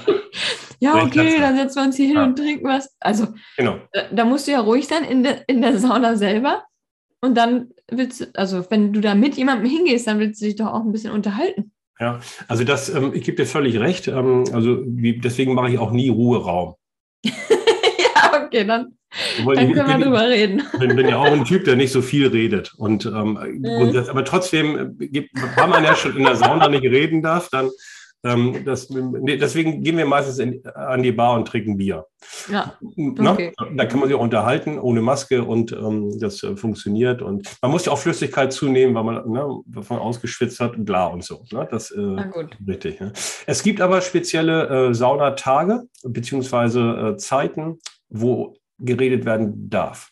ja, 0.79 1.03
okay, 1.03 1.37
dann 1.39 1.57
setzen 1.57 1.75
wir 1.75 1.83
uns 1.83 1.95
hier 1.95 2.07
hin 2.07 2.15
ja. 2.15 2.23
und 2.23 2.35
trinken 2.35 2.67
was. 2.67 2.95
Also, 2.99 3.27
genau. 3.57 3.77
da, 3.93 4.05
da, 4.11 4.25
musst 4.25 4.47
du 4.47 4.51
ja 4.51 4.61
ruhig 4.61 4.87
sein 4.87 5.03
in, 5.03 5.21
de, 5.21 5.43
in 5.45 5.61
der 5.61 5.77
Sauna 5.77 6.15
selber. 6.15 6.63
Und 7.21 7.35
dann 7.35 7.69
willst 7.91 8.21
du, 8.21 8.25
also 8.33 8.65
wenn 8.71 8.93
du 8.93 8.99
da 8.99 9.13
mit 9.13 9.37
jemandem 9.37 9.69
hingehst, 9.69 10.07
dann 10.07 10.17
willst 10.17 10.41
du 10.41 10.45
dich 10.45 10.55
doch 10.55 10.73
auch 10.73 10.81
ein 10.81 10.91
bisschen 10.91 11.13
unterhalten. 11.13 11.71
Ja, 12.01 12.19
also 12.47 12.63
das, 12.63 12.89
ähm, 12.89 13.11
ich 13.13 13.23
gebe 13.23 13.37
dir 13.37 13.45
völlig 13.45 13.79
recht. 13.79 14.07
Ähm, 14.07 14.45
also 14.53 14.81
wie, 14.87 15.19
deswegen 15.19 15.53
mache 15.53 15.69
ich 15.69 15.77
auch 15.77 15.91
nie 15.91 16.09
Ruheraum. 16.09 16.73
ja, 17.23 18.43
okay, 18.43 18.65
dann, 18.65 18.97
dann 19.45 19.71
können 19.71 19.87
wir 19.87 20.05
drüber 20.05 20.27
reden. 20.27 20.63
Ich 20.73 20.79
bin, 20.79 20.95
bin, 20.95 21.07
ja 21.07 21.17
auch 21.17 21.25
ein 21.25 21.45
Typ, 21.45 21.63
der 21.65 21.75
nicht 21.75 21.91
so 21.91 22.01
viel 22.01 22.29
redet. 22.29 22.73
Und, 22.75 23.05
ähm, 23.05 23.37
mhm. 23.59 23.95
aber 24.09 24.25
trotzdem, 24.25 24.97
äh, 24.99 25.27
weil 25.55 25.67
man 25.67 25.83
ja 25.83 25.95
schon 25.95 26.17
in 26.17 26.23
der 26.23 26.35
Sauna 26.35 26.69
nicht 26.69 26.83
reden 26.83 27.21
darf, 27.21 27.49
dann 27.49 27.69
ähm, 28.23 28.63
das, 28.65 28.89
nee, 28.89 29.37
deswegen 29.37 29.81
gehen 29.83 29.97
wir 29.97 30.05
meistens 30.05 30.37
in, 30.37 30.65
an 30.67 31.01
die 31.01 31.11
Bar 31.11 31.35
und 31.35 31.47
trinken 31.47 31.77
Bier. 31.77 32.05
Ja. 32.51 32.77
Okay. 33.19 33.53
Da 33.75 33.85
kann 33.85 33.99
man 33.99 34.09
sich 34.09 34.15
auch 34.15 34.21
unterhalten 34.21 34.77
ohne 34.79 35.01
Maske 35.01 35.43
und 35.43 35.71
ähm, 35.71 36.19
das 36.19 36.43
äh, 36.43 36.55
funktioniert. 36.55 37.23
Und 37.23 37.47
man 37.61 37.71
muss 37.71 37.85
ja 37.85 37.91
auch 37.91 37.97
Flüssigkeit 37.97 38.53
zunehmen, 38.53 38.93
weil 38.93 39.03
man 39.03 39.29
ne, 39.29 39.61
davon 39.65 39.97
ausgeschwitzt 39.97 40.59
hat, 40.59 40.73
bla 40.77 41.07
und 41.07 41.23
so. 41.23 41.45
Ne? 41.51 41.67
Das 41.71 41.89
äh, 41.89 41.99
ist 41.99 42.67
richtig. 42.67 42.99
Ne? 42.99 43.11
Es 43.47 43.63
gibt 43.63 43.81
aber 43.81 44.01
spezielle 44.01 44.89
äh, 44.89 44.93
Saunatage 44.93 45.87
beziehungsweise 46.03 47.13
äh, 47.13 47.17
Zeiten, 47.17 47.79
wo 48.09 48.55
geredet 48.77 49.25
werden 49.25 49.69
darf. 49.69 50.11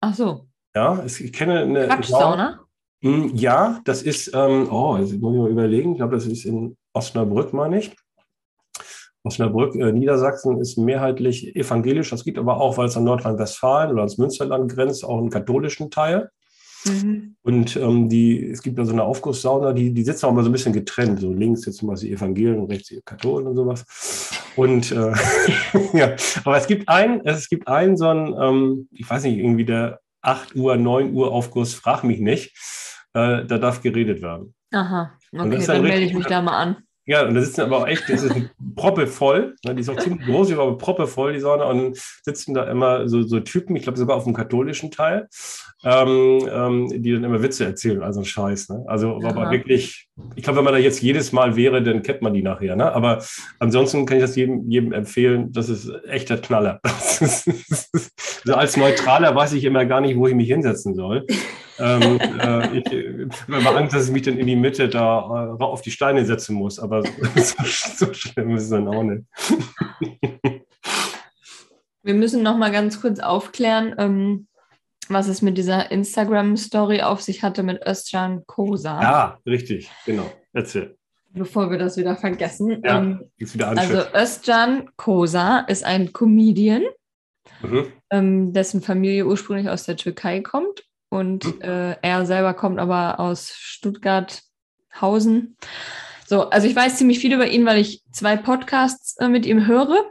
Ach 0.00 0.14
so. 0.14 0.46
Ja, 0.74 1.02
es, 1.04 1.20
ich 1.20 1.32
kenne 1.32 1.60
eine 1.60 1.88
Quatschsauna. 1.88 2.60
Hm, 3.02 3.32
ja, 3.34 3.80
das 3.84 4.02
ist, 4.02 4.30
ähm, 4.34 4.68
oh, 4.70 4.96
jetzt 4.96 5.12
muss 5.20 5.34
ich 5.34 5.40
mal 5.40 5.50
überlegen, 5.50 5.92
ich 5.92 5.98
glaube, 5.98 6.16
das 6.16 6.26
ist 6.26 6.44
in 6.44 6.76
Osnabrück, 6.96 7.52
meine 7.52 7.78
ich. 7.78 7.94
Osnabrück, 9.22 9.74
äh, 9.74 9.92
Niedersachsen 9.92 10.60
ist 10.60 10.78
mehrheitlich 10.78 11.54
evangelisch. 11.54 12.10
Das 12.10 12.24
gibt 12.24 12.38
aber 12.38 12.58
auch, 12.60 12.78
weil 12.78 12.86
es 12.86 12.96
an 12.96 13.04
Nordrhein-Westfalen 13.04 13.90
oder 13.90 14.00
ans 14.00 14.18
Münsterland 14.18 14.72
grenzt, 14.72 15.04
auch 15.04 15.18
einen 15.18 15.30
katholischen 15.30 15.90
Teil. 15.90 16.30
Mhm. 16.86 17.36
Und 17.42 17.76
ähm, 17.76 18.08
die, 18.08 18.50
es 18.50 18.62
gibt 18.62 18.78
da 18.78 18.84
so 18.84 18.92
eine 18.92 19.02
Aufgusssauna, 19.02 19.72
die, 19.72 19.92
die 19.92 20.04
sitzen 20.04 20.26
auch 20.26 20.32
mal 20.32 20.42
so 20.44 20.48
ein 20.48 20.52
bisschen 20.52 20.72
getrennt. 20.72 21.20
So 21.20 21.32
links 21.32 21.66
jetzt 21.66 21.78
zum 21.78 21.88
Beispiel 21.88 22.14
Evangelien 22.14 22.60
und 22.60 22.70
rechts 22.70 22.88
die 22.88 23.00
Katholen 23.04 23.46
und 23.46 23.56
sowas. 23.56 23.84
Und 24.56 24.92
äh, 24.92 25.12
ja, 25.92 26.16
aber 26.44 26.56
es 26.56 26.66
gibt 26.66 26.88
ein, 26.88 27.20
es 27.26 27.48
gibt 27.48 27.68
einen 27.68 27.96
so 27.96 28.08
ein, 28.08 28.34
ähm, 28.40 28.88
ich 28.92 29.08
weiß 29.10 29.24
nicht, 29.24 29.38
irgendwie 29.38 29.64
der 29.64 30.00
8 30.22 30.56
Uhr, 30.56 30.76
9 30.76 31.12
Uhr 31.12 31.32
Aufguss, 31.32 31.74
frag 31.74 32.04
mich 32.04 32.20
nicht. 32.20 32.56
Äh, 33.12 33.44
da 33.44 33.58
darf 33.58 33.82
geredet 33.82 34.22
werden. 34.22 34.54
Aha. 34.72 35.12
Okay, 35.32 35.50
dann, 35.50 35.66
dann 35.66 35.82
melde 35.82 36.06
ich 36.06 36.14
mich 36.14 36.26
da 36.26 36.42
mal 36.42 36.56
an. 36.56 36.76
Ja, 37.08 37.24
und 37.24 37.34
da 37.34 37.40
sitzen 37.40 37.60
aber 37.60 37.78
auch 37.78 37.86
echt, 37.86 38.08
das 38.08 38.24
ist 38.24 38.34
Proppe 38.74 39.06
voll. 39.06 39.54
Ne, 39.64 39.76
die 39.76 39.80
ist 39.80 39.88
auch 39.88 39.96
ziemlich 39.96 40.26
groß, 40.26 40.52
aber 40.52 40.76
Proppe 40.76 41.06
voll, 41.06 41.34
die 41.34 41.40
Sonne. 41.40 41.64
Und 41.64 41.78
dann 41.78 41.92
sitzen 42.24 42.52
da 42.52 42.64
immer 42.64 43.08
so, 43.08 43.22
so 43.22 43.38
Typen, 43.38 43.76
ich 43.76 43.84
glaube 43.84 43.96
sogar 43.96 44.16
auf 44.16 44.24
dem 44.24 44.34
katholischen 44.34 44.90
Teil, 44.90 45.28
ähm, 45.84 46.40
ähm, 46.50 47.02
die 47.02 47.12
dann 47.12 47.22
immer 47.22 47.42
Witze 47.42 47.64
erzählen, 47.64 48.02
also 48.02 48.24
Scheiß. 48.24 48.70
Ne? 48.70 48.84
Also 48.88 49.18
Aha. 49.18 49.28
aber 49.28 49.52
wirklich, 49.52 50.08
ich 50.34 50.42
glaube, 50.42 50.58
wenn 50.58 50.64
man 50.64 50.74
da 50.74 50.80
jetzt 50.80 51.00
jedes 51.00 51.30
Mal 51.30 51.54
wäre, 51.54 51.80
dann 51.80 52.02
kennt 52.02 52.22
man 52.22 52.34
die 52.34 52.42
nachher. 52.42 52.74
Ne? 52.74 52.92
Aber 52.92 53.22
ansonsten 53.60 54.04
kann 54.04 54.16
ich 54.16 54.24
das 54.24 54.34
jedem, 54.34 54.68
jedem 54.68 54.92
empfehlen, 54.92 55.52
das 55.52 55.68
ist 55.68 55.88
echter 56.08 56.38
Knaller. 56.38 56.80
also 56.82 58.54
als 58.54 58.76
Neutraler 58.76 59.32
weiß 59.32 59.52
ich 59.52 59.62
immer 59.62 59.86
gar 59.86 60.00
nicht, 60.00 60.16
wo 60.16 60.26
ich 60.26 60.34
mich 60.34 60.48
hinsetzen 60.48 60.96
soll 60.96 61.24
ähm, 61.78 62.18
äh, 62.20 62.78
ich 62.78 62.86
habe 63.50 63.76
Angst, 63.76 63.94
dass 63.94 64.06
ich 64.06 64.12
mich 64.12 64.22
dann 64.22 64.38
in 64.38 64.46
die 64.46 64.56
Mitte 64.56 64.88
da 64.88 65.56
äh, 65.58 65.62
auf 65.62 65.82
die 65.82 65.90
Steine 65.90 66.24
setzen 66.24 66.54
muss, 66.54 66.78
aber 66.78 67.02
so, 67.02 67.10
so 68.06 68.14
schlimm 68.14 68.56
ist 68.56 68.64
es 68.64 68.70
dann 68.70 68.88
auch 68.88 69.02
nicht. 69.02 69.24
Wir 72.02 72.14
müssen 72.14 72.42
noch 72.42 72.56
mal 72.56 72.70
ganz 72.70 73.00
kurz 73.00 73.18
aufklären, 73.18 73.94
ähm, 73.98 74.46
was 75.08 75.28
es 75.28 75.42
mit 75.42 75.58
dieser 75.58 75.90
Instagram-Story 75.90 77.02
auf 77.02 77.20
sich 77.20 77.42
hatte 77.42 77.62
mit 77.64 77.84
Özcan 77.84 78.44
Kosa. 78.46 79.02
Ja, 79.02 79.38
richtig, 79.44 79.90
genau. 80.04 80.30
Erzähl. 80.52 80.96
Bevor 81.32 81.70
wir 81.70 81.78
das 81.78 81.96
wieder 81.96 82.16
vergessen. 82.16 82.80
Ja, 82.84 82.98
ähm, 82.98 83.30
wieder 83.36 83.68
also 83.68 84.02
Özcan 84.14 84.88
Kosa 84.96 85.58
ist 85.60 85.84
ein 85.84 86.12
Comedian, 86.12 86.84
mhm. 87.62 87.92
ähm, 88.10 88.52
dessen 88.52 88.80
Familie 88.80 89.26
ursprünglich 89.26 89.68
aus 89.68 89.82
der 89.82 89.96
Türkei 89.96 90.40
kommt 90.40 90.85
und 91.16 91.62
äh, 91.62 91.96
er 92.02 92.26
selber 92.26 92.54
kommt 92.54 92.78
aber 92.78 93.20
aus 93.20 93.52
Stuttgart-Hausen. 93.54 95.56
So, 96.26 96.50
also 96.50 96.66
ich 96.66 96.74
weiß 96.74 96.96
ziemlich 96.96 97.18
viel 97.18 97.32
über 97.32 97.46
ihn, 97.46 97.64
weil 97.64 97.78
ich 97.78 98.02
zwei 98.12 98.36
Podcasts 98.36 99.16
äh, 99.18 99.28
mit 99.28 99.46
ihm 99.46 99.66
höre. 99.66 100.04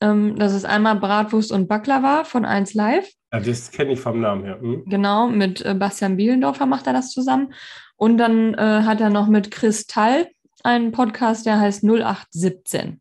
Ähm, 0.00 0.38
das 0.38 0.54
ist 0.54 0.64
einmal 0.64 0.96
Bratwurst 0.96 1.52
und 1.52 1.68
Baklava 1.68 2.24
von 2.24 2.44
1 2.44 2.74
Live. 2.74 3.10
Ja, 3.32 3.40
das 3.40 3.70
kenne 3.70 3.92
ich 3.92 4.00
vom 4.00 4.20
Namen 4.20 4.44
her. 4.44 4.60
Hm. 4.60 4.84
Genau, 4.86 5.28
mit 5.28 5.64
äh, 5.64 5.74
Bastian 5.74 6.16
Bielendorfer 6.16 6.66
macht 6.66 6.86
er 6.86 6.92
das 6.92 7.10
zusammen. 7.10 7.52
Und 7.96 8.18
dann 8.18 8.54
äh, 8.54 8.82
hat 8.82 9.00
er 9.00 9.10
noch 9.10 9.26
mit 9.26 9.50
Kristall 9.50 10.28
einen 10.62 10.92
Podcast, 10.92 11.46
der 11.46 11.58
heißt 11.58 11.82
0817. 11.82 13.00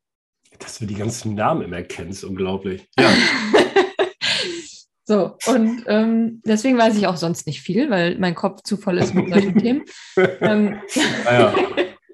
Dass 0.59 0.79
du 0.79 0.85
die 0.85 0.95
ganzen 0.95 1.35
Namen 1.35 1.63
immer 1.63 1.83
kennst, 1.83 2.23
unglaublich. 2.23 2.87
Ja. 2.99 3.09
So, 5.07 5.37
und 5.47 5.83
ähm, 5.87 6.41
deswegen 6.45 6.77
weiß 6.77 6.97
ich 6.97 7.07
auch 7.07 7.17
sonst 7.17 7.45
nicht 7.45 7.61
viel, 7.61 7.89
weil 7.89 8.17
mein 8.17 8.33
Kopf 8.33 8.63
zu 8.63 8.75
voll 8.75 8.97
ist 8.97 9.13
mit 9.13 9.29
solchen 9.29 9.57
Themen. 9.57 9.83
Ähm, 10.41 10.79
naja. 11.25 11.53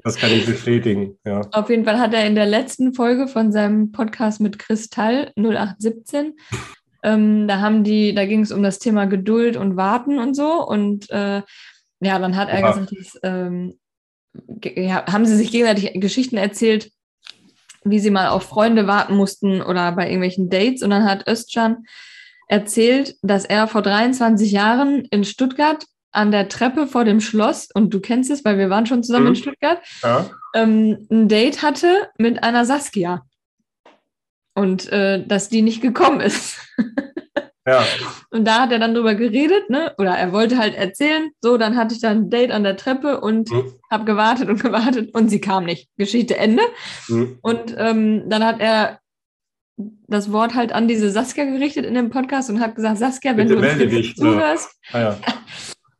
Das 0.03 0.17
kann 0.17 0.31
ich 0.31 0.45
bestätigen, 0.47 1.17
ja. 1.23 1.41
Auf 1.51 1.69
jeden 1.69 1.85
Fall 1.85 1.99
hat 1.99 2.13
er 2.13 2.25
in 2.25 2.33
der 2.33 2.47
letzten 2.47 2.93
Folge 2.95 3.27
von 3.27 3.51
seinem 3.51 3.91
Podcast 3.91 4.41
mit 4.41 4.57
Kristall 4.57 5.31
0817, 5.35 6.33
ähm, 7.03 7.47
da 7.47 7.59
haben 7.59 7.83
die, 7.83 8.13
da 8.13 8.25
ging 8.25 8.41
es 8.41 8.51
um 8.51 8.61
das 8.63 8.79
Thema 8.79 9.05
Geduld 9.05 9.57
und 9.57 9.75
Warten 9.75 10.19
und 10.19 10.35
so. 10.35 10.65
Und 10.65 11.09
äh, 11.09 11.41
ja, 11.99 12.19
dann 12.19 12.35
hat 12.35 12.49
er 12.49 12.59
ja. 12.59 12.71
gesagt, 12.71 12.91
dass, 12.97 13.19
ähm, 13.23 13.79
ja, 14.63 15.05
haben 15.11 15.25
sie 15.25 15.35
sich 15.35 15.51
gegenseitig 15.51 15.99
Geschichten 15.99 16.37
erzählt, 16.37 16.91
wie 17.83 17.99
sie 17.99 18.11
mal 18.11 18.29
auf 18.29 18.43
Freunde 18.43 18.85
warten 18.87 19.15
mussten 19.15 19.61
oder 19.61 19.91
bei 19.93 20.05
irgendwelchen 20.05 20.49
Dates. 20.49 20.83
Und 20.83 20.91
dann 20.91 21.05
hat 21.05 21.27
Özcan 21.27 21.85
erzählt, 22.51 23.15
dass 23.21 23.45
er 23.45 23.67
vor 23.67 23.81
23 23.81 24.51
Jahren 24.51 25.05
in 25.05 25.23
Stuttgart 25.23 25.85
an 26.11 26.31
der 26.31 26.49
Treppe 26.49 26.85
vor 26.85 27.05
dem 27.05 27.21
Schloss, 27.21 27.69
und 27.73 27.93
du 27.93 28.01
kennst 28.01 28.29
es, 28.29 28.43
weil 28.43 28.57
wir 28.57 28.69
waren 28.69 28.85
schon 28.85 29.03
zusammen 29.03 29.27
mhm. 29.27 29.31
in 29.31 29.35
Stuttgart, 29.37 29.79
ja. 30.03 30.29
ähm, 30.53 31.07
ein 31.09 31.29
Date 31.29 31.63
hatte 31.63 32.09
mit 32.17 32.43
einer 32.43 32.65
Saskia. 32.65 33.23
Und 34.53 34.91
äh, 34.91 35.25
dass 35.25 35.47
die 35.47 35.61
nicht 35.61 35.81
gekommen 35.81 36.19
ist. 36.19 36.57
ja. 37.65 37.85
Und 38.31 38.45
da 38.45 38.63
hat 38.63 38.73
er 38.73 38.79
dann 38.79 38.93
drüber 38.93 39.15
geredet, 39.15 39.69
ne? 39.69 39.95
Oder 39.97 40.17
er 40.17 40.33
wollte 40.33 40.57
halt 40.57 40.75
erzählen, 40.75 41.31
so, 41.39 41.57
dann 41.57 41.77
hatte 41.77 41.95
ich 41.95 42.01
dann 42.01 42.17
ein 42.17 42.29
Date 42.29 42.51
an 42.51 42.63
der 42.63 42.75
Treppe 42.75 43.21
und 43.21 43.49
mhm. 43.49 43.73
habe 43.89 44.03
gewartet 44.03 44.49
und 44.49 44.61
gewartet 44.61 45.15
und 45.15 45.29
sie 45.29 45.39
kam 45.39 45.63
nicht. 45.63 45.87
Geschichte 45.95 46.35
Ende. 46.35 46.63
Mhm. 47.07 47.39
Und 47.41 47.73
ähm, 47.77 48.29
dann 48.29 48.43
hat 48.43 48.59
er 48.59 48.99
das 50.07 50.31
Wort 50.31 50.53
halt 50.53 50.71
an 50.73 50.87
diese 50.87 51.09
Saskia 51.09 51.45
gerichtet 51.45 51.85
in 51.85 51.93
dem 51.93 52.09
Podcast 52.09 52.49
und 52.49 52.59
hat 52.59 52.75
gesagt, 52.75 52.97
Saskia, 52.97 53.37
wenn 53.37 53.47
Bitte 53.47 53.61
du 53.61 53.67
uns 53.67 53.91
dich, 53.91 54.15
zuhörst. 54.15 54.69
Ah, 54.91 54.99
ja. 54.99 55.17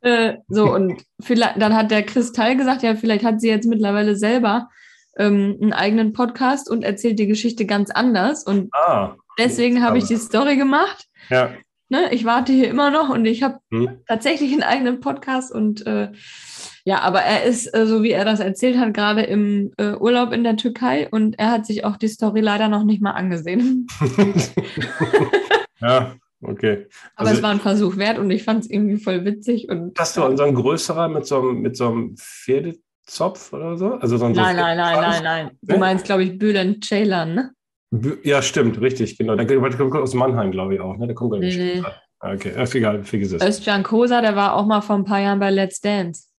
äh, 0.00 0.36
so, 0.48 0.72
und 0.72 1.02
vielleicht, 1.20 1.60
dann 1.60 1.74
hat 1.74 1.90
der 1.90 2.02
Kristall 2.02 2.56
gesagt, 2.56 2.82
ja, 2.82 2.94
vielleicht 2.94 3.24
hat 3.24 3.40
sie 3.40 3.48
jetzt 3.48 3.66
mittlerweile 3.66 4.16
selber 4.16 4.68
ähm, 5.16 5.58
einen 5.60 5.72
eigenen 5.72 6.12
Podcast 6.12 6.70
und 6.70 6.84
erzählt 6.84 7.18
die 7.18 7.26
Geschichte 7.26 7.66
ganz 7.66 7.90
anders. 7.90 8.44
Und 8.44 8.70
ah, 8.74 9.14
deswegen 9.38 9.82
habe 9.82 9.98
ich 9.98 10.04
die 10.04 10.16
Story 10.16 10.56
gemacht. 10.56 11.06
Ja. 11.30 11.52
Ne, 11.88 12.12
ich 12.12 12.24
warte 12.24 12.52
hier 12.52 12.70
immer 12.70 12.90
noch 12.90 13.10
und 13.10 13.26
ich 13.26 13.42
habe 13.42 13.58
hm. 13.70 14.00
tatsächlich 14.08 14.52
einen 14.52 14.62
eigenen 14.62 15.00
Podcast 15.00 15.52
und 15.52 15.86
äh, 15.86 16.10
ja, 16.84 17.00
aber 17.00 17.20
er 17.20 17.44
ist, 17.44 17.72
äh, 17.74 17.86
so 17.86 18.02
wie 18.02 18.10
er 18.10 18.24
das 18.24 18.40
erzählt 18.40 18.76
hat, 18.76 18.92
gerade 18.92 19.22
im 19.22 19.72
äh, 19.76 19.94
Urlaub 19.94 20.32
in 20.32 20.42
der 20.42 20.56
Türkei 20.56 21.08
und 21.08 21.38
er 21.38 21.52
hat 21.52 21.66
sich 21.66 21.84
auch 21.84 21.96
die 21.96 22.08
Story 22.08 22.40
leider 22.40 22.68
noch 22.68 22.82
nicht 22.82 23.00
mal 23.00 23.12
angesehen. 23.12 23.86
ja, 25.80 26.16
okay. 26.42 26.86
Aber 27.14 27.28
also, 27.28 27.38
es 27.38 27.42
war 27.42 27.50
ein 27.50 27.60
Versuch 27.60 27.96
wert 27.96 28.18
und 28.18 28.30
ich 28.30 28.42
fand 28.42 28.64
es 28.64 28.70
irgendwie 28.70 28.96
voll 28.96 29.24
witzig. 29.24 29.68
Und, 29.68 29.96
hast 29.96 30.16
du 30.16 30.24
unseren 30.24 30.54
größerer 30.54 31.08
mit 31.08 31.24
so 31.24 31.40
einem, 31.40 31.60
mit 31.60 31.76
so 31.76 31.88
einem 31.88 32.16
Pferdezopf 32.16 33.52
oder 33.52 33.76
so? 33.76 33.94
Also 33.94 34.16
so 34.16 34.28
nein, 34.28 34.56
nein, 34.56 34.56
nein, 34.56 34.76
nein, 34.76 35.00
nein, 35.00 35.22
nein. 35.22 35.50
Du 35.62 35.78
meinst, 35.78 36.04
glaube 36.04 36.24
ich, 36.24 36.36
Bülent 36.36 36.84
Ceylan, 36.84 37.34
ne? 37.34 37.50
Ja, 38.24 38.42
stimmt, 38.42 38.80
richtig, 38.80 39.18
genau. 39.18 39.36
Der, 39.36 39.46
kommt 39.46 39.94
aus 39.94 40.14
Mannheim, 40.14 40.50
glaube 40.50 40.74
ich 40.74 40.80
auch. 40.80 40.96
Ne? 40.96 41.06
Der 41.06 41.14
kommt, 41.14 41.30
glaube 41.30 41.46
ich, 41.46 41.56
nee. 41.56 41.82
Ah, 42.18 42.32
okay, 42.32 42.60
ist 42.60 42.74
egal, 42.74 43.04
vergiss 43.04 43.32
es. 43.32 43.42
Özcan 43.42 43.82
Kosa, 43.82 44.20
der 44.20 44.34
war 44.34 44.54
auch 44.54 44.66
mal 44.66 44.80
vor 44.80 44.96
ein 44.96 45.04
paar 45.04 45.20
Jahren 45.20 45.38
bei 45.38 45.50
Let's 45.50 45.80
Dance. 45.80 46.31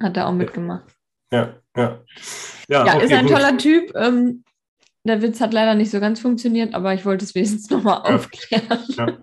Hat 0.00 0.16
er 0.16 0.28
auch 0.28 0.32
mitgemacht. 0.32 0.84
Ja, 1.32 1.54
ja. 1.76 2.00
Ja, 2.68 2.86
ja 2.86 2.94
okay, 2.96 3.04
ist 3.04 3.12
ein 3.12 3.26
gut. 3.26 3.34
toller 3.34 3.56
Typ. 3.56 3.92
Ähm, 3.94 4.44
der 5.06 5.20
Witz 5.20 5.40
hat 5.40 5.52
leider 5.52 5.74
nicht 5.74 5.90
so 5.90 6.00
ganz 6.00 6.20
funktioniert, 6.20 6.74
aber 6.74 6.94
ich 6.94 7.04
wollte 7.04 7.24
es 7.24 7.34
wenigstens 7.34 7.68
nochmal 7.68 8.02
ja. 8.04 8.14
aufklären. 8.14 8.78
Ja. 8.96 9.18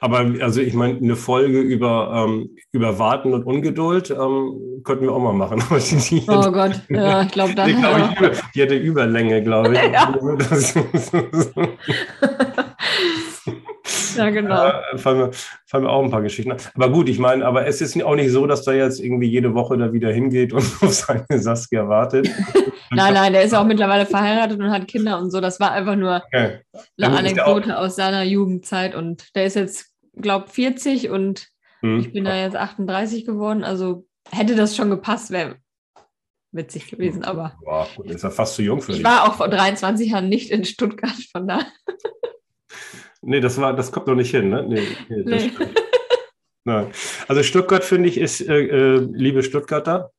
Aber 0.00 0.18
also 0.40 0.60
ich 0.60 0.74
meine, 0.74 0.98
eine 0.98 1.14
Folge 1.14 1.60
über, 1.60 2.26
ähm, 2.26 2.56
über 2.72 2.98
Warten 2.98 3.32
und 3.32 3.44
Ungeduld 3.44 4.10
ähm, 4.10 4.80
könnten 4.82 5.04
wir 5.04 5.12
auch 5.12 5.20
mal 5.20 5.32
machen. 5.32 5.62
Die, 6.10 6.24
oh 6.26 6.50
Gott, 6.50 6.80
ja, 6.88 7.22
ich 7.22 7.30
glaube, 7.30 7.54
da. 7.54 7.66
Die, 7.66 7.74
glaub 7.74 8.32
ich, 8.32 8.40
die 8.54 8.62
hatte 8.62 8.76
Überlänge, 8.76 9.42
glaube 9.42 9.74
ich. 9.74 9.80
ja. 9.92 10.12
Ja, 14.16 14.30
genau. 14.30 14.66
Äh, 14.66 14.98
fallen, 14.98 15.18
mir, 15.18 15.30
fallen 15.66 15.84
mir 15.84 15.90
auch 15.90 16.02
ein 16.02 16.10
paar 16.10 16.22
Geschichten. 16.22 16.52
Aber 16.74 16.90
gut, 16.90 17.08
ich 17.08 17.18
meine, 17.18 17.44
aber 17.44 17.66
es 17.66 17.80
ist 17.80 18.02
auch 18.02 18.14
nicht 18.14 18.30
so, 18.30 18.46
dass 18.46 18.66
er 18.66 18.74
jetzt 18.74 19.00
irgendwie 19.00 19.28
jede 19.28 19.54
Woche 19.54 19.76
da 19.78 19.92
wieder 19.92 20.12
hingeht 20.12 20.52
und 20.52 20.64
auf 20.82 20.92
seine 20.92 21.38
Saskia 21.38 21.88
wartet. 21.88 22.28
nein, 22.90 23.14
nein, 23.14 23.32
der 23.32 23.42
ist 23.42 23.54
auch 23.54 23.64
mittlerweile 23.64 24.06
verheiratet 24.06 24.58
und 24.58 24.70
hat 24.70 24.88
Kinder 24.88 25.18
und 25.18 25.30
so. 25.30 25.40
Das 25.40 25.60
war 25.60 25.72
einfach 25.72 25.96
nur 25.96 26.22
okay. 26.26 26.60
eine 27.00 27.16
Anekdote 27.16 27.78
aus 27.78 27.96
seiner 27.96 28.22
Jugendzeit 28.22 28.94
und 28.94 29.34
der 29.34 29.44
ist 29.44 29.56
jetzt, 29.56 29.92
glaube 30.16 30.46
ich, 30.48 30.54
40 30.54 31.10
und 31.10 31.48
hm. 31.80 32.00
ich 32.00 32.12
bin 32.12 32.24
da 32.24 32.36
jetzt 32.36 32.56
38 32.56 33.24
geworden. 33.24 33.64
Also 33.64 34.06
hätte 34.30 34.56
das 34.56 34.76
schon 34.76 34.90
gepasst, 34.90 35.30
wäre 35.30 35.56
witzig 36.52 36.90
gewesen, 36.90 37.24
aber. 37.24 37.56
Boah, 37.64 37.86
gut, 37.96 38.10
ist 38.10 38.22
ja 38.22 38.30
fast 38.30 38.56
zu 38.56 38.62
jung 38.62 38.80
für 38.80 38.92
dich. 38.92 39.00
Ich 39.00 39.06
war 39.06 39.28
auch 39.28 39.34
vor 39.34 39.48
23 39.48 40.10
Jahren 40.10 40.28
nicht 40.28 40.50
in 40.50 40.64
Stuttgart, 40.64 41.14
von 41.32 41.46
da. 41.46 41.60
Nee, 43.22 43.40
das 43.40 43.60
war, 43.60 43.74
das 43.74 43.92
kommt 43.92 44.06
noch 44.06 44.14
nicht 44.14 44.30
hin, 44.30 44.48
ne? 44.48 44.64
Nee, 44.66 44.86
nee, 45.08 45.22
nee. 45.24 45.50
Nein. 46.64 46.86
Also 47.28 47.42
Stuttgart, 47.42 47.84
finde 47.84 48.08
ich, 48.08 48.18
ist, 48.18 48.40
äh, 48.40 48.60
äh, 48.60 48.98
liebe 48.98 49.42
Stuttgarter, 49.42 50.10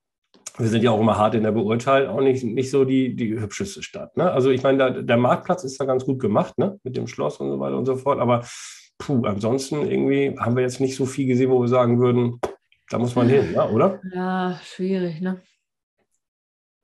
wir 0.57 0.67
sind 0.67 0.83
ja 0.83 0.91
auch 0.91 0.99
immer 0.99 1.17
hart 1.17 1.35
in 1.35 1.43
der 1.43 1.51
Beurteilung, 1.51 2.15
auch 2.15 2.21
nicht, 2.21 2.43
nicht 2.43 2.69
so 2.69 2.83
die, 2.83 3.15
die 3.15 3.39
hübscheste 3.39 3.83
Stadt. 3.83 4.17
Ne? 4.17 4.31
Also 4.31 4.49
ich 4.49 4.63
meine, 4.63 5.03
der 5.03 5.17
Marktplatz 5.17 5.63
ist 5.63 5.79
da 5.79 5.85
ganz 5.85 6.05
gut 6.05 6.19
gemacht, 6.19 6.57
ne? 6.57 6.79
Mit 6.83 6.97
dem 6.97 7.07
Schloss 7.07 7.37
und 7.37 7.49
so 7.49 7.59
weiter 7.59 7.77
und 7.77 7.85
so 7.85 7.95
fort. 7.95 8.19
Aber 8.19 8.45
puh, 8.97 9.23
ansonsten 9.25 9.89
irgendwie 9.89 10.37
haben 10.37 10.55
wir 10.55 10.63
jetzt 10.63 10.81
nicht 10.81 10.95
so 10.95 11.05
viel 11.05 11.27
gesehen, 11.27 11.49
wo 11.49 11.61
wir 11.61 11.67
sagen 11.67 11.99
würden, 11.99 12.39
da 12.89 12.99
muss 12.99 13.15
man 13.15 13.29
hin, 13.29 13.53
ja, 13.53 13.69
oder? 13.69 14.01
Ja, 14.13 14.59
schwierig, 14.63 15.21
ne? 15.21 15.41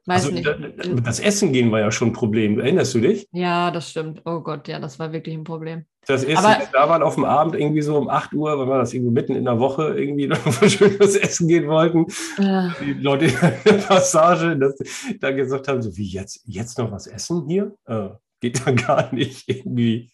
Weiß 0.05 0.25
also, 0.25 0.35
nicht. 0.35 1.05
Das 1.05 1.19
Essen 1.19 1.51
gehen 1.51 1.69
war 1.69 1.81
ja 1.81 1.91
schon 1.91 2.09
ein 2.09 2.13
Problem. 2.13 2.59
Erinnerst 2.59 2.95
du 2.95 3.01
dich? 3.01 3.27
Ja, 3.33 3.71
das 3.71 3.89
stimmt. 3.89 4.21
Oh 4.23 4.39
Gott, 4.39 4.69
ja, 4.69 4.79
das 4.79 4.99
war 4.99 5.11
wirklich 5.11 5.35
ein 5.35 5.43
Problem. 5.43 5.85
Das 6.07 6.23
Essen, 6.23 6.45
Aber, 6.45 6.57
da 6.71 6.89
waren 6.89 7.03
auf 7.03 7.15
dem 7.15 7.25
Abend 7.25 7.55
irgendwie 7.55 7.81
so 7.81 7.97
um 7.97 8.09
8 8.09 8.33
Uhr, 8.33 8.57
weil 8.57 8.67
wir 8.67 8.77
das 8.77 8.93
irgendwie 8.93 9.11
mitten 9.11 9.35
in 9.35 9.43
der 9.45 9.59
Woche 9.59 9.93
irgendwie 9.97 10.27
noch 10.27 10.37
schön 10.69 10.97
das 10.97 11.15
Essen 11.15 11.47
gehen 11.47 11.67
wollten. 11.67 12.05
Ja. 12.39 12.73
Die 12.81 12.93
Leute 12.93 13.25
in 13.25 13.33
der 13.65 13.73
Passage 13.73 14.57
das, 14.57 14.75
da 15.19 15.31
gesagt 15.31 15.67
haben, 15.67 15.81
so 15.81 15.95
wie 15.97 16.07
jetzt, 16.07 16.41
jetzt 16.45 16.77
noch 16.77 16.91
was 16.91 17.07
essen 17.07 17.45
hier? 17.47 17.75
Äh, 17.85 18.09
geht 18.39 18.65
da 18.65 18.71
gar 18.87 19.13
nicht 19.13 19.47
irgendwie. 19.47 20.09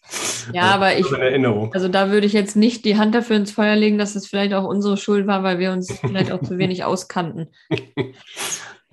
Ja, 0.52 0.70
äh, 0.70 0.74
aber 0.74 0.98
ich, 0.98 1.10
Erinnerung. 1.10 1.72
also 1.72 1.88
da 1.88 2.10
würde 2.10 2.26
ich 2.26 2.32
jetzt 2.32 2.56
nicht 2.56 2.84
die 2.84 2.96
Hand 2.96 3.14
dafür 3.14 3.36
ins 3.36 3.52
Feuer 3.52 3.76
legen, 3.76 3.98
dass 3.98 4.14
es 4.14 4.26
vielleicht 4.26 4.54
auch 4.54 4.64
unsere 4.64 4.96
Schuld 4.96 5.26
war, 5.26 5.42
weil 5.42 5.58
wir 5.58 5.72
uns 5.72 5.92
vielleicht 6.00 6.32
auch 6.32 6.42
zu 6.42 6.58
wenig 6.58 6.84
auskannten. 6.84 7.48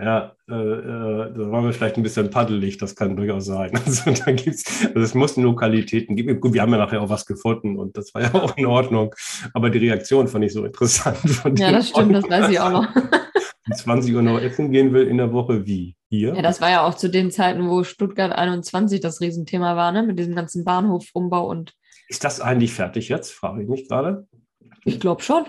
Ja, 0.02 0.36
äh, 0.50 0.54
äh, 0.54 1.34
da 1.34 1.52
waren 1.52 1.64
wir 1.64 1.74
vielleicht 1.74 1.96
ein 1.96 2.02
bisschen 2.02 2.32
paddelig, 2.32 2.80
das 2.80 2.96
kann 2.96 3.16
durchaus 3.16 3.46
sein. 3.46 3.72
Also 3.86 4.12
da 4.12 4.32
gibt's, 4.32 4.86
also 4.88 5.00
es 5.00 5.14
mussten 5.14 5.44
Lokalitäten 5.44 6.16
geben. 6.16 6.42
Gut, 6.42 6.54
wir 6.54 6.64
haben 6.64 6.72
ja 6.72 6.80
nachher 6.80 7.02
auch 7.02 7.10
was 7.10 7.28
gefunden 7.28 7.78
und 7.78 7.96
das 7.96 8.12
war 8.16 8.24
ja 8.24 8.34
auch 8.42 8.58
in 8.58 8.66
Ordnung. 8.66 9.14
Aber 9.54 9.70
die 9.70 9.78
Reaktion 9.78 10.28
fand 10.28 10.46
ich 10.46 10.54
so 10.54 10.66
interessant. 10.66 11.20
ja, 11.60 11.72
das 11.72 11.90
stimmt, 11.90 12.16
das 12.16 12.28
weiß 12.28 12.50
ich 12.50 12.60
auch 12.60 12.72
noch. 12.72 12.88
20 13.76 14.16
Uhr 14.16 14.24
noch 14.24 14.40
essen 14.40 14.72
gehen 14.72 14.92
will 14.92 15.08
in 15.08 15.18
der 15.18 15.32
Woche, 15.32 15.68
wie? 15.68 15.96
Hier? 16.10 16.34
Ja, 16.34 16.42
das 16.42 16.62
war 16.62 16.72
ja 16.72 16.84
auch 16.84 16.96
zu 16.96 17.08
den 17.08 17.30
Zeiten, 17.30 17.70
wo 17.70 17.84
Stuttgart 17.84 18.32
21 18.32 19.02
das 19.02 19.22
Riesenthema 19.22 19.76
war, 19.76 19.92
ne? 19.92 20.04
Mit 20.04 20.18
diesem 20.18 20.36
ganzen 20.36 20.66
Bahnhofumbau 20.66 21.48
und. 21.48 21.74
Ist 22.08 22.24
das 22.24 22.42
eigentlich 22.42 22.74
fertig 22.74 23.08
jetzt? 23.08 23.32
Frage 23.32 23.62
ich 23.62 23.70
mich 23.70 23.88
gerade. 23.88 24.28
Ich 24.84 25.00
glaube 25.00 25.22
schon. 25.22 25.46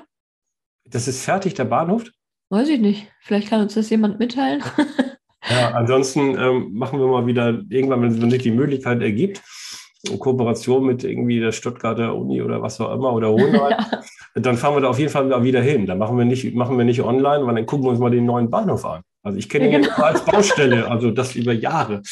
Das 0.84 1.08
ist 1.08 1.24
fertig, 1.24 1.54
der 1.54 1.64
Bahnhof? 1.64 2.04
Weiß 2.52 2.68
ich 2.68 2.80
nicht. 2.80 3.06
Vielleicht 3.22 3.48
kann 3.48 3.62
uns 3.62 3.72
das 3.72 3.88
jemand 3.88 4.18
mitteilen. 4.18 4.62
ja, 5.48 5.70
ansonsten 5.70 6.36
ähm, 6.38 6.74
machen 6.74 7.00
wir 7.00 7.06
mal 7.06 7.24
wieder 7.24 7.62
irgendwann, 7.70 8.02
wenn 8.02 8.30
sich 8.30 8.42
die 8.42 8.50
Möglichkeit 8.50 9.00
ergibt, 9.00 9.40
in 10.02 10.18
Kooperation 10.18 10.84
mit 10.84 11.02
irgendwie 11.02 11.40
der 11.40 11.52
Stuttgarter 11.52 12.14
Uni 12.14 12.42
oder 12.42 12.60
was 12.60 12.78
auch 12.78 12.92
immer 12.92 13.14
oder 13.14 13.30
Hohenheim, 13.30 13.70
ja. 13.70 14.02
dann 14.34 14.58
fahren 14.58 14.74
wir 14.74 14.82
da 14.82 14.90
auf 14.90 14.98
jeden 14.98 15.10
Fall 15.10 15.42
wieder 15.42 15.62
hin. 15.62 15.86
Da 15.86 15.94
machen 15.94 16.18
wir 16.18 16.26
nicht, 16.26 16.54
machen 16.54 16.76
wir 16.76 16.84
nicht 16.84 17.00
online, 17.00 17.46
weil 17.46 17.54
dann 17.54 17.64
gucken 17.64 17.86
wir 17.86 17.90
uns 17.90 18.00
mal 18.00 18.10
den 18.10 18.26
neuen 18.26 18.50
Bahnhof 18.50 18.84
an. 18.84 19.00
Also 19.22 19.38
ich 19.38 19.48
kenne 19.48 19.70
ja, 19.70 19.78
ihn 19.78 19.84
genau. 19.84 19.96
als 20.02 20.22
Baustelle, 20.26 20.90
also 20.90 21.10
das 21.10 21.34
über 21.34 21.54
Jahre. 21.54 22.02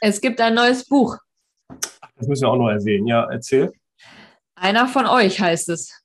es 0.00 0.22
gibt 0.22 0.40
ein 0.40 0.54
neues 0.54 0.86
Buch. 0.86 1.18
Das 2.16 2.26
müssen 2.28 2.44
wir 2.44 2.48
auch 2.48 2.56
noch 2.56 2.70
ersehen. 2.70 3.06
Ja, 3.06 3.28
erzähl. 3.30 3.72
Einer 4.54 4.88
von 4.88 5.04
euch 5.04 5.38
heißt 5.38 5.68
es. 5.68 6.03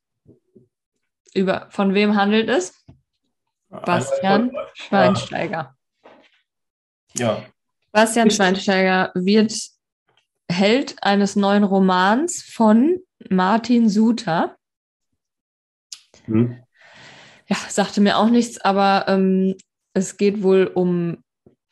Über, 1.40 1.68
von 1.70 1.94
wem 1.94 2.18
handelt 2.18 2.50
es? 2.50 2.86
Bastian 3.70 4.52
Schweinsteiger. 4.74 5.74
Ja. 7.14 7.46
Bastian 7.94 8.30
Schweinsteiger 8.30 9.12
wird 9.16 9.54
Held 10.52 11.02
eines 11.02 11.38
neuen 11.38 11.64
Romans 11.64 12.44
von 12.44 13.00
Martin 13.30 13.88
Suter. 13.88 14.58
Hm. 16.26 16.62
Ja, 17.48 17.56
sagte 17.70 18.02
mir 18.02 18.18
auch 18.18 18.30
nichts, 18.30 18.60
aber 18.60 19.06
ähm, 19.08 19.56
es 19.94 20.18
geht 20.18 20.44
wohl 20.44 20.68
um 20.68 21.24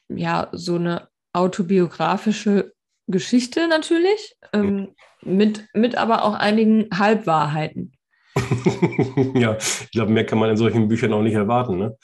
ja 0.08 0.48
so 0.54 0.76
eine 0.76 1.10
autobiografische 1.34 2.74
Geschichte 3.08 3.68
natürlich, 3.68 4.38
ähm, 4.54 4.96
mit, 5.22 5.68
mit 5.74 5.98
aber 5.98 6.24
auch 6.24 6.36
einigen 6.36 6.88
Halbwahrheiten. 6.98 7.97
ja, 9.36 9.58
ich 9.58 9.92
glaube, 9.92 10.12
mehr 10.12 10.26
kann 10.26 10.40
man 10.40 10.50
in 10.50 10.58
solchen 10.58 10.88
Büchern 10.88 11.14
auch 11.14 11.22
nicht 11.22 11.34
erwarten. 11.34 11.78
Ne? 11.78 11.98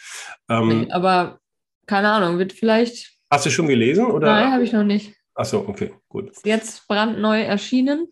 Ähm, 0.50 0.88
aber 0.92 1.40
keine 1.86 2.12
Ahnung, 2.12 2.38
wird 2.38 2.54
vielleicht. 2.54 3.14
Hast 3.32 3.46
du 3.46 3.50
schon 3.50 3.68
gelesen? 3.68 4.06
Oder? 4.06 4.28
Nein, 4.28 4.52
habe 4.52 4.64
ich 4.64 4.74
noch 4.74 4.84
nicht. 4.84 5.16
Achso, 5.36 5.66
okay, 5.68 5.94
gut. 6.10 6.30
Ist 6.30 6.46
jetzt 6.46 6.88
brandneu 6.88 7.42
erschienen. 7.42 8.08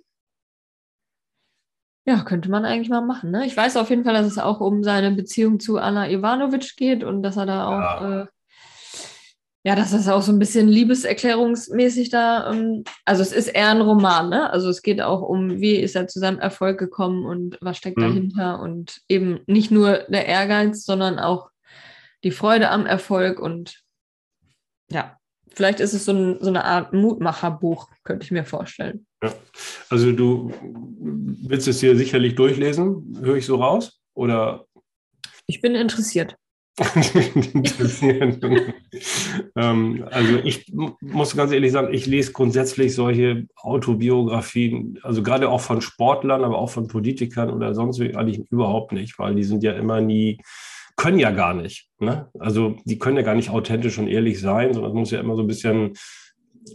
Ja, 2.06 2.24
könnte 2.24 2.50
man 2.50 2.66
eigentlich 2.66 2.90
mal 2.90 3.02
machen. 3.02 3.30
Ne? 3.30 3.46
Ich 3.46 3.56
weiß 3.56 3.78
auf 3.78 3.90
jeden 3.92 4.04
Fall, 4.04 4.16
dass 4.16 4.26
es 4.26 4.40
auch 4.40 4.60
um 4.60 4.84
seine 4.84 5.12
Beziehung 5.12 5.60
zu 5.60 5.78
Anna 5.78 6.10
Ivanovic 6.10 6.76
geht 6.76 7.04
und 7.04 7.22
dass 7.22 7.38
er 7.38 7.46
da 7.46 7.68
auch, 7.68 8.02
ja, 8.02 8.22
äh, 8.22 8.28
ja 9.64 9.76
das 9.76 10.08
auch 10.08 10.22
so 10.22 10.32
ein 10.32 10.40
bisschen 10.40 10.68
liebeserklärungsmäßig 10.68 12.10
da, 12.10 12.52
ähm, 12.52 12.84
also 13.06 13.22
es 13.22 13.32
ist 13.32 13.48
eher 13.48 13.70
ein 13.70 13.82
Roman, 13.82 14.30
ne? 14.30 14.50
Also 14.52 14.70
es 14.70 14.82
geht 14.82 15.02
auch 15.02 15.22
um, 15.22 15.62
wie 15.62 15.76
ist 15.76 15.96
er 15.96 16.08
zu 16.08 16.20
seinem 16.20 16.40
Erfolg 16.40 16.80
gekommen 16.80 17.26
und 17.26 17.58
was 17.62 17.78
steckt 17.78 17.98
mhm. 17.98 18.02
dahinter 18.02 18.60
und 18.60 19.02
eben 19.08 19.42
nicht 19.46 19.72
nur 19.72 20.00
der 20.10 20.26
Ehrgeiz, 20.26 20.84
sondern 20.84 21.20
auch 21.20 21.50
die 22.24 22.32
Freude 22.32 22.70
am 22.70 22.86
Erfolg 22.86 23.40
und 23.40 23.82
ja, 24.92 25.18
vielleicht 25.54 25.80
ist 25.80 25.94
es 25.94 26.06
so, 26.06 26.12
ein, 26.12 26.38
so 26.42 26.50
eine 26.50 26.66
Art 26.66 26.94
Mutmacherbuch, 26.94 27.90
könnte 28.04 28.26
ich 28.26 28.32
mir 28.32 28.46
vorstellen. 28.46 29.06
Ja. 29.24 29.34
Also 29.90 30.12
du 30.12 30.52
willst 30.62 31.68
es 31.68 31.80
dir 31.80 31.96
sicherlich 31.96 32.36
durchlesen, 32.36 33.18
höre 33.22 33.36
ich 33.36 33.46
so 33.46 33.56
raus? 33.56 34.00
Oder? 34.14 34.66
Ich 35.46 35.62
bin 35.62 35.76
interessiert. 35.76 36.36
ähm, 39.56 40.06
also 40.10 40.36
ich 40.44 40.72
muss 41.02 41.36
ganz 41.36 41.52
ehrlich 41.52 41.72
sagen, 41.72 41.94
ich 41.94 42.06
lese 42.06 42.32
grundsätzlich 42.32 42.96
solche 42.96 43.46
Autobiografien, 43.58 44.98
also 45.04 45.22
gerade 45.22 45.50
auch 45.50 45.62
von 45.62 45.82
Sportlern, 45.82 46.44
aber 46.44 46.58
auch 46.58 46.70
von 46.70 46.88
Politikern 46.88 47.50
oder 47.50 47.74
sonst 47.74 48.00
eigentlich 48.00 48.42
überhaupt 48.50 48.94
nicht, 48.94 49.20
weil 49.20 49.36
die 49.36 49.44
sind 49.44 49.64
ja 49.64 49.74
immer 49.74 50.00
nie 50.02 50.40
können 50.96 51.20
ja 51.20 51.32
gar 51.32 51.54
nicht. 51.54 51.88
Ne? 52.00 52.30
Also 52.38 52.78
die 52.86 53.00
können 53.00 53.18
ja 53.18 53.24
gar 53.24 53.36
nicht 53.36 53.50
authentisch 53.50 53.98
und 53.98 54.08
ehrlich 54.08 54.40
sein, 54.40 54.74
sondern 54.74 54.92
es 54.92 54.96
muss 54.96 55.12
ja 55.12 55.20
immer 55.20 55.36
so 55.36 55.42
ein 55.42 55.48
bisschen 55.48 55.94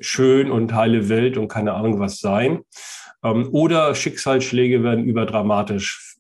schön 0.01 0.51
und 0.51 0.75
heile 0.75 1.09
Welt 1.09 1.37
und 1.37 1.49
keine 1.49 1.75
Ahnung 1.75 2.01
was 2.01 2.19
sein. 2.19 2.61
Ähm, 3.23 3.49
oder 3.53 3.95
Schicksalsschläge 3.95 4.83
werden 4.83 5.05
überdramatisch 5.05 6.16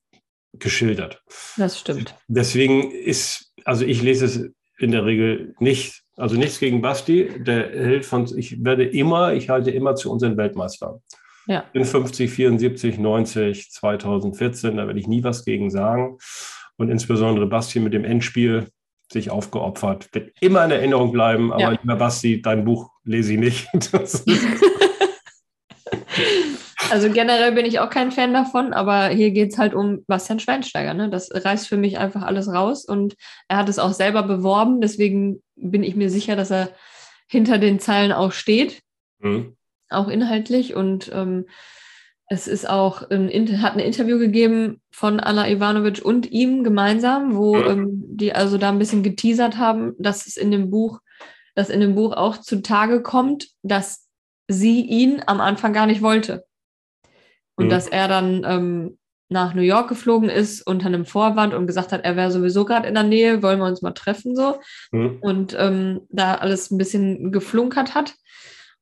geschildert. 0.58 1.22
Das 1.56 1.78
stimmt. 1.78 2.14
Deswegen 2.28 2.90
ist, 2.90 3.52
also 3.64 3.84
ich 3.84 4.02
lese 4.02 4.24
es 4.26 4.50
in 4.78 4.90
der 4.90 5.04
Regel 5.04 5.54
nicht. 5.58 6.02
Also 6.16 6.36
nichts 6.36 6.58
gegen 6.58 6.80
Basti, 6.80 7.30
der 7.38 7.68
hält 7.70 8.06
von, 8.06 8.26
ich 8.38 8.64
werde 8.64 8.84
immer, 8.84 9.34
ich 9.34 9.48
halte 9.48 9.70
immer 9.70 9.94
zu 9.96 10.10
unseren 10.10 10.36
Weltmeistern. 10.36 11.00
Ja. 11.46 11.64
In 11.72 11.84
50, 11.84 12.30
74, 12.30 12.98
90, 12.98 13.70
2014, 13.70 14.76
da 14.76 14.86
werde 14.86 14.98
ich 14.98 15.06
nie 15.06 15.22
was 15.22 15.44
gegen 15.44 15.70
sagen 15.70 16.18
und 16.76 16.88
insbesondere 16.88 17.46
Basti 17.46 17.80
mit 17.80 17.92
dem 17.92 18.04
Endspiel 18.04 18.66
sich 19.12 19.30
aufgeopfert, 19.30 20.08
wird 20.12 20.32
immer 20.40 20.64
in 20.64 20.72
Erinnerung 20.72 21.12
bleiben. 21.12 21.52
Aber 21.52 21.60
ja. 21.60 21.70
lieber 21.70 21.96
Basti, 21.96 22.42
dein 22.42 22.64
Buch 22.64 22.90
lese 23.04 23.34
ich 23.34 23.38
nicht. 23.38 23.68
also 26.90 27.10
generell 27.10 27.52
bin 27.52 27.66
ich 27.66 27.78
auch 27.80 27.90
kein 27.90 28.12
Fan 28.12 28.32
davon, 28.32 28.72
aber 28.72 29.08
hier 29.08 29.30
geht 29.30 29.52
es 29.52 29.58
halt 29.58 29.74
um 29.74 30.04
Bastian 30.06 30.40
Schweinsteiger. 30.40 30.94
Ne? 30.94 31.10
Das 31.10 31.30
reißt 31.32 31.68
für 31.68 31.76
mich 31.76 31.98
einfach 31.98 32.22
alles 32.22 32.48
raus 32.48 32.84
und 32.84 33.14
er 33.48 33.58
hat 33.58 33.68
es 33.68 33.78
auch 33.78 33.92
selber 33.92 34.22
beworben. 34.22 34.80
Deswegen 34.80 35.42
bin 35.56 35.82
ich 35.82 35.96
mir 35.96 36.10
sicher, 36.10 36.36
dass 36.36 36.50
er 36.50 36.70
hinter 37.28 37.58
den 37.58 37.80
Zeilen 37.80 38.12
auch 38.12 38.32
steht, 38.32 38.82
mhm. 39.18 39.56
auch 39.90 40.08
inhaltlich. 40.08 40.74
Und 40.74 41.10
ähm, 41.12 41.46
es 42.28 42.48
ist 42.48 42.68
auch 42.68 43.08
ein, 43.10 43.30
hat 43.62 43.74
ein 43.74 43.78
Interview 43.80 44.18
gegeben 44.18 44.80
von 44.90 45.20
Anna 45.20 45.48
Ivanovic 45.48 46.04
und 46.04 46.30
ihm 46.30 46.64
gemeinsam, 46.64 47.36
wo 47.36 47.56
ähm, 47.56 48.04
die 48.08 48.32
also 48.32 48.58
da 48.58 48.70
ein 48.70 48.78
bisschen 48.78 49.02
geteasert 49.02 49.58
haben, 49.58 49.94
dass 49.98 50.26
es 50.26 50.36
in 50.36 50.50
dem 50.50 50.70
Buch, 50.70 51.00
dass 51.54 51.70
in 51.70 51.80
dem 51.80 51.94
Buch 51.94 52.12
auch 52.12 52.38
zutage 52.38 53.02
kommt, 53.02 53.48
dass 53.62 54.08
sie 54.48 54.80
ihn 54.82 55.22
am 55.26 55.40
Anfang 55.40 55.72
gar 55.72 55.86
nicht 55.86 56.02
wollte. 56.02 56.45
Und 57.56 57.66
mhm. 57.66 57.70
dass 57.70 57.88
er 57.88 58.08
dann 58.08 58.44
ähm, 58.46 58.98
nach 59.28 59.54
New 59.54 59.62
York 59.62 59.88
geflogen 59.88 60.28
ist 60.28 60.62
unter 60.62 60.86
einem 60.86 61.04
Vorwand 61.04 61.52
und 61.52 61.66
gesagt 61.66 61.92
hat, 61.92 62.04
er 62.04 62.16
wäre 62.16 62.30
sowieso 62.30 62.64
gerade 62.64 62.86
in 62.86 62.94
der 62.94 63.02
Nähe, 63.02 63.42
wollen 63.42 63.58
wir 63.58 63.66
uns 63.66 63.82
mal 63.82 63.92
treffen 63.92 64.36
so. 64.36 64.60
Mhm. 64.92 65.18
Und 65.20 65.56
ähm, 65.58 66.02
da 66.10 66.34
alles 66.34 66.70
ein 66.70 66.78
bisschen 66.78 67.32
geflunkert 67.32 67.94
hat. 67.94 68.14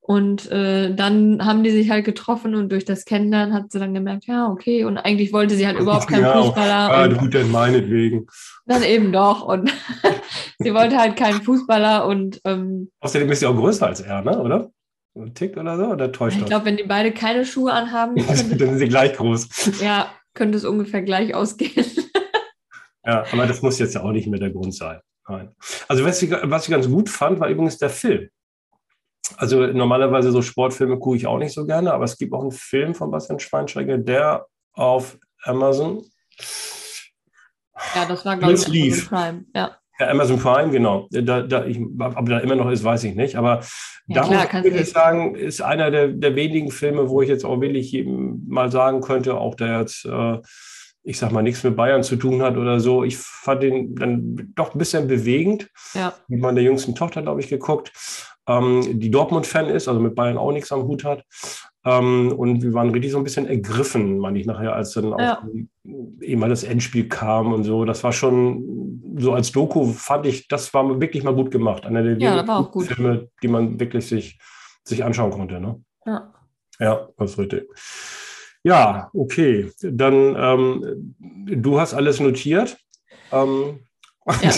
Und 0.06 0.50
äh, 0.52 0.94
dann 0.94 1.46
haben 1.46 1.64
die 1.64 1.70
sich 1.70 1.88
halt 1.88 2.04
getroffen 2.04 2.54
und 2.54 2.70
durch 2.70 2.84
das 2.84 3.06
Kennenlernen 3.06 3.54
hat 3.54 3.72
sie 3.72 3.78
dann 3.78 3.94
gemerkt, 3.94 4.26
ja, 4.26 4.50
okay. 4.50 4.84
Und 4.84 4.98
eigentlich 4.98 5.32
wollte 5.32 5.54
sie 5.54 5.66
halt 5.66 5.78
überhaupt 5.78 6.08
keinen 6.08 6.24
ja, 6.24 6.42
Fußballer. 6.42 6.90
Ah, 6.90 7.08
du 7.08 7.26
denn 7.26 7.50
meinetwegen. 7.50 8.26
Dann 8.66 8.82
eben 8.82 9.12
doch. 9.12 9.40
Und 9.40 9.72
sie 10.58 10.74
wollte 10.74 10.98
halt 10.98 11.16
keinen 11.16 11.40
Fußballer 11.40 12.06
und. 12.06 12.38
Ähm, 12.44 12.90
Außerdem 13.00 13.30
ist 13.32 13.40
sie 13.40 13.46
auch 13.46 13.56
größer 13.56 13.86
als 13.86 14.02
er, 14.02 14.20
ne? 14.20 14.38
oder? 14.38 14.70
Ein 15.16 15.34
Tick 15.34 15.56
oder 15.56 15.76
so? 15.76 15.86
Oder 15.86 16.10
täuscht 16.10 16.38
Ich 16.38 16.44
glaube, 16.44 16.64
wenn 16.66 16.76
die 16.76 16.82
beide 16.82 17.12
keine 17.12 17.44
Schuhe 17.44 17.72
anhaben, 17.72 18.16
dann 18.26 18.36
sind 18.36 18.78
sie 18.78 18.88
gleich 18.88 19.14
groß. 19.14 19.80
Ja, 19.80 20.12
könnte 20.34 20.58
es 20.58 20.64
ungefähr 20.64 21.02
gleich 21.02 21.34
ausgehen. 21.34 21.86
ja, 23.04 23.24
aber 23.30 23.46
das 23.46 23.62
muss 23.62 23.78
jetzt 23.78 23.94
ja 23.94 24.02
auch 24.02 24.10
nicht 24.10 24.26
mehr 24.26 24.40
der 24.40 24.50
Grund 24.50 24.74
sein. 24.74 25.00
Nein. 25.28 25.54
Also 25.88 26.04
was 26.04 26.20
ich, 26.20 26.30
was 26.30 26.64
ich 26.64 26.70
ganz 26.70 26.88
gut 26.88 27.08
fand, 27.08 27.38
war 27.38 27.48
übrigens 27.48 27.78
der 27.78 27.90
Film. 27.90 28.28
Also 29.36 29.66
normalerweise 29.66 30.32
so 30.32 30.42
Sportfilme 30.42 30.98
gucke 30.98 31.16
ich 31.16 31.26
auch 31.26 31.38
nicht 31.38 31.54
so 31.54 31.64
gerne, 31.64 31.92
aber 31.94 32.04
es 32.04 32.18
gibt 32.18 32.32
auch 32.34 32.42
einen 32.42 32.52
Film 32.52 32.94
von 32.94 33.10
Bastian 33.10 33.38
Schweinsteiger, 33.38 33.96
der 33.96 34.46
auf 34.74 35.16
Amazon. 35.44 36.04
Ja, 37.94 38.04
das 38.06 38.24
war, 38.24 38.36
glaube 38.36 38.54
ich, 38.54 39.08
Prime. 39.08 39.44
Ja. 39.54 39.78
Ja. 39.98 40.08
Amazon 40.08 40.38
Prime, 40.38 40.70
genau. 40.70 41.08
Da, 41.10 41.42
da 41.42 41.64
ich, 41.64 41.80
ob 41.80 42.28
da 42.28 42.38
immer 42.38 42.56
noch 42.56 42.70
ist, 42.70 42.84
weiß 42.84 43.04
ich 43.04 43.14
nicht. 43.14 43.36
Aber 43.36 43.60
ja, 44.06 44.22
da 44.22 44.46
klar, 44.46 44.62
muss 44.62 44.72
ich 44.72 44.90
sagen, 44.90 45.34
ist 45.34 45.62
einer 45.62 45.90
der, 45.90 46.08
der 46.08 46.36
wenigen 46.36 46.70
Filme, 46.70 47.08
wo 47.08 47.22
ich 47.22 47.28
jetzt 47.28 47.44
auch 47.44 47.60
wirklich 47.60 48.04
mal 48.06 48.70
sagen 48.70 49.00
könnte, 49.00 49.34
auch 49.34 49.54
der 49.54 49.80
jetzt, 49.80 50.04
äh, 50.04 50.38
ich 51.02 51.18
sag 51.18 51.32
mal, 51.32 51.42
nichts 51.42 51.62
mit 51.64 51.76
Bayern 51.76 52.02
zu 52.02 52.16
tun 52.16 52.42
hat 52.42 52.56
oder 52.56 52.80
so. 52.80 53.04
Ich 53.04 53.18
fand 53.18 53.62
den 53.62 53.94
dann 53.94 54.52
doch 54.54 54.74
ein 54.74 54.78
bisschen 54.78 55.06
bewegend. 55.06 55.68
Ja. 55.94 56.14
Mit 56.28 56.40
meiner 56.40 56.60
jüngsten 56.60 56.94
Tochter, 56.94 57.22
glaube 57.22 57.40
ich, 57.40 57.48
geguckt 57.48 57.92
ähm, 58.46 59.00
die 59.00 59.10
Dortmund-Fan 59.10 59.66
ist, 59.66 59.88
also 59.88 60.00
mit 60.00 60.14
Bayern 60.14 60.38
auch 60.38 60.52
nichts 60.52 60.72
am 60.72 60.84
Hut 60.84 61.04
hat. 61.04 61.24
Ähm, 61.86 62.32
und 62.32 62.62
wir 62.62 62.72
waren 62.72 62.90
richtig 62.90 63.12
so 63.12 63.18
ein 63.18 63.24
bisschen 63.24 63.46
ergriffen, 63.46 64.18
meine 64.18 64.38
ich 64.38 64.46
nachher, 64.46 64.74
als 64.74 64.92
dann 64.92 65.10
ja. 65.18 65.38
auch 65.38 65.44
eben 66.20 66.40
mal 66.40 66.48
das 66.48 66.64
Endspiel 66.64 67.08
kam 67.08 67.52
und 67.52 67.64
so. 67.64 67.84
Das 67.84 68.02
war 68.04 68.12
schon 68.12 69.02
so 69.18 69.32
als 69.34 69.52
Doku, 69.52 69.92
fand 69.92 70.26
ich, 70.26 70.48
das 70.48 70.72
war 70.72 71.00
wirklich 71.00 71.24
mal 71.24 71.34
gut 71.34 71.50
gemacht. 71.50 71.84
Einer 71.84 72.02
der 72.02 72.18
ja, 72.18 72.64
Filme, 72.80 73.28
die 73.42 73.48
man 73.48 73.78
wirklich 73.78 74.06
sich, 74.06 74.38
sich 74.82 75.04
anschauen 75.04 75.30
konnte. 75.30 75.60
Ne? 75.60 75.80
Ja. 76.06 76.32
Ja, 76.80 77.08
das 77.18 77.32
ist 77.32 77.38
richtig. 77.38 77.68
Ja, 78.62 79.10
okay. 79.12 79.70
Dann, 79.82 80.36
ähm, 80.38 81.14
du 81.46 81.78
hast 81.78 81.92
alles 81.92 82.18
notiert. 82.18 82.78
Ähm, 83.30 83.80
ja, 84.26 84.50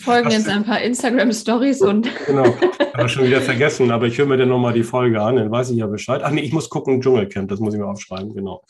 folgen 0.00 0.30
jetzt 0.30 0.48
ein 0.48 0.64
paar 0.64 0.80
Instagram-Stories 0.80 1.82
und. 1.82 2.08
genau, 2.26 2.44
habe 2.98 3.08
schon 3.08 3.24
wieder 3.24 3.40
vergessen, 3.40 3.90
aber 3.90 4.06
ich 4.06 4.18
höre 4.18 4.26
mir 4.26 4.36
dann 4.36 4.48
nochmal 4.48 4.72
die 4.72 4.82
Folge 4.82 5.20
an, 5.22 5.36
dann 5.36 5.50
weiß 5.50 5.70
ich 5.70 5.78
ja 5.78 5.86
Bescheid. 5.86 6.22
Ach 6.24 6.30
nee, 6.30 6.40
ich 6.40 6.52
muss 6.52 6.68
gucken, 6.68 7.00
Dschungelcamp, 7.00 7.48
das 7.48 7.60
muss 7.60 7.74
ich 7.74 7.80
mir 7.80 7.86
aufschreiben, 7.86 8.34
genau, 8.34 8.64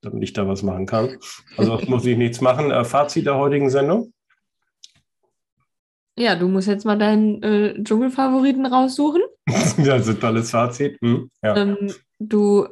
damit 0.00 0.22
ich 0.22 0.32
da 0.32 0.46
was 0.46 0.62
machen 0.62 0.86
kann. 0.86 1.16
Also 1.56 1.78
muss 1.86 2.06
ich 2.06 2.16
nichts 2.16 2.40
machen. 2.40 2.70
Äh, 2.70 2.84
Fazit 2.84 3.26
der 3.26 3.36
heutigen 3.36 3.70
Sendung? 3.70 4.12
Ja, 6.16 6.36
du 6.36 6.46
musst 6.46 6.68
jetzt 6.68 6.84
mal 6.84 6.98
deinen 6.98 7.42
äh, 7.42 7.82
Dschungelfavoriten 7.82 8.66
raussuchen. 8.66 9.22
ja, 9.48 9.96
das 9.96 10.08
ist 10.08 10.16
ein 10.16 10.20
tolles 10.20 10.50
Fazit. 10.50 10.98
Hm, 11.00 11.30
ja. 11.42 11.56
ähm, 11.56 11.92
du 12.18 12.66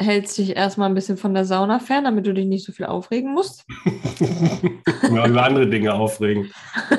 hältst 0.00 0.38
dich 0.38 0.56
erstmal 0.56 0.88
ein 0.88 0.94
bisschen 0.94 1.16
von 1.16 1.34
der 1.34 1.44
Sauna 1.44 1.78
fern, 1.80 2.04
damit 2.04 2.26
du 2.26 2.34
dich 2.34 2.46
nicht 2.46 2.64
so 2.64 2.72
viel 2.72 2.86
aufregen 2.86 3.32
musst. 3.32 3.64
ja, 5.02 5.26
über 5.26 5.42
andere 5.42 5.68
Dinge 5.68 5.94
aufregen. 5.94 6.52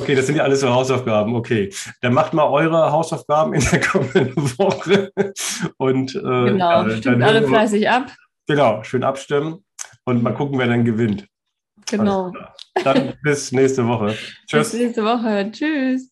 Okay, 0.00 0.14
das 0.14 0.26
sind 0.26 0.36
ja 0.36 0.44
alles 0.44 0.60
so 0.60 0.68
Hausaufgaben. 0.68 1.34
Okay, 1.34 1.72
dann 2.00 2.14
macht 2.14 2.32
mal 2.32 2.46
eure 2.46 2.90
Hausaufgaben 2.90 3.54
in 3.54 3.60
der 3.70 3.80
kommenden 3.80 4.36
Woche. 4.58 5.12
Und, 5.76 6.14
äh, 6.14 6.20
genau, 6.20 6.86
ja, 6.86 6.96
stimmt 6.96 7.22
alle 7.22 7.46
fleißig 7.46 7.88
ab. 7.88 8.06
Genau, 8.46 8.82
schön 8.82 9.04
abstimmen 9.04 9.64
und 10.04 10.22
mal 10.22 10.34
gucken, 10.34 10.58
wer 10.58 10.66
dann 10.66 10.84
gewinnt. 10.84 11.26
Genau. 11.88 12.32
Dann 12.84 13.14
bis 13.22 13.52
nächste 13.52 13.86
Woche. 13.86 14.16
Tschüss. 14.46 14.70
Bis 14.70 14.80
nächste 14.80 15.04
Woche. 15.04 15.50
Tschüss. 15.50 16.10